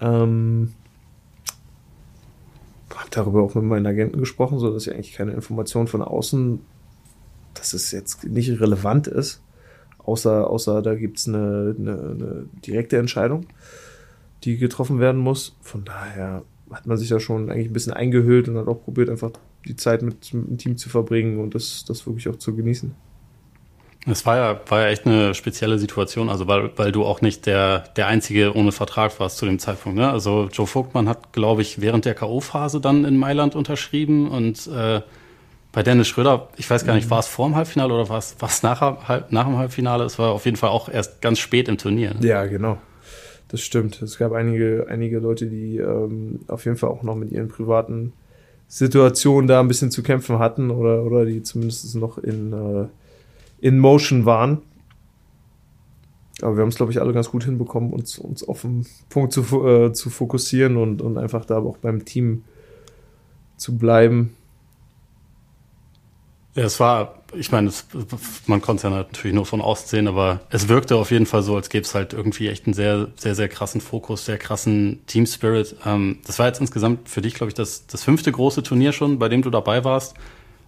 Ähm, 0.00 0.72
habe 3.08 3.24
darüber 3.24 3.42
auch 3.42 3.54
mit 3.54 3.64
meinen 3.64 3.86
Agenten 3.86 4.18
gesprochen, 4.18 4.58
so 4.58 4.72
dass 4.72 4.86
ich 4.86 4.94
eigentlich 4.94 5.14
keine 5.14 5.32
Informationen 5.32 5.88
von 5.88 6.02
außen, 6.02 6.60
dass 7.54 7.72
es 7.72 7.90
jetzt 7.90 8.24
nicht 8.24 8.60
relevant 8.60 9.06
ist, 9.06 9.42
außer, 9.98 10.48
außer 10.48 10.82
da 10.82 10.94
gibt's 10.94 11.26
eine, 11.26 11.74
eine, 11.78 11.92
eine 11.92 12.46
direkte 12.66 12.98
Entscheidung, 12.98 13.46
die 14.44 14.58
getroffen 14.58 15.00
werden 15.00 15.20
muss. 15.20 15.56
Von 15.60 15.84
daher 15.84 16.44
hat 16.70 16.86
man 16.86 16.98
sich 16.98 17.08
da 17.08 17.18
schon 17.18 17.50
eigentlich 17.50 17.68
ein 17.68 17.72
bisschen 17.72 17.94
eingehüllt 17.94 18.48
und 18.48 18.58
hat 18.58 18.68
auch 18.68 18.82
probiert, 18.82 19.10
einfach 19.10 19.30
die 19.66 19.76
Zeit 19.76 20.02
mit, 20.02 20.32
mit 20.34 20.48
dem 20.48 20.58
Team 20.58 20.76
zu 20.76 20.88
verbringen 20.88 21.40
und 21.40 21.54
das, 21.54 21.84
das 21.86 22.06
wirklich 22.06 22.28
auch 22.28 22.36
zu 22.36 22.54
genießen. 22.54 22.94
Es 24.06 24.24
war 24.24 24.36
ja, 24.36 24.60
war 24.68 24.82
ja 24.82 24.88
echt 24.88 25.06
eine 25.06 25.34
spezielle 25.34 25.78
Situation, 25.78 26.30
also 26.30 26.46
weil, 26.46 26.70
weil 26.76 26.92
du 26.92 27.04
auch 27.04 27.20
nicht 27.20 27.46
der, 27.46 27.80
der 27.96 28.06
Einzige 28.06 28.54
ohne 28.54 28.72
Vertrag 28.72 29.18
warst 29.20 29.38
zu 29.38 29.44
dem 29.44 29.58
Zeitpunkt. 29.58 29.98
Ne? 29.98 30.10
Also 30.10 30.48
Joe 30.52 30.66
Vogtmann 30.66 31.08
hat, 31.08 31.32
glaube 31.32 31.62
ich, 31.62 31.80
während 31.80 32.04
der 32.04 32.14
K.O.-Phase 32.14 32.80
dann 32.80 33.04
in 33.04 33.16
Mailand 33.16 33.54
unterschrieben 33.54 34.28
und 34.28 34.66
äh, 34.68 35.02
bei 35.72 35.82
Dennis 35.82 36.08
Schröder, 36.08 36.48
ich 36.56 36.68
weiß 36.68 36.86
gar 36.86 36.94
nicht, 36.94 37.10
war 37.10 37.18
es 37.18 37.26
vor 37.26 37.46
dem 37.46 37.54
Halbfinale 37.54 37.92
oder 37.92 38.08
war 38.08 38.18
es, 38.18 38.36
war 38.40 38.48
es 38.48 38.62
nach, 38.62 38.80
nach 39.30 39.46
dem 39.46 39.58
Halbfinale? 39.58 40.04
Es 40.04 40.18
war 40.18 40.30
auf 40.30 40.44
jeden 40.46 40.56
Fall 40.56 40.70
auch 40.70 40.88
erst 40.88 41.20
ganz 41.20 41.38
spät 41.38 41.68
im 41.68 41.76
Turnier. 41.76 42.14
Ne? 42.14 42.26
Ja, 42.26 42.46
genau. 42.46 42.78
Das 43.48 43.60
stimmt. 43.60 44.00
Es 44.02 44.18
gab 44.18 44.32
einige, 44.32 44.86
einige 44.88 45.18
Leute, 45.18 45.46
die 45.46 45.78
ähm, 45.78 46.40
auf 46.48 46.64
jeden 46.64 46.76
Fall 46.76 46.90
auch 46.90 47.02
noch 47.02 47.16
mit 47.16 47.32
ihren 47.32 47.48
privaten 47.48 48.12
Situationen 48.66 49.46
da 49.46 49.60
ein 49.60 49.68
bisschen 49.68 49.90
zu 49.90 50.02
kämpfen 50.02 50.38
hatten 50.38 50.70
oder, 50.70 51.02
oder 51.02 51.24
die 51.24 51.42
zumindest 51.42 51.94
noch 51.96 52.18
in 52.18 52.52
äh, 52.52 52.86
in 53.60 53.78
Motion 53.78 54.24
waren. 54.24 54.62
Aber 56.40 56.56
wir 56.56 56.62
haben 56.62 56.68
es, 56.68 56.76
glaube 56.76 56.92
ich, 56.92 57.00
alle 57.00 57.12
ganz 57.12 57.30
gut 57.30 57.44
hinbekommen, 57.44 57.92
uns, 57.92 58.18
uns 58.18 58.46
auf 58.46 58.62
den 58.62 58.86
Punkt 59.08 59.32
zu, 59.32 59.42
äh, 59.66 59.92
zu 59.92 60.08
fokussieren 60.08 60.76
und, 60.76 61.02
und 61.02 61.18
einfach 61.18 61.44
da 61.44 61.58
auch 61.58 61.78
beim 61.78 62.04
Team 62.04 62.44
zu 63.56 63.76
bleiben. 63.76 64.34
Ja, 66.54 66.64
es 66.64 66.80
war, 66.80 67.22
ich 67.34 67.52
meine, 67.52 67.68
es, 67.68 67.86
man 68.46 68.60
konnte 68.60 68.78
es 68.78 68.82
ja 68.84 68.90
natürlich 68.90 69.34
nur 69.34 69.46
von 69.46 69.60
außen 69.60 69.88
sehen, 69.88 70.08
aber 70.08 70.40
es 70.50 70.68
wirkte 70.68 70.96
auf 70.96 71.10
jeden 71.10 71.26
Fall 71.26 71.42
so, 71.42 71.56
als 71.56 71.68
gäbe 71.68 71.84
es 71.84 71.94
halt 71.94 72.12
irgendwie 72.12 72.48
echt 72.48 72.66
einen 72.66 72.74
sehr, 72.74 73.08
sehr, 73.16 73.34
sehr 73.34 73.48
krassen 73.48 73.80
Fokus, 73.80 74.24
sehr 74.24 74.38
krassen 74.38 75.00
Team 75.06 75.26
Spirit. 75.26 75.76
Ähm, 75.84 76.18
das 76.26 76.38
war 76.38 76.46
jetzt 76.46 76.60
insgesamt 76.60 77.08
für 77.08 77.20
dich, 77.20 77.34
glaube 77.34 77.50
ich, 77.50 77.54
das, 77.54 77.86
das 77.86 78.04
fünfte 78.04 78.32
große 78.32 78.62
Turnier 78.62 78.92
schon, 78.92 79.18
bei 79.18 79.28
dem 79.28 79.42
du 79.42 79.50
dabei 79.50 79.84
warst. 79.84 80.14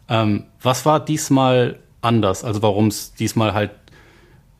Ähm, 0.08 0.44
was 0.62 0.84
war 0.84 1.04
diesmal 1.04 1.78
anders. 2.00 2.44
Also 2.44 2.62
warum 2.62 2.88
es 2.88 3.14
diesmal 3.14 3.54
halt 3.54 3.70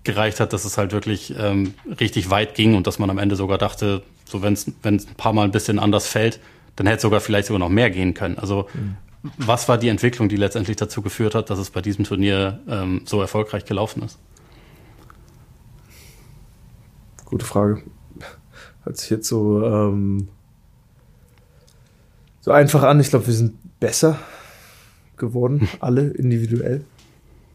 gereicht 0.04 0.40
hat, 0.40 0.52
dass 0.52 0.64
es 0.64 0.78
halt 0.78 0.92
wirklich 0.92 1.34
ähm, 1.38 1.74
richtig 2.00 2.30
weit 2.30 2.54
ging 2.54 2.74
und 2.74 2.86
dass 2.86 2.98
man 2.98 3.10
am 3.10 3.18
Ende 3.18 3.36
sogar 3.36 3.58
dachte, 3.58 4.02
so 4.24 4.42
wenn 4.42 4.54
es 4.54 4.66
ein 4.84 5.14
paar 5.16 5.32
Mal 5.32 5.44
ein 5.44 5.50
bisschen 5.50 5.78
anders 5.78 6.06
fällt, 6.06 6.40
dann 6.76 6.86
hätte 6.86 6.96
es 6.96 7.02
sogar 7.02 7.20
vielleicht 7.20 7.48
sogar 7.48 7.58
noch 7.58 7.68
mehr 7.68 7.90
gehen 7.90 8.14
können. 8.14 8.38
Also 8.38 8.66
mhm. 8.72 8.96
was 9.36 9.68
war 9.68 9.76
die 9.76 9.88
Entwicklung, 9.88 10.28
die 10.28 10.36
letztendlich 10.36 10.76
dazu 10.76 11.02
geführt 11.02 11.34
hat, 11.34 11.50
dass 11.50 11.58
es 11.58 11.70
bei 11.70 11.82
diesem 11.82 12.04
Turnier 12.04 12.60
ähm, 12.68 13.02
so 13.04 13.20
erfolgreich 13.20 13.64
gelaufen 13.64 14.02
ist? 14.02 14.18
Gute 17.26 17.44
Frage. 17.44 17.82
Hört 18.84 18.96
sich 18.96 19.10
jetzt 19.10 19.28
so, 19.28 19.62
ähm, 19.64 20.28
so 22.40 22.50
einfach 22.50 22.82
an. 22.82 22.98
Ich 22.98 23.10
glaube, 23.10 23.26
wir 23.26 23.34
sind 23.34 23.78
besser 23.78 24.18
geworden, 25.16 25.68
alle 25.80 26.08
individuell 26.08 26.84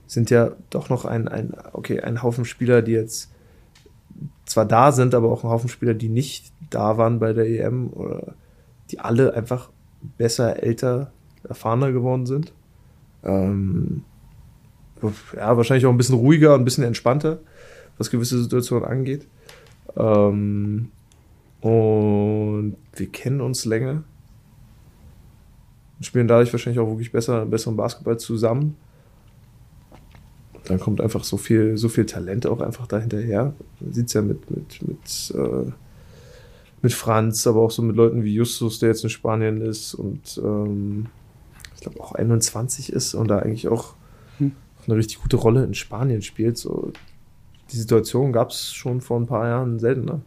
sind 0.08 0.30
ja 0.30 0.52
doch 0.70 0.90
noch 0.90 1.06
ein, 1.06 1.28
ein, 1.28 1.54
okay, 1.74 2.02
ein 2.02 2.22
Haufen 2.22 2.46
Spieler, 2.46 2.82
die 2.82 2.94
jetzt 2.94 3.32
zwar 4.46 4.66
da 4.66 4.92
sind, 4.92 5.16
aber 5.16 5.32
auch 5.32 5.44
ein 5.44 5.50
Haufen 5.50 5.70
Spieler, 5.70 5.94
die 5.94 6.10
nicht 6.10 6.54
da 6.70 6.98
waren 6.98 7.20
bei 7.20 7.34
der 7.34 7.48
EM 7.48 7.90
oder 7.92 8.36
die 8.92 9.00
alle 9.00 9.34
einfach 9.34 9.70
besser, 10.18 10.62
älter, 10.62 11.12
erfahrener 11.44 11.92
geworden 11.92 12.26
sind. 12.26 12.54
Ähm, 13.24 14.04
ja, 15.36 15.58
wahrscheinlich 15.58 15.86
auch 15.86 15.92
ein 15.92 15.98
bisschen 15.98 16.16
ruhiger 16.16 16.54
und 16.54 16.62
ein 16.62 16.66
bisschen 16.66 16.84
entspannter, 16.84 17.40
was 17.98 18.12
gewisse 18.12 18.42
Situationen 18.42 18.88
angeht. 18.88 19.28
Ähm, 19.96 20.92
und 21.62 22.78
wir 22.96 23.08
kennen 23.12 23.42
uns 23.42 23.66
länger. 23.66 24.04
Spielen 26.02 26.28
dadurch 26.28 26.52
wahrscheinlich 26.54 26.80
auch 26.80 26.90
wirklich 26.90 27.12
besser, 27.12 27.46
besseren 27.46 27.78
Basketball 27.78 28.20
zusammen 28.20 28.76
dann 30.66 30.80
kommt 30.80 31.02
einfach 31.02 31.24
so 31.24 31.38
viel, 31.38 31.78
so 31.78 31.90
viel 31.90 32.06
Talent 32.06 32.46
auch 32.48 32.62
einfach 32.62 32.88
dahinterher. 32.88 33.54
Man 33.80 33.94
sieht 33.94 34.08
es 34.08 34.14
ja 34.14 34.22
mit, 34.22 34.50
mit, 34.50 34.82
mit, 34.88 35.34
äh, 35.36 35.72
mit 36.82 36.94
Franz, 36.94 37.48
aber 37.48 37.62
auch 37.62 37.72
so 37.72 37.82
mit 37.82 37.96
Leuten 37.96 38.24
wie 38.24 38.34
Justus, 38.34 38.80
der 38.80 38.90
jetzt 38.90 39.04
in 39.04 39.10
Spanien 39.10 39.62
ist 39.62 39.94
und 39.94 40.40
ähm, 40.44 41.08
ich 41.76 41.82
glaube 41.82 42.00
auch 42.00 42.14
21 42.14 42.92
ist 42.92 43.14
und 43.14 43.28
da 43.28 43.40
eigentlich 43.40 43.68
auch 43.68 43.96
hm. 44.38 44.54
eine 44.88 44.96
richtig 44.96 45.22
gute 45.22 45.38
Rolle 45.38 45.64
in 45.64 45.74
Spanien 45.74 46.22
spielt. 46.22 46.58
So, 46.58 46.92
die 47.72 47.78
Situation 47.78 48.34
gab 48.34 48.50
es 48.50 48.74
schon 48.74 49.02
vor 49.02 49.20
ein 49.20 49.28
paar 49.28 49.48
Jahren 49.48 49.80
seltener. 49.80 50.22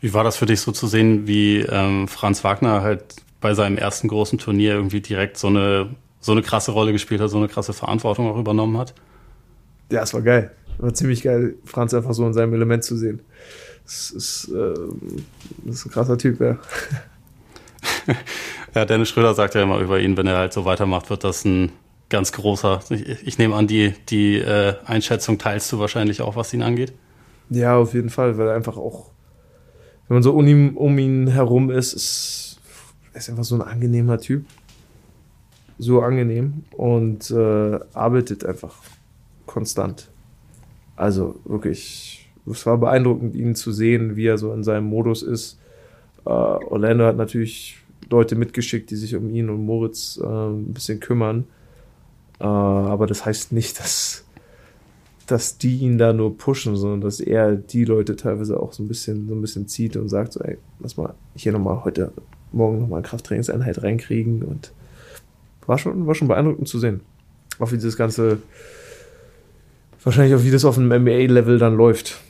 Wie 0.00 0.14
war 0.14 0.24
das 0.24 0.36
für 0.36 0.46
dich 0.46 0.60
so 0.60 0.72
zu 0.72 0.86
sehen, 0.86 1.26
wie 1.26 1.58
ähm, 1.60 2.08
Franz 2.08 2.42
Wagner 2.42 2.80
halt 2.80 3.16
bei 3.40 3.54
seinem 3.54 3.76
ersten 3.76 4.08
großen 4.08 4.38
Turnier 4.38 4.74
irgendwie 4.74 5.00
direkt 5.00 5.36
so 5.36 5.48
eine 5.48 5.94
so 6.20 6.32
eine 6.32 6.42
krasse 6.42 6.72
Rolle 6.72 6.92
gespielt 6.92 7.20
hat, 7.20 7.30
so 7.30 7.38
eine 7.38 7.48
krasse 7.48 7.72
Verantwortung 7.72 8.30
auch 8.30 8.38
übernommen 8.38 8.78
hat. 8.78 8.94
Ja, 9.90 10.02
es 10.02 10.14
war 10.14 10.22
geil. 10.22 10.52
War 10.78 10.94
ziemlich 10.94 11.22
geil, 11.22 11.56
Franz 11.64 11.92
einfach 11.92 12.14
so 12.14 12.26
in 12.26 12.32
seinem 12.32 12.54
Element 12.54 12.84
zu 12.84 12.96
sehen. 12.96 13.20
Das 13.84 14.10
ist, 14.10 14.48
äh, 14.48 14.74
das 15.64 15.76
ist 15.76 15.86
ein 15.86 15.90
krasser 15.90 16.16
Typ, 16.16 16.40
ja. 16.40 16.58
ja, 18.74 18.84
Dennis 18.84 19.08
Schröder 19.08 19.34
sagt 19.34 19.54
ja 19.54 19.62
immer 19.62 19.78
über 19.78 19.98
ihn, 20.00 20.16
wenn 20.16 20.26
er 20.26 20.36
halt 20.36 20.52
so 20.52 20.64
weitermacht, 20.64 21.10
wird 21.10 21.24
das 21.24 21.44
ein 21.44 21.72
ganz 22.08 22.32
großer. 22.32 22.80
Ich, 22.90 23.26
ich 23.26 23.38
nehme 23.38 23.56
an, 23.56 23.66
die, 23.66 23.94
die 24.08 24.36
äh, 24.36 24.74
Einschätzung 24.84 25.38
teilst 25.38 25.72
du 25.72 25.78
wahrscheinlich 25.78 26.22
auch, 26.22 26.36
was 26.36 26.52
ihn 26.54 26.62
angeht. 26.62 26.92
Ja, 27.48 27.76
auf 27.76 27.94
jeden 27.94 28.10
Fall, 28.10 28.38
weil 28.38 28.48
er 28.48 28.54
einfach 28.54 28.76
auch, 28.76 29.10
wenn 30.08 30.16
man 30.16 30.22
so 30.22 30.32
um 30.32 30.46
ihn, 30.46 30.76
um 30.76 30.98
ihn 30.98 31.26
herum 31.28 31.70
ist, 31.70 31.94
ist, 31.94 32.60
ist 33.12 33.28
einfach 33.28 33.44
so 33.44 33.56
ein 33.56 33.62
angenehmer 33.62 34.18
Typ 34.18 34.44
so 35.80 36.02
angenehm 36.02 36.64
und 36.76 37.30
äh, 37.30 37.80
arbeitet 37.94 38.44
einfach 38.44 38.76
konstant. 39.46 40.10
Also 40.94 41.40
wirklich, 41.44 42.30
es 42.46 42.66
war 42.66 42.76
beeindruckend, 42.76 43.34
ihn 43.34 43.54
zu 43.54 43.72
sehen, 43.72 44.14
wie 44.14 44.26
er 44.26 44.36
so 44.38 44.52
in 44.52 44.62
seinem 44.62 44.84
Modus 44.84 45.22
ist. 45.22 45.58
Äh, 46.26 46.30
Orlando 46.30 47.06
hat 47.06 47.16
natürlich 47.16 47.78
Leute 48.10 48.36
mitgeschickt, 48.36 48.90
die 48.90 48.96
sich 48.96 49.16
um 49.16 49.30
ihn 49.30 49.48
und 49.48 49.64
Moritz 49.64 50.20
äh, 50.22 50.26
ein 50.26 50.74
bisschen 50.74 51.00
kümmern. 51.00 51.46
Äh, 52.38 52.44
aber 52.44 53.06
das 53.06 53.24
heißt 53.24 53.52
nicht, 53.52 53.80
dass, 53.80 54.24
dass 55.26 55.56
die 55.56 55.78
ihn 55.78 55.96
da 55.96 56.12
nur 56.12 56.36
pushen, 56.36 56.76
sondern 56.76 57.00
dass 57.00 57.20
er 57.20 57.56
die 57.56 57.86
Leute 57.86 58.16
teilweise 58.16 58.60
auch 58.60 58.74
so 58.74 58.82
ein 58.82 58.88
bisschen, 58.88 59.28
so 59.28 59.34
ein 59.34 59.40
bisschen 59.40 59.66
zieht 59.66 59.96
und 59.96 60.10
sagt 60.10 60.34
so, 60.34 60.40
ey, 60.40 60.58
lass 60.80 60.98
mal 60.98 61.14
hier 61.34 61.52
nochmal 61.52 61.84
heute, 61.84 62.12
morgen 62.52 62.80
nochmal 62.80 63.00
Krafttrainingseinheit 63.00 63.82
reinkriegen 63.82 64.42
und 64.42 64.72
war 65.66 65.78
schon, 65.78 66.06
war 66.06 66.14
schon 66.14 66.28
beeindruckend 66.28 66.68
zu 66.68 66.78
sehen. 66.78 67.00
Auch 67.58 67.72
wie 67.72 67.78
das 67.78 67.96
Ganze, 67.96 68.38
wahrscheinlich 70.02 70.34
auch 70.34 70.44
wie 70.44 70.50
das 70.50 70.64
auf 70.64 70.78
einem 70.78 71.02
NBA-Level 71.02 71.58
dann 71.58 71.76
läuft. 71.76 72.20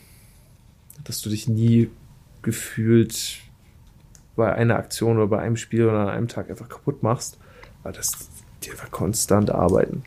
Dass 1.04 1.22
du 1.22 1.30
dich 1.30 1.48
nie 1.48 1.88
gefühlt 2.42 3.38
bei 4.36 4.52
einer 4.52 4.76
Aktion 4.76 5.18
oder 5.18 5.26
bei 5.26 5.38
einem 5.40 5.56
Spiel 5.56 5.84
oder 5.84 6.00
an 6.00 6.08
einem 6.08 6.28
Tag 6.28 6.50
einfach 6.50 6.68
kaputt 6.68 7.02
machst, 7.02 7.38
weil 7.82 7.92
das 7.92 8.28
die 8.62 8.70
einfach 8.70 8.90
konstant 8.90 9.50
arbeiten. 9.50 10.02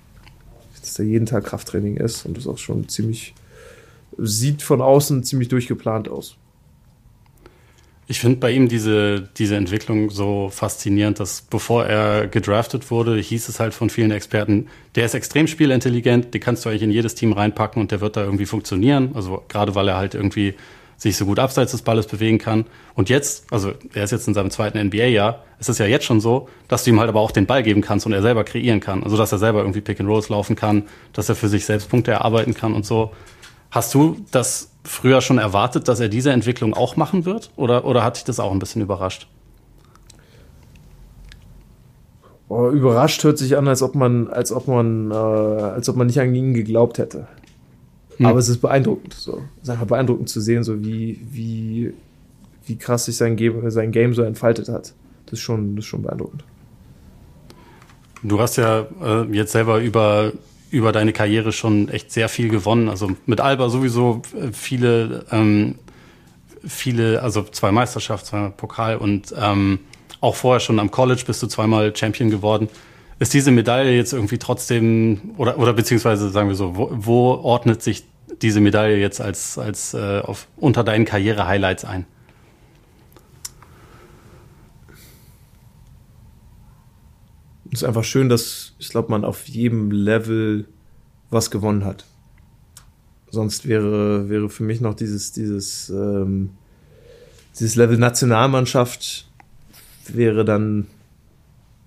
Dass 0.79 0.95
da 0.95 1.03
jeden 1.03 1.25
Tag 1.25 1.45
Krafttraining 1.45 1.97
ist 1.97 2.25
und 2.25 2.37
das 2.37 2.47
auch 2.47 2.57
schon 2.57 2.89
ziemlich, 2.89 3.33
sieht 4.17 4.61
von 4.61 4.81
außen 4.81 5.23
ziemlich 5.23 5.47
durchgeplant 5.47 6.09
aus. 6.09 6.37
Ich 8.07 8.19
finde 8.19 8.37
bei 8.37 8.51
ihm 8.51 8.67
diese, 8.67 9.21
diese 9.37 9.55
Entwicklung 9.55 10.09
so 10.09 10.49
faszinierend, 10.49 11.19
dass 11.19 11.41
bevor 11.41 11.85
er 11.85 12.27
gedraftet 12.27 12.91
wurde, 12.91 13.17
hieß 13.17 13.47
es 13.47 13.59
halt 13.59 13.73
von 13.73 13.89
vielen 13.89 14.11
Experten, 14.11 14.67
der 14.95 15.05
ist 15.05 15.13
extrem 15.13 15.47
spielintelligent, 15.47 16.33
den 16.33 16.41
kannst 16.41 16.65
du 16.65 16.69
eigentlich 16.69 16.83
in 16.83 16.91
jedes 16.91 17.15
Team 17.15 17.31
reinpacken 17.31 17.81
und 17.81 17.91
der 17.91 18.01
wird 18.01 18.17
da 18.17 18.23
irgendwie 18.23 18.45
funktionieren. 18.45 19.11
Also 19.13 19.43
gerade 19.47 19.73
weil 19.75 19.87
er 19.87 19.95
halt 19.95 20.15
irgendwie 20.15 20.55
sich 20.97 21.17
so 21.17 21.25
gut 21.25 21.39
abseits 21.39 21.71
des 21.71 21.81
Balles 21.81 22.07
bewegen 22.07 22.37
kann. 22.37 22.65
Und 22.93 23.09
jetzt, 23.09 23.51
also 23.51 23.73
er 23.93 24.03
ist 24.03 24.11
jetzt 24.11 24.27
in 24.27 24.33
seinem 24.33 24.51
zweiten 24.51 24.79
NBA-Jahr, 24.87 25.43
es 25.59 25.69
ist 25.69 25.79
ja 25.79 25.85
jetzt 25.85 26.05
schon 26.05 26.19
so, 26.19 26.49
dass 26.67 26.83
du 26.83 26.91
ihm 26.91 26.99
halt 26.99 27.09
aber 27.09 27.19
auch 27.19 27.31
den 27.31 27.45
Ball 27.45 27.63
geben 27.63 27.81
kannst 27.81 28.05
und 28.05 28.13
er 28.13 28.21
selber 28.21 28.43
kreieren 28.43 28.79
kann. 28.79 29.03
Also 29.03 29.17
dass 29.17 29.31
er 29.31 29.37
selber 29.37 29.59
irgendwie 29.59 29.81
Pick 29.81 29.99
and 29.99 30.09
Rolls 30.09 30.29
laufen 30.29 30.55
kann, 30.55 30.83
dass 31.13 31.29
er 31.29 31.35
für 31.35 31.49
sich 31.49 31.65
selbst 31.65 31.89
Punkte 31.89 32.11
erarbeiten 32.11 32.53
kann 32.53 32.73
und 32.73 32.85
so. 32.85 33.11
Hast 33.71 33.93
du 33.93 34.25
das 34.31 34.72
früher 34.83 35.21
schon 35.21 35.37
erwartet, 35.37 35.87
dass 35.87 35.99
er 35.99 36.09
diese 36.09 36.31
Entwicklung 36.31 36.73
auch 36.73 36.95
machen 36.95 37.25
wird? 37.25 37.51
Oder, 37.55 37.85
oder 37.85 38.03
hat 38.03 38.17
dich 38.17 38.23
das 38.23 38.39
auch 38.39 38.51
ein 38.51 38.59
bisschen 38.59 38.81
überrascht? 38.81 39.27
Oh, 42.49 42.69
überrascht 42.69 43.23
hört 43.23 43.37
sich 43.37 43.57
an, 43.57 43.67
als 43.67 43.81
ob 43.81 43.95
man, 43.95 44.27
als 44.27 44.51
ob 44.51 44.67
man, 44.67 45.09
äh, 45.11 45.13
als 45.13 45.89
ob 45.89 45.95
man 45.95 46.07
nicht 46.07 46.19
an 46.19 46.35
ihn 46.35 46.53
geglaubt 46.53 46.97
hätte. 46.97 47.27
Hm. 48.17 48.25
Aber 48.25 48.39
es 48.39 48.49
ist 48.49 48.59
beeindruckend. 48.59 49.13
So. 49.13 49.41
Es 49.57 49.63
ist 49.63 49.69
einfach 49.69 49.87
beeindruckend 49.87 50.29
zu 50.29 50.39
sehen, 50.39 50.63
so 50.63 50.83
wie, 50.83 51.19
wie, 51.31 51.93
wie 52.65 52.77
krass 52.77 53.05
sich 53.05 53.17
sein 53.17 53.35
Game, 53.35 53.69
sein 53.71 53.91
Game 53.91 54.13
so 54.13 54.21
entfaltet 54.21 54.69
hat. 54.69 54.93
Das 55.25 55.33
ist 55.33 55.39
schon, 55.39 55.75
das 55.75 55.85
ist 55.85 55.89
schon 55.89 56.03
beeindruckend. 56.03 56.43
Du 58.21 58.39
hast 58.39 58.57
ja 58.57 58.85
äh, 59.03 59.23
jetzt 59.31 59.51
selber 59.51 59.79
über 59.79 60.31
über 60.73 60.91
deine 60.91 61.13
Karriere 61.13 61.51
schon 61.51 61.87
echt 61.87 62.11
sehr 62.11 62.27
viel 62.27 62.49
gewonnen. 62.49 62.89
Also 62.89 63.11
mit 63.27 63.39
Alba 63.39 63.69
sowieso 63.69 64.23
äh, 64.35 64.51
viele, 64.51 65.23
ähm, 65.31 65.75
viele, 66.65 67.21
also 67.21 67.43
zwei 67.43 67.71
Meisterschaften, 67.71 68.27
zweimal 68.27 68.51
Pokal 68.51 68.97
und 68.97 69.33
ähm, 69.39 69.79
auch 70.19 70.35
vorher 70.35 70.59
schon 70.59 70.79
am 70.79 70.89
College 70.89 71.23
bist 71.27 71.43
du 71.43 71.47
zweimal 71.47 71.95
Champion 71.95 72.31
geworden. 72.31 72.69
Ist 73.19 73.35
diese 73.35 73.51
Medaille 73.51 73.95
jetzt 73.95 74.13
irgendwie 74.13 74.39
trotzdem, 74.39 75.35
oder, 75.37 75.59
oder 75.59 75.73
beziehungsweise 75.73 76.29
sagen 76.31 76.49
wir 76.49 76.55
so, 76.55 76.75
wo, 76.75 76.89
wo 76.91 77.33
ordnet 77.35 77.83
sich 77.83 78.03
diese 78.41 78.59
Medaille 78.59 78.97
jetzt 78.97 79.21
als, 79.21 79.59
als 79.59 79.93
äh, 79.93 80.21
auf, 80.21 80.47
unter 80.57 80.83
deinen 80.83 81.05
Karriere-Highlights 81.05 81.85
ein? 81.85 82.05
Es 87.73 87.81
ist 87.81 87.87
einfach 87.87 88.03
schön, 88.03 88.29
dass 88.29 88.73
ich 88.77 88.89
glaube, 88.89 89.09
man 89.09 89.25
auf 89.25 89.47
jedem 89.47 89.89
Level 89.89 90.65
was 91.31 91.49
gewonnen 91.49 91.85
hat. 91.85 92.05
Sonst 93.31 93.67
wäre, 93.67 94.29
wäre 94.29 94.47
für 94.47 94.61
mich 94.61 94.79
noch 94.79 94.93
dieses, 94.93 95.31
dieses, 95.31 95.89
ähm, 95.89 96.51
dieses 97.59 97.75
Level 97.75 97.97
Nationalmannschaft 97.97 99.27
wäre 100.07 100.45
dann 100.45 100.85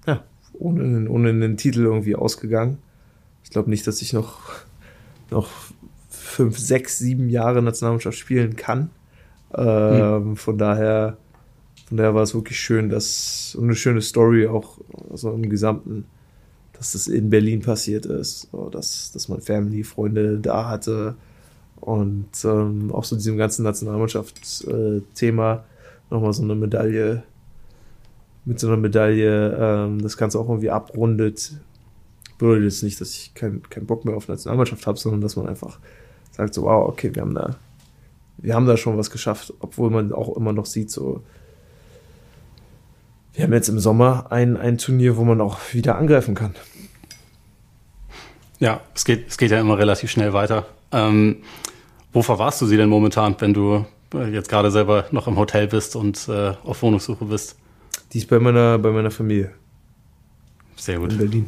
ja, 0.08 0.24
ohne, 0.54 1.08
ohne 1.08 1.28
einen 1.28 1.56
Titel 1.56 1.84
irgendwie 1.84 2.16
ausgegangen. 2.16 2.78
Ich 3.44 3.50
glaube 3.50 3.70
nicht, 3.70 3.86
dass 3.86 4.02
ich 4.02 4.12
noch, 4.12 4.40
noch 5.30 5.48
fünf, 6.10 6.58
sechs, 6.58 6.98
sieben 6.98 7.28
Jahre 7.28 7.62
Nationalmannschaft 7.62 8.18
spielen 8.18 8.56
kann. 8.56 8.90
Ähm, 9.54 10.24
hm. 10.24 10.36
Von 10.36 10.58
daher 10.58 11.16
von 11.86 11.96
daher 11.96 12.14
war 12.14 12.22
es 12.22 12.34
wirklich 12.34 12.58
schön, 12.58 12.88
dass 12.88 13.56
eine 13.60 13.74
schöne 13.76 14.02
Story 14.02 14.46
auch 14.48 14.78
so 15.14 15.32
im 15.32 15.48
Gesamten, 15.48 16.04
dass 16.72 16.92
das 16.92 17.06
in 17.06 17.30
Berlin 17.30 17.62
passiert 17.62 18.06
ist, 18.06 18.48
dass, 18.72 19.12
dass 19.12 19.28
man 19.28 19.40
Family, 19.40 19.84
Freunde 19.84 20.38
da 20.38 20.68
hatte 20.68 21.14
und 21.80 22.28
ähm, 22.44 22.90
auch 22.92 23.04
so 23.04 23.14
diesem 23.16 23.36
ganzen 23.36 23.62
Nationalmannschaftsthema 23.62 25.54
äh, 25.54 25.60
nochmal 26.10 26.32
so 26.32 26.42
eine 26.42 26.54
Medaille 26.54 27.22
mit 28.44 28.60
so 28.60 28.66
einer 28.66 28.76
Medaille 28.76 29.56
ähm, 29.58 30.00
das 30.00 30.16
Ganze 30.16 30.38
auch 30.38 30.48
irgendwie 30.48 30.70
abrundet. 30.70 31.52
Bedeutet 32.38 32.64
jetzt 32.64 32.82
nicht, 32.82 33.00
dass 33.00 33.10
ich 33.10 33.34
keinen 33.34 33.62
kein 33.68 33.86
Bock 33.86 34.04
mehr 34.04 34.16
auf 34.16 34.28
Nationalmannschaft 34.28 34.86
habe, 34.86 34.98
sondern 34.98 35.20
dass 35.20 35.36
man 35.36 35.48
einfach 35.48 35.78
sagt 36.32 36.54
so, 36.54 36.62
wow, 36.62 36.88
okay, 36.88 37.14
wir 37.14 37.22
haben 37.22 37.34
da, 37.34 37.56
wir 38.38 38.54
haben 38.54 38.66
da 38.66 38.76
schon 38.76 38.98
was 38.98 39.10
geschafft, 39.10 39.54
obwohl 39.60 39.90
man 39.90 40.12
auch 40.12 40.36
immer 40.36 40.52
noch 40.52 40.66
sieht, 40.66 40.90
so 40.90 41.22
wir 43.36 43.44
haben 43.44 43.52
jetzt 43.52 43.68
im 43.68 43.78
Sommer 43.78 44.26
ein, 44.30 44.56
ein 44.56 44.78
Turnier, 44.78 45.18
wo 45.18 45.24
man 45.24 45.42
auch 45.42 45.58
wieder 45.72 45.98
angreifen 45.98 46.34
kann. 46.34 46.54
Ja, 48.58 48.80
es 48.94 49.04
geht, 49.04 49.28
es 49.28 49.36
geht 49.36 49.50
ja 49.50 49.60
immer 49.60 49.76
relativ 49.76 50.10
schnell 50.10 50.32
weiter. 50.32 50.66
Ähm, 50.90 51.42
wo 52.14 52.22
verwahrst 52.22 52.62
du 52.62 52.66
sie 52.66 52.78
denn 52.78 52.88
momentan, 52.88 53.36
wenn 53.38 53.52
du 53.52 53.84
äh, 54.14 54.32
jetzt 54.32 54.48
gerade 54.48 54.70
selber 54.70 55.04
noch 55.10 55.28
im 55.28 55.36
Hotel 55.36 55.66
bist 55.66 55.96
und 55.96 56.26
äh, 56.28 56.54
auf 56.64 56.80
Wohnungssuche 56.80 57.26
bist? 57.26 57.56
Die 58.14 58.18
ist 58.18 58.28
bei 58.30 58.38
meiner, 58.38 58.78
bei 58.78 58.90
meiner 58.90 59.10
Familie. 59.10 59.52
Sehr 60.76 60.98
gut. 60.98 61.12
In 61.12 61.18
Berlin. 61.18 61.46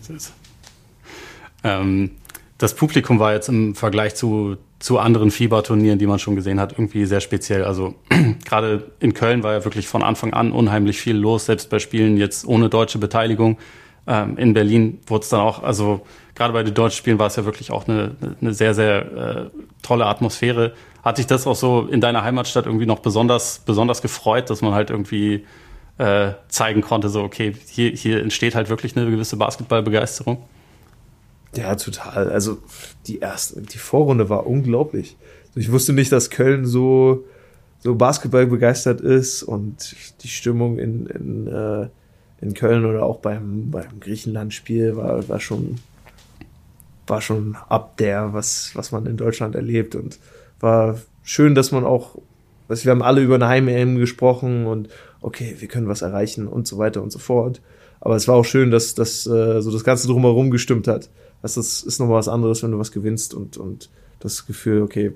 Ähm, 1.64 2.10
das 2.58 2.74
Publikum 2.74 3.18
war 3.18 3.32
jetzt 3.32 3.48
im 3.48 3.74
Vergleich 3.74 4.14
zu 4.14 4.58
zu 4.78 4.98
anderen 4.98 5.30
Fieberturnieren, 5.30 5.98
die 5.98 6.06
man 6.06 6.18
schon 6.18 6.36
gesehen 6.36 6.60
hat, 6.60 6.72
irgendwie 6.72 7.04
sehr 7.04 7.20
speziell. 7.20 7.64
Also 7.64 7.94
gerade 8.44 8.90
in 9.00 9.12
Köln 9.12 9.42
war 9.42 9.52
ja 9.52 9.64
wirklich 9.64 9.88
von 9.88 10.02
Anfang 10.02 10.32
an 10.32 10.52
unheimlich 10.52 11.00
viel 11.00 11.16
los, 11.16 11.46
selbst 11.46 11.68
bei 11.70 11.78
Spielen 11.78 12.16
jetzt 12.16 12.46
ohne 12.46 12.68
deutsche 12.68 12.98
Beteiligung. 12.98 13.58
Ähm, 14.06 14.38
in 14.38 14.54
Berlin 14.54 15.00
wurde 15.06 15.24
es 15.24 15.28
dann 15.30 15.40
auch, 15.40 15.62
also 15.62 16.06
gerade 16.34 16.52
bei 16.52 16.62
den 16.62 16.74
deutschen 16.74 16.98
Spielen 16.98 17.18
war 17.18 17.26
es 17.26 17.36
ja 17.36 17.44
wirklich 17.44 17.72
auch 17.72 17.88
eine, 17.88 18.16
eine 18.40 18.54
sehr, 18.54 18.72
sehr 18.72 19.12
äh, 19.12 19.50
tolle 19.82 20.06
Atmosphäre. 20.06 20.72
Hat 21.02 21.18
dich 21.18 21.26
das 21.26 21.46
auch 21.46 21.56
so 21.56 21.88
in 21.90 22.00
deiner 22.00 22.22
Heimatstadt 22.22 22.66
irgendwie 22.66 22.86
noch 22.86 23.00
besonders, 23.00 23.60
besonders 23.66 24.00
gefreut, 24.00 24.48
dass 24.48 24.62
man 24.62 24.74
halt 24.74 24.90
irgendwie 24.90 25.44
äh, 25.98 26.32
zeigen 26.48 26.80
konnte, 26.80 27.08
so 27.08 27.22
okay, 27.22 27.52
hier, 27.66 27.90
hier 27.90 28.22
entsteht 28.22 28.54
halt 28.54 28.68
wirklich 28.68 28.96
eine 28.96 29.10
gewisse 29.10 29.36
Basketballbegeisterung? 29.36 30.38
Ja, 31.56 31.74
total. 31.74 32.30
Also 32.30 32.58
die 33.06 33.20
erste, 33.20 33.60
die 33.62 33.78
Vorrunde 33.78 34.28
war 34.28 34.46
unglaublich. 34.46 35.16
Ich 35.54 35.72
wusste 35.72 35.92
nicht, 35.92 36.12
dass 36.12 36.30
Köln 36.30 36.66
so, 36.66 37.24
so 37.80 37.94
Basketball 37.94 38.46
begeistert 38.46 39.00
ist 39.00 39.42
und 39.42 39.94
die 40.22 40.28
Stimmung 40.28 40.78
in, 40.78 41.06
in, 41.06 41.46
äh, 41.46 41.88
in 42.40 42.54
Köln 42.54 42.84
oder 42.84 43.02
auch 43.02 43.18
beim, 43.18 43.70
beim 43.70 43.98
Griechenland-Spiel 44.00 44.96
war, 44.96 45.28
war 45.28 45.40
schon, 45.40 45.76
war 47.06 47.20
schon 47.20 47.56
ab 47.68 47.96
der, 47.96 48.32
was, 48.32 48.72
was 48.74 48.92
man 48.92 49.06
in 49.06 49.16
Deutschland 49.16 49.54
erlebt 49.56 49.94
und 49.94 50.18
war 50.60 51.00
schön, 51.22 51.54
dass 51.54 51.72
man 51.72 51.84
auch, 51.84 52.16
also 52.68 52.84
wir 52.84 52.92
haben 52.92 53.02
alle 53.02 53.22
über 53.22 53.36
eine 53.36 53.48
Heim-EM 53.48 53.96
gesprochen 53.96 54.66
und 54.66 54.88
okay, 55.20 55.56
wir 55.58 55.68
können 55.68 55.88
was 55.88 56.02
erreichen 56.02 56.46
und 56.46 56.66
so 56.66 56.78
weiter 56.78 57.02
und 57.02 57.10
so 57.10 57.18
fort. 57.18 57.60
Aber 58.00 58.14
es 58.14 58.28
war 58.28 58.36
auch 58.36 58.44
schön, 58.44 58.70
dass, 58.70 58.94
dass 58.94 59.26
äh, 59.26 59.60
so 59.60 59.72
das 59.72 59.82
Ganze 59.82 60.06
drumherum 60.06 60.50
gestimmt 60.50 60.86
hat. 60.86 61.08
Das 61.42 61.56
ist, 61.56 61.98
nochmal 62.00 62.18
was 62.18 62.28
anderes, 62.28 62.62
wenn 62.62 62.72
du 62.72 62.78
was 62.78 62.92
gewinnst 62.92 63.34
und, 63.34 63.56
und 63.56 63.90
das 64.20 64.46
Gefühl, 64.46 64.82
okay, 64.82 65.12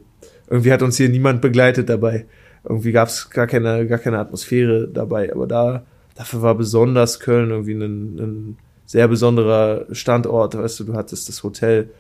irgendwie 0.48 0.72
hat 0.72 0.82
uns 0.82 0.96
hier 0.96 1.08
niemand 1.08 1.40
begleitet 1.40 1.88
dabei. 1.88 2.26
Irgendwie 2.64 2.92
gab 2.92 3.08
es 3.08 3.30
gar 3.30 3.46
keine, 3.46 3.86
gar 3.86 3.98
keine 3.98 4.18
Atmosphäre 4.18 4.88
dabei. 4.88 5.32
Aber 5.32 5.46
da, 5.46 5.84
dafür 6.14 6.42
war 6.42 6.54
besonders 6.54 7.18
Köln 7.18 7.50
irgendwie 7.50 7.72
ein, 7.72 8.18
ein 8.18 8.56
sehr 8.86 9.08
besonderer 9.08 9.86
Standort. 9.92 10.56
Weißt 10.56 10.78
du, 10.80 10.84
du 10.84 10.94
hattest 10.94 11.28
das 11.28 11.42
Hotel, 11.42 11.90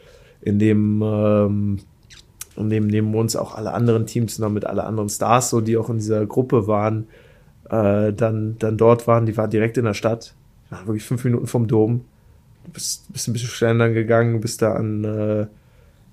in 0.40 0.58
dem, 0.58 1.02
ähm, 1.02 1.78
in 2.56 2.70
dem 2.70 2.86
neben 2.86 3.14
uns 3.14 3.34
auch 3.34 3.54
alle 3.54 3.72
anderen 3.72 4.06
Teams 4.06 4.38
noch 4.38 4.50
mit 4.50 4.66
alle 4.66 4.84
anderen 4.84 5.08
Stars, 5.08 5.50
so 5.50 5.60
die 5.60 5.76
auch 5.76 5.88
in 5.88 5.98
dieser 5.98 6.26
Gruppe 6.26 6.66
waren, 6.66 7.08
äh, 7.70 8.12
dann, 8.12 8.56
dann 8.58 8.76
dort 8.76 9.06
waren. 9.06 9.26
Die 9.26 9.36
waren 9.36 9.50
direkt 9.50 9.78
in 9.78 9.84
der 9.84 9.94
Stadt. 9.94 10.34
Ja, 10.70 10.86
wirklich 10.86 11.04
fünf 11.04 11.24
Minuten 11.24 11.46
vom 11.46 11.66
Dom 11.66 12.04
bist, 12.72 13.12
bist 13.12 13.28
ein 13.28 13.32
bisschen 13.32 13.48
schneller 13.48 13.90
gegangen, 13.90 14.40
bist 14.40 14.62
da 14.62 14.74
an, 14.74 15.04
äh, 15.04 15.46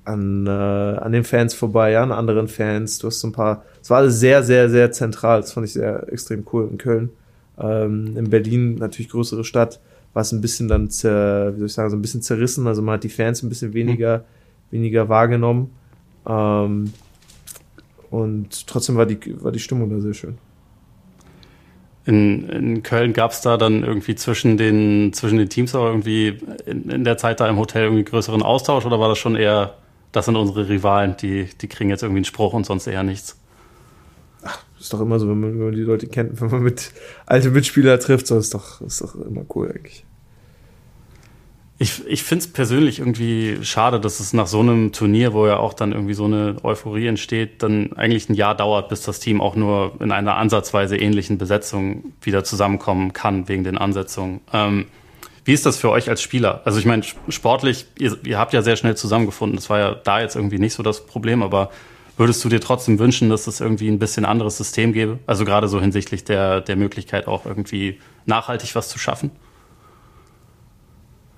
an, 0.05 0.47
äh, 0.47 0.49
an 0.49 1.11
den 1.11 1.23
Fans 1.23 1.53
vorbei, 1.53 1.97
an 1.97 2.11
anderen 2.11 2.47
Fans. 2.47 2.99
Du 2.99 3.07
hast 3.07 3.19
so 3.19 3.27
ein 3.27 3.31
paar, 3.31 3.63
es 3.81 3.89
war 3.89 3.97
alles 3.97 4.19
sehr, 4.19 4.43
sehr, 4.43 4.69
sehr 4.69 4.91
zentral. 4.91 5.41
Das 5.41 5.53
fand 5.53 5.67
ich 5.67 5.73
sehr 5.73 6.11
extrem 6.11 6.45
cool 6.51 6.67
in 6.71 6.77
Köln. 6.77 7.09
Ähm, 7.59 8.15
in 8.17 8.29
Berlin, 8.29 8.75
natürlich 8.75 9.09
größere 9.09 9.43
Stadt, 9.43 9.79
war 10.13 10.21
es 10.21 10.31
ein 10.31 10.41
bisschen 10.41 10.67
dann, 10.67 10.89
zer, 10.89 11.53
wie 11.53 11.59
soll 11.59 11.67
ich 11.67 11.73
sagen, 11.73 11.89
so 11.89 11.97
ein 11.97 12.01
bisschen 12.01 12.21
zerrissen. 12.21 12.67
Also 12.67 12.81
man 12.81 12.95
hat 12.95 13.03
die 13.03 13.09
Fans 13.09 13.43
ein 13.43 13.49
bisschen 13.49 13.73
weniger, 13.73 14.19
mhm. 14.19 14.23
weniger 14.71 15.09
wahrgenommen. 15.09 15.71
Ähm, 16.27 16.93
und 18.09 18.67
trotzdem 18.67 18.95
war 18.95 19.05
die, 19.05 19.19
war 19.43 19.51
die 19.51 19.59
Stimmung 19.59 19.89
da 19.89 19.99
sehr 19.99 20.13
schön 20.13 20.37
in, 22.05 22.49
in 22.49 22.83
Köln 22.83 23.13
gab 23.13 23.31
es 23.31 23.41
da 23.41 23.57
dann 23.57 23.83
irgendwie 23.83 24.15
zwischen 24.15 24.57
den, 24.57 25.13
zwischen 25.13 25.37
den 25.37 25.49
Teams 25.49 25.75
aber 25.75 25.87
irgendwie 25.87 26.39
in, 26.65 26.89
in, 26.89 27.03
der 27.03 27.17
Zeit 27.17 27.39
da 27.39 27.47
im 27.47 27.57
Hotel 27.57 27.83
irgendwie 27.83 28.03
größeren 28.03 28.41
Austausch 28.41 28.85
oder 28.85 28.99
war 28.99 29.09
das 29.09 29.17
schon 29.17 29.35
eher, 29.35 29.75
das 30.11 30.25
sind 30.25 30.35
unsere 30.35 30.69
Rivalen, 30.69 31.17
die, 31.17 31.45
die 31.61 31.67
kriegen 31.67 31.89
jetzt 31.89 32.03
irgendwie 32.03 32.19
einen 32.19 32.25
Spruch 32.25 32.53
und 32.53 32.65
sonst 32.65 32.87
eher 32.87 33.03
nichts? 33.03 33.37
Ach, 34.43 34.63
ist 34.79 34.93
doch 34.93 35.01
immer 35.01 35.19
so, 35.19 35.29
wenn 35.29 35.39
man, 35.39 35.51
wenn 35.51 35.65
man 35.65 35.75
die 35.75 35.81
Leute 35.81 36.07
kennt, 36.07 36.39
wenn 36.41 36.49
man 36.49 36.63
mit 36.63 36.91
alte 37.25 37.51
Mitspieler 37.51 37.99
trifft, 37.99 38.27
so 38.27 38.37
ist 38.37 38.53
doch, 38.53 38.81
ist 38.81 39.01
doch 39.01 39.15
immer 39.15 39.45
cool 39.53 39.71
eigentlich. 39.75 40.05
Ich, 41.81 42.05
ich 42.07 42.23
finde 42.23 42.43
es 42.43 42.51
persönlich 42.51 42.99
irgendwie 42.99 43.59
schade, 43.61 44.01
dass 44.01 44.19
es 44.19 44.33
nach 44.33 44.47
so 44.47 44.59
einem 44.59 44.91
Turnier, 44.91 45.31
wo 45.31 45.47
ja 45.47 45.57
auch 45.57 45.73
dann 45.73 45.93
irgendwie 45.93 46.13
so 46.13 46.25
eine 46.25 46.57
Euphorie 46.61 47.07
entsteht, 47.07 47.63
dann 47.63 47.93
eigentlich 47.93 48.27
ein 48.27 48.33
Jahr 48.33 48.53
dauert, 48.53 48.89
bis 48.89 49.01
das 49.03 49.21
Team 49.21 49.39
auch 49.39 49.55
nur 49.55 49.93
in 50.01 50.11
einer 50.11 50.35
ansatzweise 50.35 50.97
ähnlichen 50.97 51.37
Besetzung 51.37 52.13
wieder 52.21 52.43
zusammenkommen 52.43 53.13
kann 53.13 53.47
wegen 53.47 53.63
den 53.63 53.77
Ansetzungen. 53.77 54.41
Ähm, 54.51 54.87
wie 55.45 55.53
ist 55.53 55.65
das 55.65 55.77
für 55.77 55.89
euch 55.89 56.09
als 56.09 56.21
Spieler? 56.21 56.61
Also 56.65 56.79
ich 56.79 56.85
meine, 56.85 57.01
sportlich, 57.29 57.85
ihr, 57.97 58.17
ihr 58.25 58.37
habt 58.37 58.51
ja 58.51 58.61
sehr 58.61 58.75
schnell 58.75 58.97
zusammengefunden. 58.97 59.55
Das 59.55 59.69
war 59.69 59.79
ja 59.79 59.95
da 59.95 60.19
jetzt 60.19 60.35
irgendwie 60.35 60.59
nicht 60.59 60.73
so 60.73 60.83
das 60.83 61.05
Problem, 61.05 61.41
aber 61.41 61.71
würdest 62.17 62.43
du 62.43 62.49
dir 62.49 62.59
trotzdem 62.59 62.99
wünschen, 62.99 63.29
dass 63.29 63.47
es 63.47 63.61
irgendwie 63.61 63.87
ein 63.87 63.99
bisschen 63.99 64.25
anderes 64.25 64.57
System 64.57 64.91
gäbe? 64.91 65.19
Also 65.25 65.45
gerade 65.45 65.69
so 65.69 65.79
hinsichtlich 65.79 66.25
der, 66.25 66.59
der 66.59 66.75
Möglichkeit 66.75 67.27
auch 67.27 67.45
irgendwie 67.45 67.99
nachhaltig 68.25 68.75
was 68.75 68.89
zu 68.89 68.99
schaffen? 68.99 69.31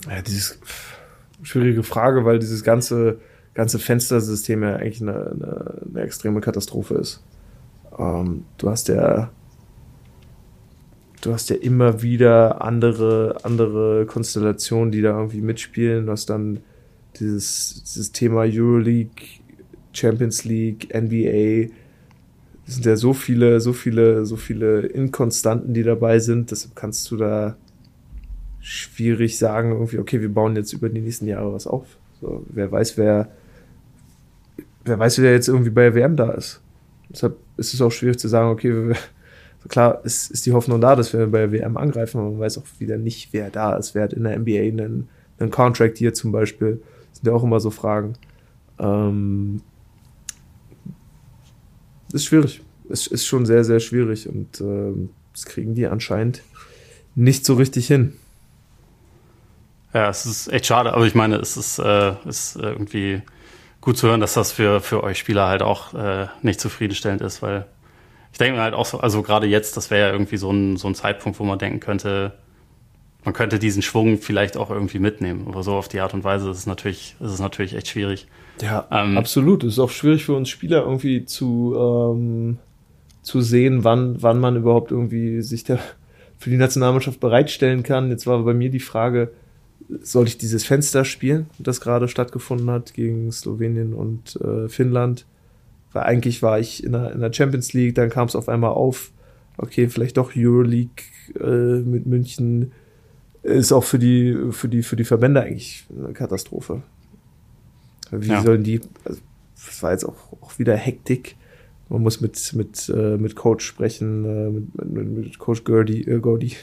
Ja, 0.09 0.21
dieses 0.21 0.59
schwierige 1.43 1.83
Frage, 1.83 2.25
weil 2.25 2.39
dieses 2.39 2.63
ganze, 2.63 3.19
ganze 3.53 3.79
Fenstersystem 3.79 4.63
ja 4.63 4.75
eigentlich 4.75 5.01
eine, 5.01 5.13
eine, 5.13 5.81
eine 5.89 6.01
extreme 6.01 6.41
Katastrophe 6.41 6.95
ist. 6.95 7.23
Ähm, 7.97 8.45
du 8.57 8.69
hast 8.69 8.87
ja 8.87 9.31
du 11.21 11.33
hast 11.33 11.49
ja 11.49 11.55
immer 11.55 12.01
wieder 12.01 12.63
andere, 12.63 13.37
andere 13.43 14.05
Konstellationen, 14.05 14.91
die 14.91 15.01
da 15.01 15.17
irgendwie 15.17 15.41
mitspielen. 15.41 16.07
Du 16.07 16.11
hast 16.11 16.29
dann 16.29 16.59
dieses, 17.19 17.83
dieses 17.83 18.11
Thema 18.11 18.41
Euroleague, 18.45 19.23
Champions 19.93 20.43
League, 20.43 20.89
NBA. 20.93 21.73
Es 22.67 22.75
sind 22.75 22.85
ja 22.85 22.95
so 22.95 23.13
viele, 23.13 23.59
so 23.61 23.73
viele, 23.73 24.25
so 24.25 24.35
viele 24.35 24.81
Inkonstanten, 24.81 25.73
die 25.73 25.83
dabei 25.83 26.19
sind. 26.19 26.51
Deshalb 26.51 26.75
kannst 26.75 27.09
du 27.11 27.17
da 27.17 27.55
schwierig 28.61 29.37
sagen, 29.37 29.71
irgendwie, 29.71 29.99
okay, 29.99 30.21
wir 30.21 30.33
bauen 30.33 30.55
jetzt 30.55 30.73
über 30.73 30.89
die 30.89 31.01
nächsten 31.01 31.27
Jahre 31.27 31.53
was 31.53 31.67
auf. 31.67 31.97
So, 32.21 32.45
wer 32.49 32.71
weiß, 32.71 32.97
wer, 32.97 33.29
wer 34.85 34.99
weiß, 34.99 35.19
wer 35.19 35.33
jetzt 35.33 35.47
irgendwie 35.47 35.71
bei 35.71 35.83
der 35.83 35.95
WM 35.95 36.15
da 36.15 36.31
ist. 36.31 36.61
Deshalb 37.09 37.37
ist 37.57 37.73
es 37.73 37.81
auch 37.81 37.91
schwierig 37.91 38.19
zu 38.19 38.27
sagen, 38.27 38.49
okay, 38.49 38.93
klar 39.67 40.01
ist, 40.03 40.31
ist 40.31 40.45
die 40.45 40.53
Hoffnung 40.53 40.79
da, 40.79 40.95
dass 40.95 41.11
wir 41.13 41.27
bei 41.27 41.39
der 41.39 41.51
WM 41.51 41.77
angreifen, 41.77 42.19
aber 42.19 42.29
man 42.29 42.39
weiß 42.39 42.59
auch 42.59 42.65
wieder 42.79 42.97
nicht, 42.97 43.33
wer 43.33 43.49
da 43.49 43.75
ist. 43.75 43.95
Wer 43.95 44.03
hat 44.03 44.13
in 44.13 44.23
der 44.23 44.37
NBA 44.37 44.59
einen, 44.59 45.09
einen 45.39 45.51
Contract 45.51 45.97
hier 45.97 46.13
zum 46.13 46.31
Beispiel? 46.31 46.81
Das 47.09 47.19
sind 47.19 47.27
ja 47.27 47.33
auch 47.33 47.43
immer 47.43 47.59
so 47.59 47.71
Fragen. 47.71 48.13
Ähm, 48.79 49.61
ist 52.13 52.25
schwierig. 52.25 52.61
Es 52.89 53.07
ist 53.07 53.25
schon 53.25 53.45
sehr, 53.45 53.63
sehr 53.63 53.79
schwierig 53.79 54.27
und 54.27 54.59
ähm, 54.61 55.09
das 55.33 55.45
kriegen 55.45 55.75
die 55.75 55.87
anscheinend 55.87 56.43
nicht 57.15 57.45
so 57.45 57.55
richtig 57.55 57.87
hin. 57.87 58.13
Ja, 59.93 60.09
es 60.09 60.25
ist 60.25 60.47
echt 60.47 60.65
schade, 60.65 60.93
aber 60.93 61.05
ich 61.05 61.15
meine, 61.15 61.35
es 61.35 61.57
ist, 61.57 61.79
äh, 61.79 62.13
ist 62.25 62.55
irgendwie 62.55 63.21
gut 63.81 63.97
zu 63.97 64.07
hören, 64.07 64.21
dass 64.21 64.33
das 64.33 64.51
für, 64.51 64.79
für 64.79 65.03
euch 65.03 65.17
Spieler 65.17 65.47
halt 65.47 65.61
auch 65.61 65.93
äh, 65.93 66.27
nicht 66.41 66.61
zufriedenstellend 66.61 67.21
ist, 67.21 67.41
weil 67.41 67.65
ich 68.31 68.37
denke 68.37 68.57
mir 68.57 68.63
halt 68.63 68.73
auch 68.73 68.85
so, 68.85 68.99
also 68.99 69.21
gerade 69.21 69.47
jetzt, 69.47 69.75
das 69.75 69.91
wäre 69.91 70.07
ja 70.07 70.13
irgendwie 70.13 70.37
so 70.37 70.51
ein, 70.51 70.77
so 70.77 70.87
ein 70.87 70.95
Zeitpunkt, 70.95 71.39
wo 71.39 71.43
man 71.43 71.59
denken 71.59 71.79
könnte, 71.79 72.33
man 73.23 73.33
könnte 73.33 73.59
diesen 73.59 73.81
Schwung 73.81 74.17
vielleicht 74.17 74.57
auch 74.57 74.71
irgendwie 74.71 74.99
mitnehmen. 74.99 75.45
Aber 75.47 75.63
so 75.63 75.73
auf 75.73 75.87
die 75.87 75.99
Art 75.99 76.13
und 76.13 76.23
Weise 76.23 76.49
ist 76.49 76.57
es 76.57 76.65
natürlich, 76.65 77.15
ist 77.19 77.31
es 77.31 77.39
natürlich 77.39 77.75
echt 77.75 77.89
schwierig. 77.89 78.27
Ja, 78.61 78.87
ähm, 78.91 79.17
absolut. 79.17 79.63
Es 79.63 79.73
ist 79.73 79.79
auch 79.79 79.89
schwierig 79.89 80.25
für 80.25 80.33
uns 80.33 80.49
Spieler 80.49 80.83
irgendwie 80.83 81.25
zu, 81.25 81.75
ähm, 81.77 82.57
zu 83.21 83.41
sehen, 83.41 83.83
wann, 83.83 84.21
wann 84.21 84.39
man 84.39 84.55
überhaupt 84.55 84.91
irgendwie 84.91 85.41
sich 85.41 85.63
da 85.63 85.77
für 86.37 86.49
die 86.49 86.57
Nationalmannschaft 86.57 87.19
bereitstellen 87.19 87.83
kann. 87.83 88.09
Jetzt 88.09 88.25
war 88.25 88.39
bei 88.43 88.53
mir 88.53 88.71
die 88.71 88.79
Frage, 88.79 89.31
soll 90.01 90.27
ich 90.27 90.37
dieses 90.37 90.65
Fenster 90.65 91.05
spielen, 91.05 91.47
das 91.59 91.81
gerade 91.81 92.07
stattgefunden 92.07 92.69
hat 92.69 92.93
gegen 92.93 93.31
Slowenien 93.31 93.93
und 93.93 94.35
äh, 94.37 94.69
Finnland? 94.69 95.25
Weil 95.93 96.03
eigentlich 96.03 96.41
war 96.41 96.59
ich 96.59 96.83
in 96.83 96.93
der, 96.93 97.11
in 97.11 97.19
der 97.19 97.33
Champions 97.33 97.73
League, 97.73 97.95
dann 97.95 98.09
kam 98.09 98.27
es 98.27 98.35
auf 98.35 98.47
einmal 98.47 98.71
auf, 98.71 99.11
okay, 99.57 99.89
vielleicht 99.89 100.17
doch 100.17 100.31
Euroleague 100.35 101.03
äh, 101.39 101.81
mit 101.81 102.05
München 102.05 102.71
ist 103.43 103.71
auch 103.71 103.83
für 103.83 103.99
die, 103.99 104.37
für 104.51 104.67
die, 104.67 104.83
für 104.83 104.95
die 104.95 105.03
Verbände 105.03 105.41
eigentlich 105.41 105.85
eine 105.97 106.13
Katastrophe. 106.13 106.83
Wie 108.11 108.27
ja. 108.27 108.41
sollen 108.41 108.63
die, 108.63 108.81
also, 109.05 109.19
das 109.65 109.81
war 109.81 109.91
jetzt 109.91 110.05
auch, 110.05 110.33
auch 110.41 110.59
wieder 110.59 110.75
Hektik. 110.75 111.35
Man 111.89 112.03
muss 112.03 112.21
mit, 112.21 112.53
mit, 112.53 112.89
äh, 112.89 113.17
mit 113.17 113.35
Coach 113.35 113.65
sprechen, 113.65 114.25
äh, 114.25 114.49
mit, 114.49 114.93
mit, 114.93 115.25
mit 115.25 115.39
Coach 115.39 115.63
Gerdy, 115.63 116.01
äh, 116.01 116.19
Gordy, 116.19 116.53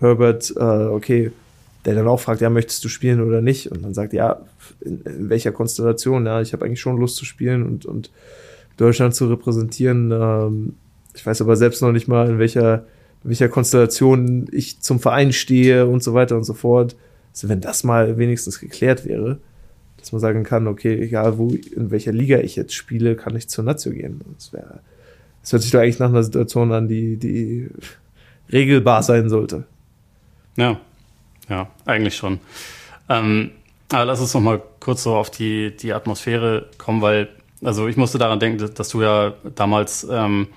Herbert, 0.00 0.52
äh, 0.56 0.60
okay, 0.60 1.30
der 1.88 1.94
dann 1.94 2.08
auch 2.08 2.20
fragt, 2.20 2.42
ja, 2.42 2.50
möchtest 2.50 2.84
du 2.84 2.90
spielen 2.90 3.22
oder 3.22 3.40
nicht? 3.40 3.72
Und 3.72 3.80
man 3.80 3.94
sagt, 3.94 4.12
ja, 4.12 4.42
in, 4.82 5.00
in 5.00 5.30
welcher 5.30 5.52
Konstellation? 5.52 6.26
Ja, 6.26 6.42
ich 6.42 6.52
habe 6.52 6.66
eigentlich 6.66 6.82
schon 6.82 6.98
Lust 6.98 7.16
zu 7.16 7.24
spielen 7.24 7.62
und, 7.62 7.86
und 7.86 8.10
Deutschland 8.76 9.14
zu 9.14 9.26
repräsentieren. 9.26 10.12
Ähm, 10.12 10.74
ich 11.14 11.24
weiß 11.24 11.40
aber 11.40 11.56
selbst 11.56 11.80
noch 11.80 11.92
nicht 11.92 12.06
mal, 12.06 12.28
in 12.28 12.38
welcher, 12.38 12.84
in 13.24 13.30
welcher 13.30 13.48
Konstellation 13.48 14.48
ich 14.52 14.80
zum 14.80 15.00
Verein 15.00 15.32
stehe 15.32 15.86
und 15.86 16.02
so 16.02 16.12
weiter 16.12 16.36
und 16.36 16.44
so 16.44 16.52
fort. 16.52 16.94
Also 17.32 17.48
wenn 17.48 17.62
das 17.62 17.84
mal 17.84 18.18
wenigstens 18.18 18.60
geklärt 18.60 19.06
wäre, 19.06 19.38
dass 19.96 20.12
man 20.12 20.20
sagen 20.20 20.44
kann, 20.44 20.66
okay, 20.66 20.94
egal 21.00 21.38
wo, 21.38 21.48
in 21.74 21.90
welcher 21.90 22.12
Liga 22.12 22.38
ich 22.40 22.54
jetzt 22.54 22.74
spiele, 22.74 23.16
kann 23.16 23.34
ich 23.34 23.48
zur 23.48 23.64
Nazio 23.64 23.92
gehen. 23.92 24.20
Das 24.36 24.52
wäre, 24.52 24.80
das 25.40 25.52
hört 25.54 25.62
sich 25.62 25.70
doch 25.70 25.80
eigentlich 25.80 26.00
nach 26.00 26.10
einer 26.10 26.22
Situation 26.22 26.70
an, 26.70 26.86
die, 26.86 27.16
die 27.16 27.68
regelbar 28.52 29.02
sein 29.02 29.30
sollte. 29.30 29.64
Ja, 30.58 30.82
ja, 31.48 31.68
eigentlich 31.86 32.16
schon. 32.16 32.40
Ähm, 33.08 33.52
aber 33.90 34.04
lass 34.04 34.20
uns 34.20 34.34
noch 34.34 34.40
mal 34.40 34.60
kurz 34.80 35.02
so 35.02 35.16
auf 35.16 35.30
die, 35.30 35.74
die 35.76 35.92
Atmosphäre 35.92 36.66
kommen, 36.76 37.00
weil, 37.00 37.28
also 37.62 37.88
ich 37.88 37.96
musste 37.96 38.18
daran 38.18 38.38
denken, 38.38 38.74
dass 38.74 38.88
du 38.90 39.02
ja 39.02 39.32
damals 39.54 40.06
ähm, 40.10 40.48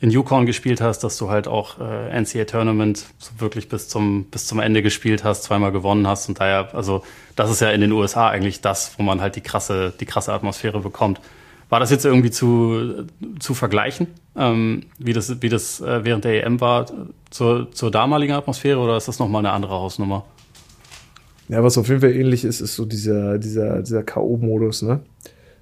in 0.00 0.10
Yukon 0.10 0.46
gespielt 0.46 0.80
hast, 0.80 1.00
dass 1.00 1.16
du 1.16 1.30
halt 1.30 1.48
auch 1.48 1.78
äh, 1.80 2.20
NCAA 2.20 2.44
Tournament 2.44 3.06
wirklich 3.38 3.68
bis 3.68 3.88
zum, 3.88 4.24
bis 4.24 4.46
zum 4.46 4.58
Ende 4.58 4.82
gespielt 4.82 5.24
hast, 5.24 5.44
zweimal 5.44 5.72
gewonnen 5.72 6.06
hast 6.06 6.28
und 6.28 6.40
daher, 6.40 6.74
also 6.74 7.02
das 7.34 7.50
ist 7.50 7.60
ja 7.60 7.70
in 7.70 7.80
den 7.80 7.92
USA 7.92 8.28
eigentlich 8.28 8.60
das, 8.60 8.98
wo 8.98 9.02
man 9.02 9.20
halt 9.20 9.36
die 9.36 9.40
krasse, 9.40 9.92
die 9.98 10.06
krasse 10.06 10.32
Atmosphäre 10.32 10.80
bekommt. 10.80 11.20
War 11.68 11.80
das 11.80 11.90
jetzt 11.90 12.04
irgendwie 12.04 12.30
zu, 12.30 13.06
zu 13.40 13.54
vergleichen, 13.54 14.06
ähm, 14.36 14.84
wie 14.98 15.12
das, 15.12 15.42
wie 15.42 15.48
das 15.48 15.80
äh, 15.80 16.04
während 16.04 16.24
der 16.24 16.44
EM 16.44 16.60
war, 16.60 16.86
zur, 17.30 17.72
zur 17.72 17.90
damaligen 17.90 18.34
Atmosphäre 18.34 18.78
oder 18.78 18.96
ist 18.96 19.08
das 19.08 19.18
nochmal 19.18 19.40
eine 19.40 19.52
andere 19.52 19.74
Hausnummer? 19.74 20.24
Ja, 21.48 21.62
was 21.62 21.78
auf 21.78 21.88
jeden 21.88 22.00
Fall 22.00 22.12
ähnlich 22.12 22.44
ist, 22.44 22.60
ist 22.60 22.74
so 22.74 22.84
dieser, 22.84 23.38
dieser, 23.38 23.82
dieser 23.82 24.02
K.O.-Modus, 24.02 24.84
ne? 24.84 25.00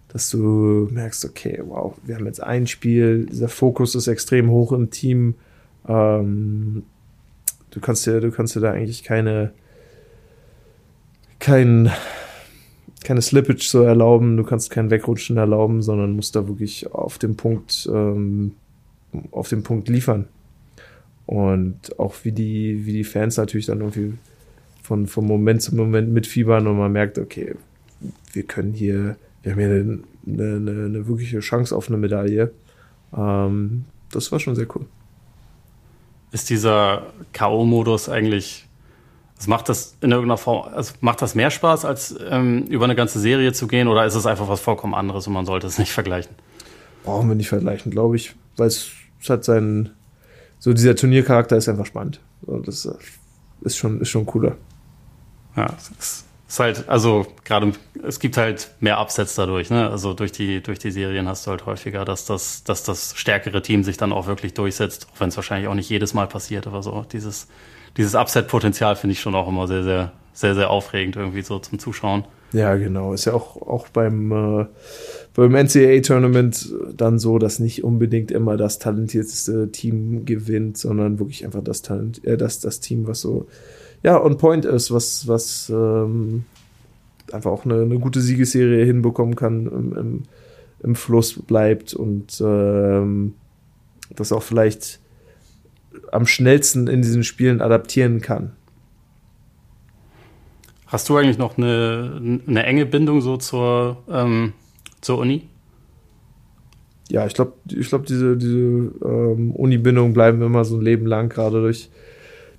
Dass 0.08 0.30
du 0.30 0.88
merkst, 0.90 1.24
okay, 1.24 1.60
wow, 1.64 1.94
wir 2.04 2.14
haben 2.14 2.26
jetzt 2.26 2.42
ein 2.42 2.66
Spiel, 2.66 3.26
dieser 3.26 3.48
Fokus 3.48 3.94
ist 3.94 4.06
extrem 4.06 4.50
hoch 4.50 4.72
im 4.72 4.90
Team. 4.90 5.34
Ähm, 5.88 6.84
du 7.70 7.80
kannst 7.80 8.06
dir, 8.06 8.20
du 8.20 8.30
kannst 8.30 8.54
dir 8.54 8.60
da 8.60 8.70
eigentlich 8.70 9.02
keine, 9.02 9.52
kein, 11.38 11.90
keine 13.04 13.22
Slippage 13.22 13.62
so 13.62 13.82
erlauben, 13.82 14.36
du 14.36 14.44
kannst 14.44 14.70
kein 14.70 14.90
Wegrutschen 14.90 15.36
erlauben, 15.36 15.82
sondern 15.82 16.16
musst 16.16 16.34
da 16.34 16.48
wirklich 16.48 16.92
auf 16.92 17.18
dem 17.18 17.36
Punkt, 17.36 17.88
ähm, 17.92 18.52
auf 19.30 19.48
dem 19.48 19.62
Punkt 19.62 19.88
liefern. 19.88 20.26
Und 21.26 21.98
auch 21.98 22.14
wie 22.24 22.32
die, 22.32 22.84
wie 22.84 22.92
die 22.92 23.04
Fans 23.04 23.36
natürlich 23.36 23.66
dann 23.66 23.80
irgendwie 23.80 24.14
von, 24.82 25.06
von 25.06 25.26
Moment 25.26 25.62
zu 25.62 25.74
Moment 25.74 26.12
mitfiebern 26.12 26.66
und 26.66 26.76
man 26.76 26.92
merkt, 26.92 27.18
okay, 27.18 27.54
wir 28.32 28.42
können 28.42 28.72
hier, 28.72 29.16
wir 29.42 29.52
haben 29.52 29.58
hier 29.58 29.68
eine, 29.68 30.56
eine, 30.56 30.84
eine 30.84 31.06
wirkliche 31.06 31.40
Chance 31.40 31.74
auf 31.74 31.88
eine 31.88 31.96
Medaille. 31.96 32.52
Ähm, 33.16 33.84
das 34.10 34.30
war 34.32 34.40
schon 34.40 34.54
sehr 34.54 34.66
cool. 34.74 34.84
Ist 36.32 36.50
dieser 36.50 37.12
K.O.-Modus 37.32 38.10
eigentlich 38.10 38.66
also 39.36 39.50
macht 39.50 39.68
das 39.68 39.96
in 40.00 40.10
irgendeiner 40.10 40.38
Form, 40.38 40.72
also 40.72 40.94
macht 41.00 41.20
das 41.20 41.34
mehr 41.34 41.50
Spaß, 41.50 41.84
als 41.84 42.14
ähm, 42.28 42.64
über 42.66 42.84
eine 42.84 42.94
ganze 42.94 43.18
Serie 43.18 43.52
zu 43.52 43.66
gehen, 43.66 43.88
oder 43.88 44.04
ist 44.04 44.14
es 44.14 44.26
einfach 44.26 44.48
was 44.48 44.60
vollkommen 44.60 44.94
anderes 44.94 45.26
und 45.26 45.32
man 45.32 45.46
sollte 45.46 45.66
es 45.66 45.78
nicht 45.78 45.92
vergleichen? 45.92 46.34
Brauchen 47.04 47.28
wir 47.28 47.34
nicht 47.34 47.48
vergleichen, 47.48 47.90
glaube 47.90 48.16
ich, 48.16 48.34
weil 48.56 48.68
es, 48.68 48.90
es 49.20 49.28
hat 49.28 49.44
seinen, 49.44 49.90
so 50.58 50.72
dieser 50.72 50.96
Turniercharakter 50.96 51.56
ist 51.56 51.68
einfach 51.68 51.86
spannend. 51.86 52.20
Und 52.42 52.68
das 52.68 52.88
ist 53.62 53.76
schon, 53.76 54.00
ist 54.00 54.10
schon 54.10 54.26
cooler. 54.26 54.56
Ja, 55.56 55.66
es 55.76 56.24
ist 56.48 56.60
halt, 56.60 56.88
also 56.88 57.26
gerade, 57.44 57.72
es 58.06 58.20
gibt 58.20 58.36
halt 58.36 58.70
mehr 58.80 59.00
Upsets 59.00 59.34
dadurch, 59.34 59.70
ne? 59.70 59.90
Also 59.90 60.14
durch 60.14 60.32
die, 60.32 60.62
durch 60.62 60.78
die 60.78 60.90
Serien 60.90 61.28
hast 61.28 61.46
du 61.46 61.50
halt 61.50 61.66
häufiger, 61.66 62.04
dass 62.04 62.26
das, 62.26 62.64
dass 62.64 62.84
das 62.84 63.14
stärkere 63.16 63.62
Team 63.62 63.82
sich 63.82 63.96
dann 63.96 64.12
auch 64.12 64.26
wirklich 64.26 64.54
durchsetzt, 64.54 65.08
auch 65.12 65.20
wenn 65.20 65.30
es 65.30 65.36
wahrscheinlich 65.36 65.68
auch 65.68 65.74
nicht 65.74 65.88
jedes 65.90 66.14
Mal 66.14 66.26
passiert, 66.26 66.66
aber 66.66 66.82
so 66.82 67.04
dieses, 67.10 67.48
dieses 67.96 68.14
Upset-Potenzial 68.14 68.96
finde 68.96 69.12
ich 69.12 69.20
schon 69.20 69.34
auch 69.34 69.48
immer 69.48 69.66
sehr, 69.66 69.84
sehr, 69.84 70.12
sehr, 70.32 70.54
sehr 70.54 70.70
aufregend 70.70 71.16
irgendwie 71.16 71.42
so 71.42 71.58
zum 71.58 71.78
Zuschauen. 71.78 72.24
Ja, 72.52 72.76
genau. 72.76 73.12
Ist 73.12 73.24
ja 73.24 73.34
auch, 73.34 73.56
auch 73.62 73.88
beim, 73.88 74.30
äh, 74.30 74.66
beim 75.34 75.54
NCAA-Tournament 75.54 76.72
dann 76.96 77.18
so, 77.18 77.38
dass 77.38 77.58
nicht 77.58 77.82
unbedingt 77.82 78.30
immer 78.30 78.56
das 78.56 78.78
talentierteste 78.78 79.72
Team 79.72 80.24
gewinnt, 80.24 80.78
sondern 80.78 81.18
wirklich 81.18 81.44
einfach 81.44 81.64
das 81.64 81.82
Talent, 81.82 82.24
äh, 82.24 82.36
das, 82.36 82.60
das 82.60 82.78
Team, 82.80 83.08
was 83.08 83.20
so 83.20 83.46
ja, 84.04 84.22
on 84.22 84.36
point 84.36 84.66
ist, 84.66 84.92
was, 84.92 85.26
was 85.26 85.68
ähm, 85.70 86.44
einfach 87.32 87.50
auch 87.50 87.64
eine, 87.64 87.82
eine 87.82 87.98
gute 87.98 88.20
Siegesserie 88.20 88.84
hinbekommen 88.84 89.34
kann, 89.34 89.66
im, 89.66 89.96
im, 89.96 90.22
im 90.82 90.94
Fluss 90.94 91.32
bleibt 91.42 91.94
und 91.94 92.40
ähm, 92.40 93.34
das 94.14 94.30
auch 94.30 94.42
vielleicht 94.42 95.00
am 96.12 96.26
schnellsten 96.26 96.86
in 96.86 97.02
diesen 97.02 97.24
Spielen 97.24 97.60
adaptieren 97.60 98.20
kann. 98.20 98.52
Hast 100.86 101.08
du 101.08 101.16
eigentlich 101.16 101.38
noch 101.38 101.58
eine, 101.58 102.40
eine 102.46 102.62
enge 102.64 102.86
Bindung 102.86 103.20
so 103.20 103.36
zur, 103.36 103.96
ähm, 104.08 104.52
zur 105.00 105.18
Uni? 105.18 105.48
Ja, 107.08 107.26
ich 107.26 107.34
glaube, 107.34 107.54
ich 107.68 107.88
glaub, 107.88 108.06
diese, 108.06 108.36
diese 108.36 108.56
ähm, 108.56 109.50
Uni-Bindungen 109.52 110.12
bleiben 110.12 110.40
immer 110.42 110.64
so 110.64 110.76
ein 110.76 110.82
Leben 110.82 111.06
lang, 111.06 111.28
gerade 111.28 111.60
durch, 111.60 111.90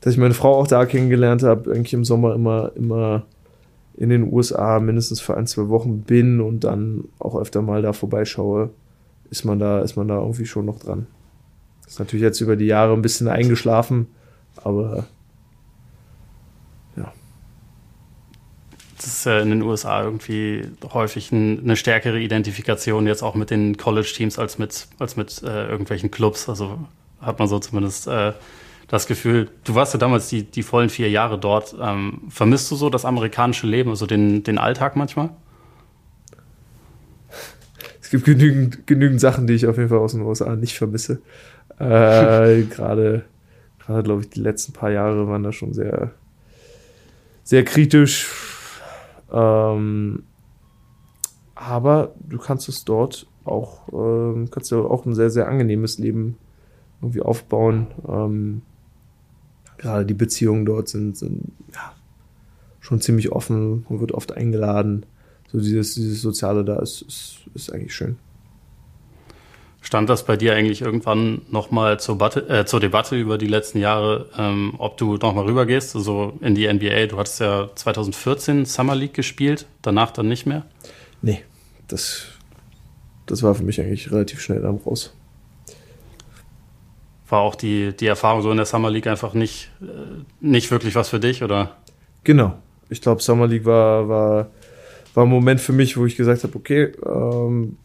dass 0.01 0.13
ich 0.13 0.19
meine 0.19 0.33
Frau 0.33 0.55
auch 0.55 0.67
da 0.67 0.85
kennengelernt 0.85 1.43
habe, 1.43 1.71
eigentlich 1.71 1.93
im 1.93 2.05
Sommer 2.05 2.35
immer, 2.35 2.71
immer 2.75 3.25
in 3.95 4.09
den 4.09 4.31
USA 4.31 4.79
mindestens 4.79 5.21
für 5.21 5.37
ein, 5.37 5.47
zwei 5.47 5.69
Wochen 5.69 6.01
bin 6.01 6.41
und 6.41 6.63
dann 6.63 7.05
auch 7.19 7.35
öfter 7.39 7.61
mal 7.61 7.81
da 7.81 7.93
vorbeischaue, 7.93 8.69
ist 9.29 9.45
man 9.45 9.59
da, 9.59 9.79
ist 9.79 9.95
man 9.95 10.07
da 10.07 10.19
irgendwie 10.19 10.45
schon 10.45 10.65
noch 10.65 10.79
dran. 10.79 11.07
Ist 11.87 11.99
natürlich 11.99 12.23
jetzt 12.23 12.41
über 12.41 12.55
die 12.55 12.65
Jahre 12.65 12.93
ein 12.93 13.01
bisschen 13.01 13.27
eingeschlafen, 13.27 14.07
aber 14.63 15.05
ja. 16.95 17.13
Das 18.97 19.05
ist 19.05 19.25
ja 19.25 19.39
in 19.39 19.49
den 19.49 19.61
USA 19.61 20.03
irgendwie 20.03 20.67
häufig 20.93 21.31
ein, 21.31 21.59
eine 21.63 21.75
stärkere 21.75 22.19
Identifikation 22.19 23.07
jetzt 23.07 23.23
auch 23.23 23.35
mit 23.35 23.51
den 23.51 23.77
College-Teams 23.77 24.39
als 24.39 24.57
mit, 24.57 24.87
als 24.99 25.15
mit 25.15 25.43
äh, 25.43 25.67
irgendwelchen 25.67 26.11
Clubs. 26.11 26.49
Also 26.49 26.79
hat 27.21 27.39
man 27.39 27.47
so 27.47 27.59
zumindest 27.59 28.07
äh, 28.07 28.33
das 28.87 29.07
Gefühl, 29.07 29.49
du 29.63 29.75
warst 29.75 29.93
ja 29.93 29.99
damals 29.99 30.29
die, 30.29 30.43
die 30.43 30.63
vollen 30.63 30.89
vier 30.89 31.09
Jahre 31.09 31.39
dort. 31.39 31.75
Ähm, 31.79 32.21
vermisst 32.29 32.69
du 32.71 32.75
so 32.75 32.89
das 32.89 33.05
amerikanische 33.05 33.67
Leben, 33.67 33.89
also 33.89 34.05
den, 34.05 34.43
den 34.43 34.57
Alltag 34.57 34.95
manchmal? 34.95 35.29
es 38.05 38.11
gibt 38.11 38.25
genügend, 38.25 38.85
genügend 38.85 39.19
Sachen, 39.19 39.47
die 39.47 39.53
ich 39.53 39.65
auf 39.65 39.77
jeden 39.77 39.89
Fall 39.89 39.97
aus 39.97 40.11
den 40.11 40.21
USA 40.21 40.55
nicht 40.55 40.77
vermisse. 40.77 41.23
Äh, 41.79 42.63
gerade, 42.69 43.25
gerade 43.79 44.03
glaube 44.03 44.21
ich, 44.21 44.29
die 44.29 44.41
letzten 44.41 44.73
paar 44.73 44.91
Jahre 44.91 45.27
waren 45.27 45.43
da 45.43 45.51
schon 45.51 45.73
sehr, 45.73 46.11
sehr 47.43 47.63
kritisch. 47.63 48.29
Ähm, 49.31 50.23
aber 51.55 52.13
du 52.19 52.37
kannst 52.37 52.69
es 52.69 52.85
dort 52.85 53.27
auch, 53.43 53.87
ähm, 53.93 54.49
kannst 54.51 54.71
du 54.71 54.87
auch 54.87 55.05
ein 55.05 55.15
sehr, 55.15 55.29
sehr 55.29 55.47
angenehmes 55.47 55.97
Leben 55.97 56.37
irgendwie 57.01 57.21
aufbauen. 57.21 57.87
Ähm, 58.07 58.61
gerade 59.77 60.05
die 60.05 60.13
Beziehungen 60.13 60.65
dort 60.65 60.89
sind, 60.89 61.17
sind 61.17 61.51
ja, 61.73 61.93
schon 62.79 63.01
ziemlich 63.01 63.31
offen 63.31 63.85
und 63.89 63.99
wird 63.99 64.11
oft 64.11 64.31
eingeladen. 64.31 65.05
So 65.51 65.59
dieses, 65.59 65.95
dieses 65.95 66.21
Soziale 66.21 66.63
da 66.65 66.79
ist, 66.79 67.01
ist, 67.01 67.39
ist 67.53 67.73
eigentlich 67.73 67.95
schön. 67.95 68.17
Stand 69.85 70.09
das 70.09 70.25
bei 70.25 70.35
dir 70.35 70.55
eigentlich 70.55 70.81
irgendwann 70.81 71.43
nochmal 71.51 71.99
zur, 71.99 72.19
äh, 72.49 72.65
zur 72.65 72.79
Debatte 72.79 73.15
über 73.15 73.37
die 73.37 73.45
letzten 73.45 73.77
Jahre, 73.77 74.25
ähm, 74.35 74.73
ob 74.79 74.97
du 74.97 75.17
nochmal 75.17 75.45
rübergehst, 75.45 75.95
also 75.95 76.33
in 76.41 76.55
die 76.55 76.65
NBA? 76.65 77.05
Du 77.05 77.19
hattest 77.19 77.39
ja 77.39 77.69
2014 77.75 78.65
Summer 78.65 78.95
League 78.95 79.13
gespielt, 79.13 79.67
danach 79.83 80.09
dann 80.09 80.27
nicht 80.27 80.47
mehr? 80.47 80.65
Nee, 81.21 81.43
das, 81.87 82.25
das 83.27 83.43
war 83.43 83.53
für 83.53 83.61
mich 83.61 83.79
eigentlich 83.79 84.11
relativ 84.11 84.41
schnell 84.41 84.61
dann 84.61 84.77
raus. 84.77 85.13
War 87.29 87.41
auch 87.41 87.53
die, 87.53 87.95
die 87.95 88.07
Erfahrung 88.07 88.41
so 88.41 88.49
in 88.49 88.57
der 88.57 88.65
Summer 88.65 88.89
League 88.89 89.05
einfach 89.05 89.35
nicht, 89.35 89.69
äh, 89.83 89.85
nicht 90.41 90.71
wirklich 90.71 90.95
was 90.95 91.09
für 91.09 91.19
dich, 91.19 91.43
oder? 91.43 91.75
Genau. 92.23 92.57
Ich 92.89 93.01
glaube, 93.01 93.21
Summer 93.21 93.45
League 93.45 93.65
war, 93.65 94.09
war, 94.09 94.49
war 95.13 95.25
ein 95.25 95.29
Moment 95.29 95.61
für 95.61 95.73
mich, 95.73 95.95
wo 95.95 96.07
ich 96.07 96.15
gesagt 96.15 96.43
habe, 96.43 96.55
okay, 96.55 96.91
ähm, 97.05 97.77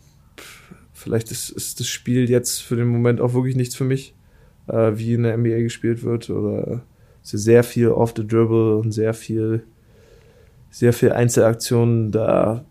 vielleicht 1.01 1.31
ist, 1.31 1.51
ist 1.51 1.81
das 1.81 1.89
Spiel 1.89 2.29
jetzt 2.29 2.61
für 2.61 2.77
den 2.77 2.89
Moment 2.89 3.21
auch 3.21 3.33
wirklich 3.33 3.57
nichts 3.57 3.75
für 3.75 3.85
mich, 3.85 4.15
äh, 4.69 4.93
wie 4.95 5.15
in 5.15 5.23
der 5.23 5.37
NBA 5.37 5.61
gespielt 5.61 6.03
wird. 6.03 6.31
Oder 6.31 6.83
sehr 7.23 7.65
viel 7.65 7.89
off 7.89 8.13
the 8.17 8.27
dribble 8.27 8.77
und 8.77 8.93
sehr 8.93 9.15
viel, 9.15 9.65
sehr 10.71 10.93
viel 10.93 11.13
Einzelaktionen. 11.13 12.13
Da 12.13 12.65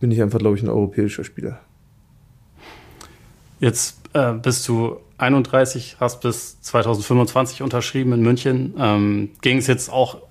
bin 0.00 0.10
ich 0.10 0.22
einfach, 0.22 0.38
glaube 0.38 0.56
ich, 0.56 0.62
ein 0.62 0.68
europäischer 0.68 1.24
Spieler. 1.24 1.60
Jetzt 3.60 3.96
äh, 4.12 4.34
bist 4.34 4.68
du 4.68 4.98
31, 5.16 5.96
hast 5.98 6.20
bis 6.20 6.60
2025 6.60 7.62
unterschrieben 7.62 8.12
in 8.12 8.20
München. 8.20 8.74
Ähm, 8.78 9.30
Ging 9.40 9.58
es 9.58 9.66
jetzt 9.66 9.90
auch 9.90 10.27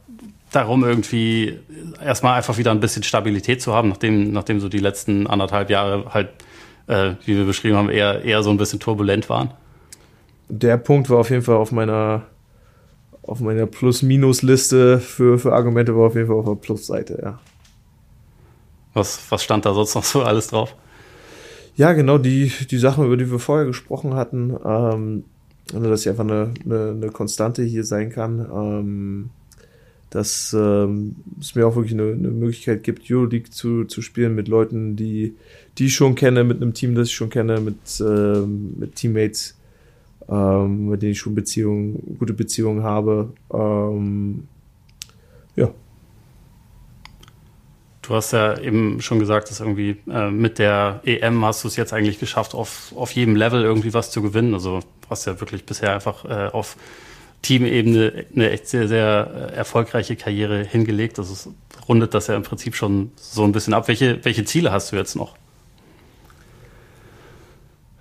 darum, 0.52 0.84
irgendwie 0.84 1.60
erstmal 2.04 2.38
einfach 2.38 2.58
wieder 2.58 2.72
ein 2.72 2.80
bisschen 2.80 3.04
Stabilität 3.04 3.62
zu 3.62 3.74
haben, 3.74 3.90
nachdem, 3.90 4.32
nachdem 4.32 4.60
so 4.60 4.70
die 4.70 4.80
letzten 4.80 5.28
anderthalb 5.28 5.70
Jahre 5.70 6.14
halt, 6.14 6.30
äh, 6.88 7.14
wie 7.26 7.36
wir 7.36 7.46
beschrieben 7.46 7.76
haben, 7.76 7.90
eher, 7.90 8.24
eher 8.24 8.44
so 8.44 8.50
ein 8.50 8.58
bisschen 8.58 8.80
turbulent 8.80 9.30
waren? 9.30 9.52
Der 10.50 10.78
Punkt 10.78 11.10
war 11.10 11.20
auf 11.20 11.30
jeden 11.30 11.42
Fall 11.42 11.56
auf 11.56 11.72
meiner, 11.72 12.24
auf 13.22 13.42
meiner 13.42 13.66
Plus-Minus-Liste 13.66 15.00
für, 15.00 15.38
für 15.38 15.54
Argumente, 15.54 15.96
war 15.96 16.08
auf 16.08 16.16
jeden 16.16 16.28
Fall 16.28 16.38
auf 16.38 16.46
der 16.46 16.56
Plus-Seite, 16.56 17.20
ja. 17.22 17.40
Was, 18.94 19.30
was 19.30 19.44
stand 19.44 19.66
da 19.66 19.74
sonst 19.74 19.94
noch 19.96 20.04
so 20.04 20.24
alles 20.24 20.48
drauf? 20.48 20.76
Ja, 21.76 21.94
genau, 21.94 22.18
die, 22.18 22.52
die 22.72 22.78
Sachen, 22.80 23.06
über 23.06 23.18
die 23.18 23.30
wir 23.30 23.38
vorher 23.38 23.66
gesprochen 23.68 24.16
hatten, 24.16 24.58
ähm, 24.66 25.26
also, 25.74 25.90
dass 25.90 26.02
ich 26.02 26.10
einfach 26.10 26.24
eine, 26.24 26.54
eine, 26.66 26.92
eine 26.92 27.10
Konstante 27.10 27.62
hier 27.62 27.84
sein 27.84 28.10
kann, 28.10 28.40
ähm, 28.40 29.30
dass 30.10 30.56
ähm, 30.58 31.18
es 31.40 31.56
mir 31.56 31.68
auch 31.68 31.76
wirklich 31.76 31.94
eine, 31.94 32.12
eine 32.14 32.30
Möglichkeit 32.30 32.84
gibt, 32.84 33.12
Euroleague 33.12 33.50
zu, 33.50 33.86
zu 33.86 34.02
spielen 34.02 34.36
mit 34.36 34.48
Leuten, 34.48 34.96
die, 34.96 35.36
die 35.78 35.88
ich 35.88 35.96
schon 35.96 36.16
kenne, 36.16 36.44
mit 36.44 36.62
einem 36.62 36.74
Team, 36.74 36.96
das 36.96 37.10
ich 37.10 37.16
schon 37.16 37.30
kenne, 37.30 37.60
mit, 37.60 37.78
ähm, 38.00 38.76
mit 38.78 38.96
Teammates, 38.96 39.58
ähm, 40.30 40.90
mit 40.90 41.02
denen 41.02 41.12
ich 41.12 41.20
schon 41.20 41.36
Beziehungen, 41.36 42.18
gute 42.20 42.34
Beziehungen 42.34 42.84
habe. 42.84 43.34
Ähm, 43.54 44.48
ja. 45.56 45.72
Du 48.02 48.14
hast 48.14 48.32
ja 48.32 48.58
eben 48.60 49.02
schon 49.02 49.20
gesagt, 49.20 49.50
dass 49.50 49.60
irgendwie 49.60 49.98
äh, 50.10 50.32
mit 50.32 50.60
der 50.60 51.02
EM 51.04 51.44
hast 51.44 51.66
du 51.66 51.68
es 51.68 51.76
jetzt 51.76 51.92
eigentlich 51.92 52.20
geschafft, 52.20 52.56
auf, 52.56 52.94
auf 52.96 53.12
jedem 53.12 53.36
Level 53.36 53.64
irgendwie 53.64 53.94
was 53.94 54.12
zu 54.12 54.22
gewinnen. 54.22 54.54
Also 54.54 54.80
hast 55.10 55.26
ja 55.26 55.40
wirklich 55.42 55.66
bisher 55.66 55.94
einfach 55.94 56.24
äh, 56.24 56.48
auf 56.54 56.78
Teamebene 57.42 58.26
eine 58.36 58.50
echt 58.50 58.68
sehr, 58.68 58.88
sehr 58.88 59.52
äh, 59.52 59.56
erfolgreiche 59.56 60.16
Karriere 60.16 60.64
hingelegt. 60.64 61.18
Das 61.18 61.30
ist, 61.30 61.50
rundet 61.88 62.14
das 62.14 62.28
ja 62.28 62.36
im 62.36 62.44
Prinzip 62.44 62.76
schon 62.76 63.12
so 63.16 63.44
ein 63.44 63.52
bisschen 63.52 63.74
ab. 63.74 63.88
Welche, 63.88 64.24
welche 64.26 64.44
Ziele 64.46 64.72
hast 64.72 64.92
du 64.92 64.96
jetzt 64.96 65.16
noch? 65.16 65.36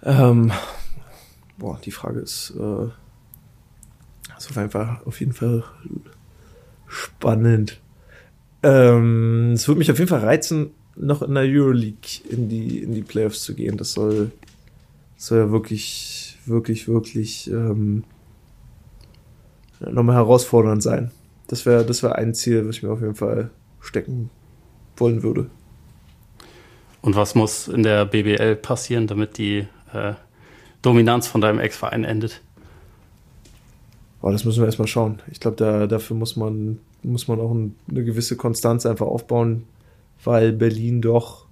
Ähm, 0.03 0.53
boah, 1.59 1.81
die 1.85 1.91
Frage 1.91 2.21
ist 2.21 2.55
äh, 2.57 2.89
also 4.35 4.61
einfach 4.61 5.05
auf 5.07 5.21
jeden 5.21 5.33
Fall 5.33 5.65
spannend. 6.87 7.81
Ähm, 8.63 9.53
es 9.53 9.67
würde 9.67 9.79
mich 9.79 9.91
auf 9.91 9.99
jeden 9.99 10.09
Fall 10.09 10.21
reizen, 10.21 10.71
noch 10.95 11.23
in 11.23 11.35
der 11.35 11.45
Euroleague 11.45 12.23
in 12.29 12.49
die, 12.49 12.79
in 12.79 12.95
die 12.95 13.03
Playoffs 13.03 13.43
zu 13.43 13.55
gehen. 13.55 13.77
Das 13.77 13.93
soll, 13.93 14.31
soll 15.17 15.39
ja 15.39 15.51
wirklich, 15.51 16.39
wirklich, 16.47 16.89
wirklich 16.89 17.51
ähm, 17.51 18.05
nochmal 19.81 20.17
herausfordernd 20.17 20.83
sein. 20.83 21.11
Das 21.49 21.67
wäre 21.67 21.85
das 21.85 22.03
wär 22.03 22.17
ein 22.17 22.35
Ziel, 22.35 22.67
was 22.67 22.77
ich 22.77 22.83
mir 22.83 22.91
auf 22.91 23.01
jeden 23.01 23.15
Fall 23.15 23.51
stecken 23.81 24.31
wollen 24.97 25.23
würde. 25.23 25.49
Und 27.03 27.15
was 27.15 27.35
muss 27.35 27.69
in 27.69 27.83
der 27.83 28.05
BBL 28.05 28.57
passieren, 28.57 29.07
damit 29.07 29.39
die 29.39 29.67
äh, 29.93 30.15
Dominanz 30.83 31.29
von 31.29 31.41
deinem 31.41 31.61
Ex-Verein 31.61 32.05
endet? 32.05 32.41
Oh, 34.23 34.33
das 34.33 34.45
müssen 34.45 34.61
wir 34.61 34.67
erstmal 34.67 34.89
schauen. 34.89 35.23
Ich 35.31 35.39
glaube, 35.39 35.57
da, 35.57 35.87
dafür 35.87 36.17
muss 36.17 36.35
man 36.37 36.81
muss 37.07 37.29
man 37.29 37.41
auch 37.41 37.51
eine 37.51 38.05
gewisse 38.05 38.37
Konstanz 38.37 38.85
einfach 38.85 39.07
aufbauen, 39.07 39.65
weil 40.25 40.53
Berlin 40.53 41.01
doch 41.01 41.47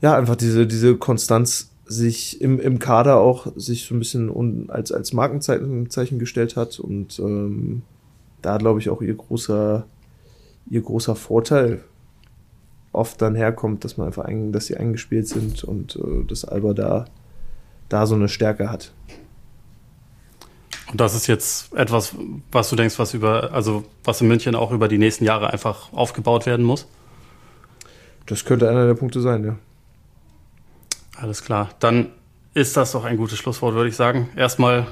ja 0.00 0.16
einfach 0.16 0.36
diese, 0.36 0.66
diese 0.66 0.96
Konstanz 0.96 1.70
sich 1.86 2.40
im, 2.40 2.60
im 2.60 2.78
Kader 2.78 3.18
auch 3.18 3.46
sich 3.56 3.86
so 3.86 3.94
ein 3.94 3.98
bisschen 3.98 4.30
un, 4.30 4.70
als, 4.70 4.92
als 4.92 5.12
Markenzeichen 5.12 6.18
gestellt 6.18 6.56
hat 6.56 6.78
und 6.80 7.18
ähm, 7.18 7.82
da 8.42 8.56
glaube 8.56 8.80
ich 8.80 8.90
auch 8.90 9.02
ihr 9.02 9.14
großer, 9.14 9.86
ihr 10.70 10.82
großer 10.82 11.16
Vorteil 11.16 11.82
oft 12.92 13.20
dann 13.20 13.34
herkommt, 13.34 13.84
dass 13.84 13.96
man 13.96 14.06
einfach 14.06 14.24
ein, 14.24 14.52
dass 14.52 14.66
sie 14.66 14.76
eingespielt 14.76 15.28
sind 15.28 15.64
und 15.64 15.96
äh, 15.96 16.24
dass 16.26 16.44
Alba 16.44 16.74
da, 16.74 17.04
da 17.88 18.06
so 18.06 18.14
eine 18.14 18.28
Stärke 18.28 18.70
hat. 18.70 18.92
Und 20.90 21.00
das 21.00 21.14
ist 21.14 21.26
jetzt 21.26 21.74
etwas, 21.74 22.14
was 22.52 22.70
du 22.70 22.76
denkst, 22.76 22.98
was 22.98 23.14
über, 23.14 23.52
also 23.52 23.84
was 24.04 24.20
in 24.20 24.28
München 24.28 24.54
auch 24.54 24.70
über 24.70 24.86
die 24.86 24.98
nächsten 24.98 25.24
Jahre 25.24 25.52
einfach 25.52 25.92
aufgebaut 25.92 26.46
werden 26.46 26.64
muss? 26.64 26.86
Das 28.26 28.44
könnte 28.44 28.70
einer 28.70 28.86
der 28.86 28.94
Punkte 28.94 29.20
sein, 29.20 29.44
ja. 29.44 29.56
Alles 31.16 31.42
klar. 31.42 31.70
Dann 31.78 32.10
ist 32.54 32.76
das 32.76 32.92
doch 32.92 33.04
ein 33.04 33.16
gutes 33.16 33.38
Schlusswort, 33.38 33.74
würde 33.74 33.88
ich 33.88 33.96
sagen. 33.96 34.28
Erstmal 34.36 34.86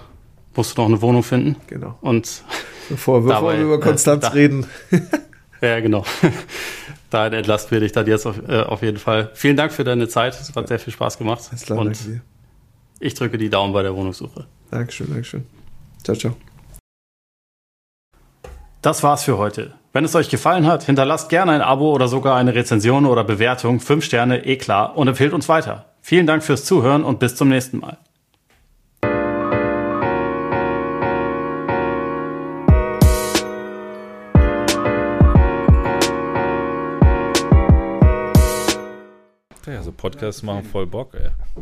musst 0.55 0.77
du 0.77 0.83
noch 0.83 0.89
eine 0.89 1.01
Wohnung 1.03 1.23
finden. 1.23 1.57
Genau. 1.66 1.97
Und 2.01 2.43
bevor, 2.89 3.23
bevor 3.23 3.35
dabei, 3.35 3.57
wir 3.59 3.64
über 3.64 3.81
Konstanz 3.81 4.25
äh, 4.25 4.29
da, 4.29 4.35
reden. 4.35 4.66
ja, 5.61 5.81
genau. 5.81 6.05
da 7.11 7.27
entlasten 7.27 7.70
wir 7.70 7.81
dich 7.81 7.93
dann 7.93 8.07
jetzt 8.07 8.27
auf, 8.27 8.37
äh, 8.49 8.62
auf, 8.62 8.83
jeden 8.83 8.99
Fall. 8.99 9.31
Vielen 9.35 9.57
Dank 9.57 9.73
für 9.73 9.85
deine 9.85 10.09
Zeit. 10.09 10.39
Es 10.41 10.55
hat 10.55 10.68
sehr 10.68 10.79
viel 10.79 10.93
Spaß 10.93 11.18
gemacht. 11.18 11.43
Alles 11.51 11.62
klar, 11.62 11.79
Und 11.79 11.99
ich 13.01 13.14
drücke 13.14 13.39
die 13.39 13.51
Daumen 13.51 13.73
bei 13.73 13.83
der 13.83 13.95
Wohnungssuche. 13.95 14.47
Dankeschön, 14.70 15.09
Dankeschön. 15.09 15.47
Ciao, 16.03 16.16
ciao. 16.16 16.37
Das 18.81 19.03
war's 19.03 19.23
für 19.23 19.39
heute. 19.39 19.75
Wenn 19.93 20.05
es 20.05 20.14
euch 20.14 20.29
gefallen 20.29 20.66
hat, 20.66 20.85
hinterlasst 20.85 21.29
gerne 21.29 21.53
ein 21.53 21.61
Abo 21.61 21.93
oder 21.93 22.09
sogar 22.09 22.37
eine 22.37 22.55
Rezension 22.55 23.07
oder 23.07 23.23
Bewertung. 23.23 23.79
Fünf 23.79 24.05
Sterne, 24.05 24.45
eh 24.47 24.57
klar, 24.57 24.97
und 24.97 25.07
empfehlt 25.07 25.33
uns 25.33 25.49
weiter. 25.49 25.91
Vielen 26.05 26.27
Dank 26.27 26.43
fürs 26.43 26.65
Zuhören 26.65 27.05
und 27.05 27.21
bis 27.21 27.37
zum 27.37 27.49
nächsten 27.49 27.79
Mal. 27.79 27.97
Ja, 39.65 39.81
so 39.83 39.93
Podcasts 39.93 40.43
machen 40.43 40.65
voll 40.65 40.87
Bock, 40.87 41.15
ey. 41.15 41.31